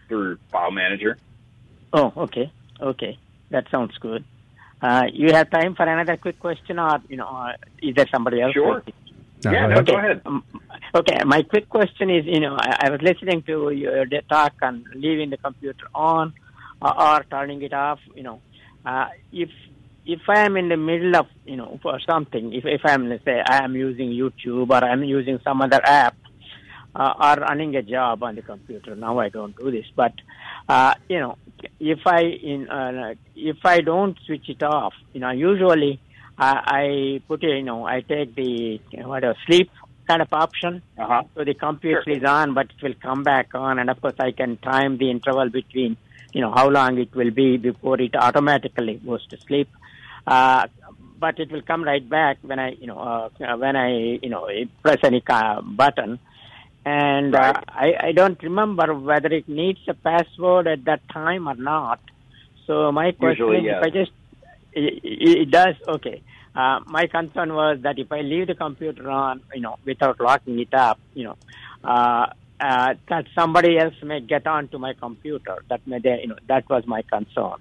through 0.08 0.38
File 0.50 0.70
Manager. 0.70 1.18
Oh, 1.92 2.12
okay, 2.16 2.50
okay, 2.80 3.18
that 3.50 3.68
sounds 3.70 3.98
good. 3.98 4.24
Uh, 4.80 5.08
you 5.12 5.32
have 5.32 5.50
time 5.50 5.74
for 5.74 5.82
another 5.82 6.16
quick 6.16 6.38
question, 6.38 6.78
or 6.78 7.02
you 7.08 7.16
know, 7.16 7.26
uh, 7.26 7.52
is 7.82 7.94
there 7.96 8.06
somebody 8.06 8.40
else? 8.40 8.54
Sure. 8.54 8.82
No, 9.44 9.52
yeah, 9.52 9.62
go 9.62 9.68
no, 9.68 9.74
ahead. 9.74 9.86
go 9.86 9.98
ahead. 9.98 10.22
Um, 10.26 10.44
okay, 10.94 11.24
my 11.24 11.42
quick 11.42 11.68
question 11.68 12.10
is, 12.10 12.26
you 12.26 12.40
know, 12.40 12.56
I, 12.58 12.86
I 12.86 12.90
was 12.90 13.00
listening 13.02 13.42
to 13.44 13.70
your 13.70 14.04
talk 14.28 14.54
on 14.62 14.84
leaving 14.94 15.30
the 15.30 15.38
computer 15.38 15.86
on 15.94 16.34
or, 16.82 17.00
or 17.00 17.24
turning 17.30 17.62
it 17.62 17.72
off. 17.72 18.00
You 18.14 18.22
know, 18.22 18.40
uh, 18.84 19.08
if 19.32 19.50
if 20.04 20.20
I 20.28 20.40
am 20.40 20.56
in 20.56 20.68
the 20.68 20.76
middle 20.76 21.16
of, 21.16 21.26
you 21.44 21.56
know, 21.56 21.78
for 21.82 21.98
something, 22.00 22.52
if 22.52 22.64
if 22.66 22.82
I'm 22.84 23.08
let's 23.08 23.24
say 23.24 23.40
I 23.40 23.64
am 23.64 23.76
using 23.76 24.10
YouTube 24.10 24.70
or 24.70 24.84
I'm 24.84 25.04
using 25.04 25.38
some 25.42 25.62
other 25.62 25.80
app 25.84 26.16
uh, 26.94 27.14
or 27.18 27.42
running 27.42 27.76
a 27.76 27.82
job 27.82 28.22
on 28.22 28.34
the 28.36 28.42
computer. 28.42 28.94
Now 28.94 29.18
I 29.20 29.28
don't 29.28 29.56
do 29.56 29.70
this, 29.70 29.86
but 29.94 30.12
uh, 30.68 30.94
you 31.08 31.18
know, 31.18 31.38
if 31.78 32.00
I 32.06 32.22
in 32.22 32.68
uh, 32.68 33.14
if 33.36 33.64
I 33.64 33.80
don't 33.80 34.18
switch 34.26 34.48
it 34.48 34.62
off, 34.62 34.94
you 35.12 35.20
know, 35.20 35.30
usually 35.30 36.00
uh, 36.40 36.60
I 36.80 37.20
put 37.28 37.44
it, 37.44 37.56
you 37.58 37.62
know, 37.62 37.86
I 37.86 38.00
take 38.00 38.34
the 38.34 38.80
what 39.12 39.24
a 39.24 39.34
sleep 39.46 39.70
kind 40.08 40.22
of 40.22 40.32
option. 40.32 40.82
Uh 40.98 41.06
huh. 41.06 41.22
So 41.34 41.44
the 41.44 41.54
computer 41.54 42.02
Sure. 42.04 42.16
is 42.16 42.24
on, 42.24 42.54
but 42.54 42.66
it 42.74 42.82
will 42.82 42.98
come 43.08 43.22
back 43.22 43.54
on, 43.54 43.78
and 43.78 43.90
of 43.90 44.00
course 44.00 44.18
I 44.18 44.32
can 44.32 44.56
time 44.56 44.96
the 44.96 45.10
interval 45.10 45.48
between, 45.50 45.96
you 46.32 46.40
know, 46.40 46.52
how 46.52 46.68
long 46.68 46.98
it 46.98 47.14
will 47.14 47.30
be 47.30 47.58
before 47.58 48.00
it 48.00 48.16
automatically 48.16 48.94
goes 49.04 49.24
to 49.28 49.36
sleep. 49.46 49.68
Uh, 50.26 50.66
but 51.18 51.38
it 51.38 51.52
will 51.52 51.62
come 51.62 51.84
right 51.84 52.06
back 52.08 52.38
when 52.40 52.58
I, 52.58 52.70
you 52.70 52.86
know, 52.86 52.98
uh, 52.98 53.56
when 53.56 53.76
I, 53.76 53.90
you 54.22 54.30
know, 54.30 54.48
press 54.82 54.98
any 55.04 55.22
uh, 55.28 55.60
button. 55.60 56.18
And 56.86 57.34
uh, 57.34 57.60
I, 57.68 57.88
I 58.08 58.12
don't 58.12 58.42
remember 58.42 58.94
whether 58.94 59.28
it 59.28 59.46
needs 59.46 59.80
a 59.86 59.92
password 59.92 60.66
at 60.66 60.86
that 60.86 61.02
time 61.12 61.46
or 61.46 61.54
not. 61.54 62.00
So 62.66 62.90
my 62.90 63.12
question 63.12 63.48
Usually, 63.48 63.68
is, 63.68 63.76
if 63.76 63.82
I 63.82 63.90
just, 63.90 64.12
it 64.72 65.00
it 65.42 65.50
does, 65.50 65.74
okay. 65.86 66.22
Uh, 66.54 66.80
my 66.86 67.06
concern 67.06 67.54
was 67.54 67.78
that 67.82 67.98
if 67.98 68.10
I 68.10 68.20
leave 68.22 68.48
the 68.48 68.54
computer 68.54 69.08
on, 69.10 69.42
you 69.54 69.60
know, 69.60 69.78
without 69.84 70.20
locking 70.20 70.58
it 70.58 70.74
up, 70.74 70.98
you 71.14 71.24
know, 71.24 71.36
uh, 71.84 72.26
uh, 72.60 72.94
that 73.08 73.26
somebody 73.34 73.78
else 73.78 73.94
may 74.02 74.20
get 74.20 74.46
onto 74.46 74.78
my 74.78 74.92
computer. 74.94 75.62
That 75.68 75.86
may, 75.86 75.98
they, 76.00 76.20
you 76.22 76.28
know, 76.28 76.36
that 76.48 76.68
was 76.68 76.86
my 76.86 77.02
concern. 77.02 77.58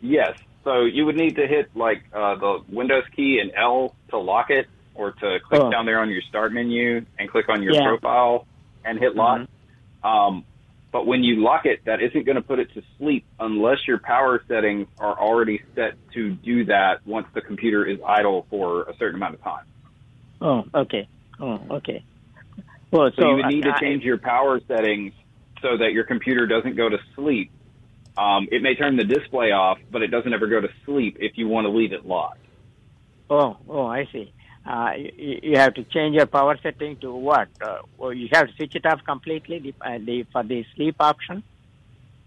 Yes. 0.00 0.38
So 0.64 0.84
you 0.84 1.04
would 1.06 1.16
need 1.16 1.36
to 1.36 1.46
hit 1.46 1.70
like 1.74 2.04
uh, 2.14 2.36
the 2.36 2.62
Windows 2.68 3.04
key 3.14 3.40
and 3.40 3.50
L 3.56 3.94
to 4.10 4.18
lock 4.18 4.50
it, 4.50 4.66
or 4.94 5.12
to 5.12 5.38
click 5.48 5.60
Oh. 5.62 5.70
down 5.70 5.86
there 5.86 6.00
on 6.00 6.10
your 6.10 6.22
Start 6.22 6.52
menu 6.52 7.04
and 7.18 7.30
click 7.30 7.48
on 7.48 7.62
your 7.62 7.74
Yeah. 7.74 7.86
profile 7.88 8.46
and 8.84 8.98
hit 8.98 9.16
lock. 9.16 9.48
Um, 10.02 10.44
but 10.92 11.06
when 11.06 11.22
you 11.22 11.36
lock 11.42 11.66
it, 11.66 11.84
that 11.84 12.00
isn't 12.02 12.24
going 12.24 12.36
to 12.36 12.42
put 12.42 12.58
it 12.58 12.72
to 12.74 12.82
sleep 12.98 13.24
unless 13.38 13.78
your 13.86 13.98
power 13.98 14.42
settings 14.48 14.88
are 14.98 15.18
already 15.18 15.62
set 15.74 15.94
to 16.14 16.30
do 16.30 16.64
that 16.66 17.06
once 17.06 17.26
the 17.34 17.40
computer 17.40 17.84
is 17.86 17.98
idle 18.06 18.46
for 18.50 18.82
a 18.82 18.96
certain 18.96 19.16
amount 19.16 19.34
of 19.34 19.42
time. 19.42 19.64
Oh, 20.40 20.64
okay. 20.74 21.08
Oh, 21.38 21.60
okay. 21.70 22.04
Well, 22.90 23.10
So, 23.14 23.22
so, 23.22 23.28
you 23.30 23.36
would 23.36 23.46
need 23.46 23.64
to 23.64 23.74
I- 23.74 23.78
change 23.80 24.02
your 24.02 24.18
power 24.18 24.60
settings 24.66 25.12
so 25.62 25.76
that 25.76 25.92
your 25.92 26.04
computer 26.04 26.46
doesn't 26.46 26.74
go 26.76 26.88
to 26.88 26.98
sleep. 27.14 27.50
Um, 28.16 28.48
it 28.50 28.62
may 28.62 28.74
turn 28.74 28.96
the 28.96 29.04
display 29.04 29.52
off, 29.52 29.78
but 29.90 30.02
it 30.02 30.08
doesn't 30.08 30.32
ever 30.32 30.46
go 30.48 30.60
to 30.60 30.68
sleep 30.84 31.18
if 31.20 31.38
you 31.38 31.46
want 31.48 31.66
to 31.66 31.70
leave 31.70 31.92
it 31.92 32.04
locked. 32.04 32.38
Oh, 33.28 33.56
oh, 33.68 33.86
I 33.86 34.06
see. 34.12 34.32
Uh, 34.66 34.92
you, 34.96 35.40
you 35.42 35.58
have 35.58 35.74
to 35.74 35.84
change 35.84 36.14
your 36.14 36.26
power 36.26 36.58
setting 36.62 36.96
to 36.98 37.14
what? 37.14 37.48
Uh, 37.60 38.08
you 38.10 38.28
have 38.32 38.48
to 38.48 38.54
switch 38.54 38.74
it 38.74 38.86
off 38.86 39.02
completely 39.04 39.58
the, 39.58 39.74
uh, 39.80 39.98
the, 39.98 40.24
for 40.32 40.42
the 40.42 40.64
sleep 40.74 40.96
option. 41.00 41.42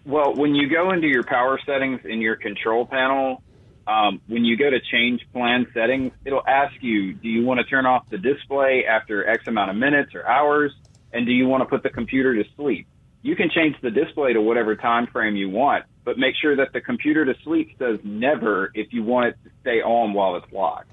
Well, 0.05 0.36
when 0.36 0.53
you 0.53 0.67
go 0.69 0.91
into 0.91 1.07
your 1.07 1.23
power 1.23 1.59
settings 1.65 2.01
in 2.03 2.19
your 2.19 2.36
control 2.36 2.86
panel, 2.86 3.41
um, 3.88 4.21
when 4.27 4.43
you 4.45 4.57
go 4.57 4.69
to 4.69 4.79
change 4.79 5.21
plan 5.31 5.67
settings, 5.73 6.11
it'll 6.25 6.45
ask 6.47 6.73
you, 6.81 7.13
do 7.13 7.29
you 7.29 7.45
want 7.45 7.59
to 7.59 7.65
turn 7.65 7.86
off 7.86 8.09
the 8.09 8.17
display 8.17 8.86
after 8.86 9.27
X 9.27 9.43
amount 9.47 9.71
of 9.71 9.77
minutes 9.77 10.15
or 10.15 10.27
hours? 10.27 10.73
And 11.11 11.25
do 11.25 11.31
you 11.31 11.47
want 11.47 11.61
to 11.61 11.65
put 11.65 11.84
the 11.84 11.89
computer 11.89 12.34
to 12.41 12.49
sleep? 12.55 12.88
You 13.21 13.36
can 13.36 13.49
change 13.49 13.75
the 13.81 13.91
display 13.91 14.34
to 14.34 14.41
whatever 14.41 14.75
time 14.75 15.07
frame 15.07 15.36
you 15.36 15.49
want, 15.49 15.86
but 16.03 16.17
make 16.17 16.36
sure 16.41 16.57
that 16.57 16.73
the 16.73 16.81
computer 16.81 17.23
to 17.23 17.36
sleep 17.43 17.75
says 17.79 17.99
never 18.03 18.71
if 18.73 18.91
you 18.91 19.03
want 19.03 19.27
it 19.27 19.38
to 19.45 19.51
stay 19.61 19.81
on 19.81 20.13
while 20.13 20.36
it's 20.36 20.51
locked. 20.51 20.89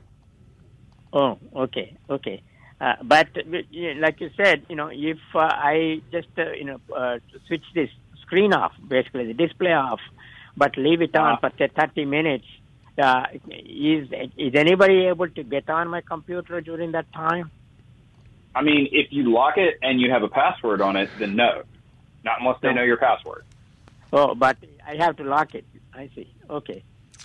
Oh, 1.12 1.38
okay, 1.56 1.96
okay. 2.08 2.42
Uh, 2.80 2.94
but 3.02 3.28
like 3.36 4.20
you 4.20 4.30
said, 4.42 4.64
you 4.68 4.76
know, 4.76 4.88
if 4.90 5.18
uh, 5.34 5.38
I 5.40 6.00
just 6.10 6.28
uh, 6.38 6.52
you 6.52 6.64
know 6.64 6.80
uh, 6.96 7.18
switch 7.46 7.64
this 7.74 7.90
screen 8.22 8.54
off, 8.54 8.72
basically 8.88 9.26
the 9.26 9.34
display 9.34 9.72
off, 9.72 10.00
but 10.56 10.76
leave 10.78 11.02
it 11.02 11.14
on 11.16 11.38
for 11.40 11.50
say 11.58 11.68
30 11.78 12.04
minutes, 12.06 12.46
uh, 13.02 13.24
is 13.48 14.08
is 14.36 14.52
anybody 14.54 15.06
able 15.06 15.28
to 15.28 15.42
get 15.42 15.68
on 15.68 15.88
my 15.88 16.00
computer 16.00 16.60
during 16.60 16.92
that 16.92 17.12
time? 17.12 17.50
I 18.54 18.62
mean, 18.62 18.88
if 18.92 19.08
you 19.10 19.32
lock 19.32 19.54
it 19.58 19.74
and 19.82 20.00
you 20.00 20.10
have 20.10 20.22
a 20.22 20.28
password 20.28 20.80
on 20.80 20.96
it, 20.96 21.10
then 21.18 21.36
no, 21.36 21.62
not 22.24 22.40
unless 22.40 22.56
they 22.62 22.68
No. 22.68 22.76
know 22.76 22.82
your 22.82 22.96
password. 22.96 23.42
Oh, 24.12 24.34
but 24.34 24.56
I 24.86 24.96
have 24.96 25.16
to 25.16 25.24
lock 25.24 25.54
it. 25.54 25.64
I 25.94 26.10
see. 26.14 26.28
Okay. 26.48 26.82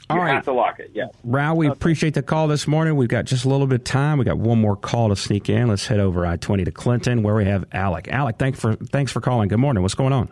All 0.09 0.17
you 0.17 0.21
right. 0.23 0.33
have 0.35 0.45
to 0.45 0.53
lock 0.53 0.79
it. 0.79 0.91
Yeah. 0.93 1.07
Rao, 1.23 1.55
we 1.55 1.67
appreciate 1.67 2.13
the 2.13 2.21
call 2.21 2.47
this 2.47 2.67
morning. 2.67 2.95
We've 2.95 3.09
got 3.09 3.25
just 3.25 3.45
a 3.45 3.49
little 3.49 3.65
bit 3.67 3.81
of 3.81 3.83
time. 3.85 4.17
We 4.19 4.25
got 4.25 4.37
one 4.37 4.59
more 4.61 4.75
call 4.75 5.09
to 5.09 5.15
sneak 5.15 5.49
in. 5.49 5.67
Let's 5.67 5.87
head 5.87 5.99
over 5.99 6.25
I 6.25 6.37
twenty 6.37 6.63
to 6.65 6.71
Clinton, 6.71 7.23
where 7.23 7.33
we 7.35 7.45
have 7.45 7.65
Alec. 7.71 8.07
Alec, 8.09 8.37
thanks 8.37 8.59
for 8.59 8.75
thanks 8.75 9.11
for 9.11 9.21
calling. 9.21 9.47
Good 9.49 9.57
morning. 9.59 9.81
What's 9.81 9.95
going 9.95 10.13
on? 10.13 10.29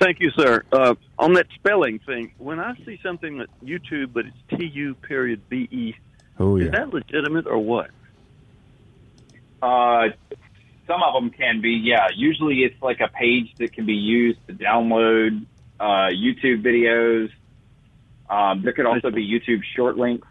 Thank 0.00 0.18
you, 0.20 0.30
sir. 0.30 0.64
Uh, 0.72 0.94
on 1.18 1.34
that 1.34 1.46
spelling 1.54 1.98
thing, 2.00 2.32
when 2.38 2.58
I 2.58 2.74
see 2.86 2.98
something 3.02 3.38
that 3.38 3.48
YouTube, 3.62 4.12
but 4.14 4.24
it's 4.26 4.36
T 4.58 4.64
U 4.66 4.94
period 4.94 5.42
B 5.48 5.68
E, 5.70 5.94
Oh 6.38 6.56
yeah. 6.56 6.66
is 6.66 6.72
that 6.72 6.88
legitimate 6.92 7.46
or 7.46 7.58
what? 7.58 7.90
Uh, 9.62 10.08
some 10.86 11.02
of 11.02 11.14
them 11.14 11.30
can 11.30 11.60
be, 11.60 11.72
yeah. 11.84 12.08
Usually 12.16 12.64
it's 12.64 12.80
like 12.82 13.00
a 13.00 13.08
page 13.08 13.54
that 13.58 13.72
can 13.72 13.84
be 13.86 13.92
used 13.92 14.38
to 14.48 14.54
download 14.54 15.44
uh, 15.78 16.08
YouTube 16.08 16.62
videos. 16.64 17.30
Um, 18.30 18.62
there 18.62 18.72
could 18.72 18.86
also 18.86 19.10
be 19.10 19.26
YouTube 19.28 19.60
short 19.76 19.96
links. 19.98 20.26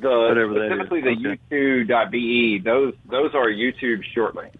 The 0.00 0.08
Whatever 0.08 0.54
specifically 0.54 1.00
the 1.00 1.08
Okay. 1.10 1.38
youtu.be, 1.50 2.58
those 2.58 2.94
those 3.10 3.34
are 3.34 3.48
YouTube 3.48 4.02
short 4.14 4.36
links. 4.36 4.56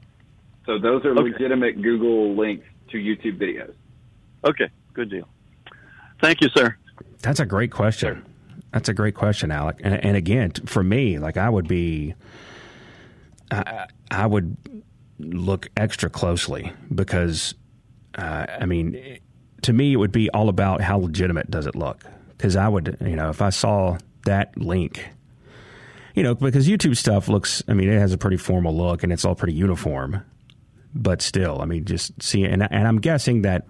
So 0.67 0.79
those 0.79 1.05
are 1.05 1.13
Okay. 1.13 1.23
legitimate 1.31 1.81
Google 1.81 2.35
links 2.35 2.67
to 2.91 2.99
YouTube 2.99 3.39
videos. 3.39 3.73
Okay, 4.45 4.69
good 4.95 5.11
deal. 5.11 5.29
Thank 6.21 6.41
you, 6.41 6.49
sir. 6.55 6.77
That's 7.23 7.39
a 7.41 7.47
great 7.47 7.71
question. 7.71 8.25
That's 8.73 8.89
a 8.89 8.95
great 8.95 9.15
question, 9.15 9.51
Alec. 9.53 9.77
And, 9.83 9.95
and 10.05 10.17
again, 10.17 10.51
for 10.67 10.83
me, 10.83 11.19
like 11.19 11.37
I 11.37 11.49
would 11.49 11.69
be, 11.69 12.15
I, 13.51 13.87
I 14.11 14.27
would 14.27 14.57
look 15.19 15.69
extra 15.77 16.11
closely 16.11 16.73
because, 16.95 17.55
uh, 18.17 18.47
I 18.61 18.67
mean, 18.67 19.21
to 19.63 19.73
me, 19.73 19.93
it 19.93 19.97
would 19.97 20.13
be 20.13 20.31
all 20.31 20.49
about 20.49 20.81
how 20.81 20.99
legitimate 20.99 21.51
does 21.51 21.67
it 21.67 21.75
look. 21.75 22.05
Because 22.29 22.57
I 22.57 22.69
would, 22.69 22.97
you 23.01 23.17
know, 23.17 23.31
if 23.31 23.43
I 23.43 23.51
saw 23.51 23.99
that 24.25 24.57
link, 24.57 25.09
you 26.15 26.23
know, 26.23 26.35
because 26.35 26.69
YouTube 26.69 26.97
stuff 26.97 27.29
looks, 27.29 27.63
I 27.69 27.75
mean, 27.75 27.89
it 27.89 27.99
has 27.99 28.13
a 28.13 28.19
pretty 28.19 28.37
formal 28.37 28.77
look 28.77 29.03
and 29.03 29.13
it's 29.13 29.25
all 29.25 29.35
pretty 29.35 29.55
uniform. 29.55 30.25
But 30.95 31.21
still, 31.23 31.61
I 31.61 31.65
mean, 31.65 31.85
just 31.85 32.23
see, 32.23 32.45
and, 32.45 32.67
and 32.71 32.89
I'm 32.89 33.01
guessing 33.01 33.43
that 33.43 33.67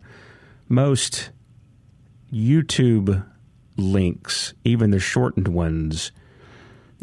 most 0.68 1.30
YouTube 2.32 3.24
links, 3.76 4.54
even 4.64 4.90
the 4.90 5.00
shortened 5.00 5.48
ones, 5.48 6.12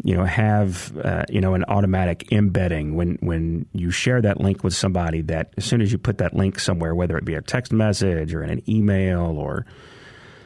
you 0.04 0.14
know, 0.16 0.24
have 0.24 0.96
uh, 0.98 1.24
you 1.28 1.40
know 1.40 1.54
an 1.54 1.64
automatic 1.68 2.30
embedding 2.32 2.94
when 2.96 3.16
when 3.20 3.66
you 3.72 3.90
share 3.90 4.20
that 4.22 4.40
link 4.40 4.62
with 4.62 4.74
somebody. 4.74 5.22
That 5.22 5.52
as 5.56 5.64
soon 5.64 5.80
as 5.80 5.90
you 5.90 5.98
put 5.98 6.18
that 6.18 6.34
link 6.34 6.58
somewhere, 6.58 6.94
whether 6.94 7.16
it 7.16 7.24
be 7.24 7.34
a 7.34 7.42
text 7.42 7.72
message 7.72 8.34
or 8.34 8.42
in 8.42 8.50
an 8.50 8.62
email 8.70 9.38
or 9.38 9.64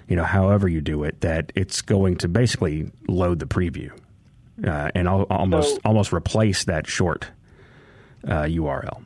you 0.08 0.16
know 0.16 0.24
however 0.24 0.68
you 0.68 0.80
do 0.80 1.02
it, 1.04 1.20
that 1.22 1.52
it's 1.54 1.82
going 1.82 2.16
to 2.18 2.28
basically 2.28 2.90
load 3.08 3.38
the 3.40 3.46
preview 3.46 3.90
uh, 4.64 4.90
and 4.94 5.08
al- 5.08 5.26
almost 5.30 5.74
So- 5.76 5.80
almost 5.84 6.12
replace 6.12 6.64
that 6.64 6.86
short 6.86 7.28
uh, 8.26 8.42
URL. 8.42 9.04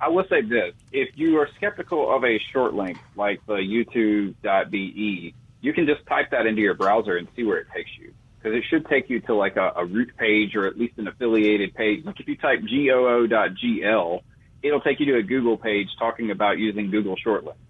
I 0.00 0.08
will 0.10 0.24
say 0.30 0.42
this: 0.42 0.74
if 0.92 1.08
you 1.16 1.38
are 1.38 1.48
skeptical 1.56 2.14
of 2.14 2.22
a 2.24 2.38
short 2.52 2.74
link 2.74 2.98
like 3.16 3.44
the 3.46 3.54
YouTube.be, 3.54 5.34
you 5.60 5.72
can 5.72 5.86
just 5.86 6.06
type 6.06 6.30
that 6.30 6.46
into 6.46 6.60
your 6.62 6.74
browser 6.74 7.16
and 7.16 7.26
see 7.34 7.42
where 7.44 7.58
it 7.58 7.66
takes 7.74 7.90
you. 7.98 8.12
Because 8.38 8.56
it 8.56 8.64
should 8.70 8.86
take 8.86 9.10
you 9.10 9.20
to 9.22 9.34
like 9.34 9.56
a, 9.56 9.72
a 9.76 9.84
root 9.84 10.16
page 10.16 10.54
or 10.54 10.66
at 10.66 10.78
least 10.78 10.98
an 10.98 11.08
affiliated 11.08 11.74
page. 11.74 12.04
Like 12.04 12.20
if 12.20 12.28
you 12.28 12.36
type 12.36 12.60
goo.gl, 12.60 14.20
it'll 14.62 14.80
take 14.80 15.00
you 15.00 15.06
to 15.06 15.16
a 15.18 15.22
Google 15.22 15.56
page 15.56 15.88
talking 15.98 16.30
about 16.30 16.58
using 16.58 16.90
Google 16.90 17.16
short 17.16 17.44
links. 17.44 17.60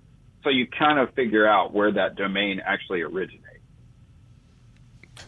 So 0.44 0.50
you 0.50 0.66
kind 0.66 0.98
of 0.98 1.14
figure 1.14 1.46
out 1.46 1.72
where 1.72 1.92
that 1.92 2.16
domain 2.16 2.60
actually 2.64 3.02
originates. 3.02 3.44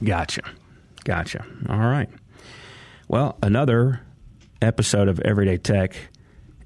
Gotcha. 0.02 0.42
Gotcha. 1.04 1.44
All 1.68 1.78
right. 1.78 2.08
Well, 3.08 3.36
another 3.42 4.02
episode 4.62 5.08
of 5.08 5.20
Everyday 5.20 5.56
Tech 5.56 5.96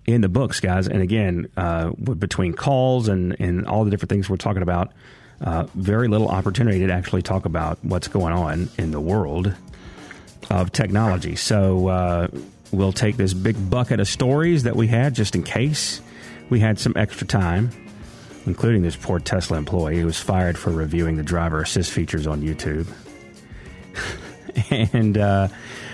in 0.06 0.20
the 0.20 0.28
books, 0.28 0.60
guys. 0.60 0.88
And 0.88 1.00
again, 1.00 1.48
uh, 1.56 1.90
between 1.90 2.52
calls 2.52 3.08
and, 3.08 3.36
and 3.38 3.66
all 3.66 3.84
the 3.84 3.90
different 3.90 4.10
things 4.10 4.28
we're 4.28 4.36
talking 4.36 4.62
about, 4.62 4.92
uh, 5.40 5.66
very 5.74 6.08
little 6.08 6.28
opportunity 6.28 6.86
to 6.86 6.92
actually 6.92 7.22
talk 7.22 7.44
about 7.44 7.78
what's 7.82 8.08
going 8.08 8.32
on 8.32 8.68
in 8.78 8.90
the 8.90 9.00
world 9.00 9.54
of 10.50 10.72
technology. 10.72 11.36
So 11.36 11.88
uh, 11.88 12.28
we'll 12.72 12.92
take 12.92 13.16
this 13.16 13.34
big 13.34 13.70
bucket 13.70 14.00
of 14.00 14.08
stories 14.08 14.64
that 14.64 14.76
we 14.76 14.86
had 14.86 15.14
just 15.14 15.34
in 15.34 15.42
case 15.42 16.00
we 16.50 16.60
had 16.60 16.78
some 16.78 16.92
extra 16.96 17.26
time, 17.26 17.70
including 18.46 18.82
this 18.82 18.96
poor 18.96 19.18
Tesla 19.18 19.56
employee 19.56 20.00
who 20.00 20.06
was 20.06 20.20
fired 20.20 20.58
for 20.58 20.70
reviewing 20.70 21.16
the 21.16 21.22
driver 21.22 21.62
assist 21.62 21.90
features 21.90 22.26
on 22.26 22.42
YouTube 22.42 22.86
and 24.70 25.18
uh, 25.18 25.48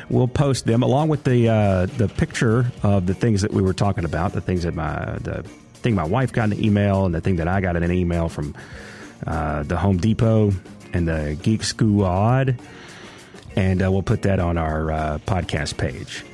we'll 0.09 0.29
post 0.29 0.67
them 0.67 0.83
along 0.83 1.09
with 1.09 1.25
the 1.25 1.49
uh, 1.49 1.87
the 1.87 2.09
picture 2.09 2.71
of 2.83 3.07
the 3.07 3.15
things 3.15 3.43
that 3.43 3.53
we 3.53 3.63
were 3.63 3.75
talking 3.75 4.05
about, 4.05 4.33
the 4.33 4.41
things 4.41 4.63
that 4.63 4.75
my 4.75 5.17
the 5.21 5.43
thing 5.75 5.95
my 5.95 6.05
wife 6.05 6.33
got 6.33 6.45
in 6.45 6.53
an 6.53 6.65
email, 6.65 7.07
and 7.07 7.15
the 7.15 7.21
thing 7.21 7.37
that 7.37 7.49
I 7.49 7.61
got 7.61 7.77
in 7.77 7.83
an 7.83 7.93
email 7.93 8.29
from 8.29 8.55
uh, 9.27 9.63
the 9.63 9.77
Home 9.77 9.97
Depot 9.97 10.53
and 10.93 11.07
the 11.07 11.39
Geek 11.43 11.63
Squad, 11.63 12.59
and 13.57 13.83
uh, 13.83 13.91
we'll 13.91 14.03
put 14.03 14.23
that 14.23 14.41
on 14.41 14.59
our 14.59 14.91
uh, 14.91 15.19
podcast 15.27 15.77
page. 15.77 16.25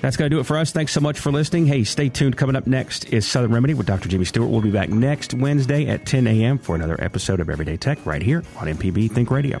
That's 0.00 0.18
going 0.18 0.30
to 0.30 0.36
do 0.36 0.40
it 0.40 0.44
for 0.44 0.58
us. 0.58 0.70
Thanks 0.70 0.92
so 0.92 1.00
much 1.00 1.18
for 1.18 1.32
listening. 1.32 1.66
Hey, 1.66 1.82
stay 1.84 2.10
tuned. 2.10 2.36
Coming 2.36 2.56
up 2.56 2.66
next 2.66 3.06
is 3.06 3.26
Southern 3.26 3.52
Remedy 3.52 3.72
with 3.72 3.86
Dr. 3.86 4.06
Jimmy 4.08 4.26
Stewart. 4.26 4.50
We'll 4.50 4.60
be 4.60 4.70
back 4.70 4.90
next 4.90 5.32
Wednesday 5.32 5.86
at 5.86 6.04
10 6.04 6.26
a.m. 6.26 6.58
for 6.58 6.74
another 6.74 7.02
episode 7.02 7.40
of 7.40 7.48
Everyday 7.48 7.78
Tech 7.78 8.04
right 8.04 8.20
here 8.20 8.44
on 8.58 8.66
MPB 8.66 9.10
Think 9.10 9.30
Radio. 9.30 9.60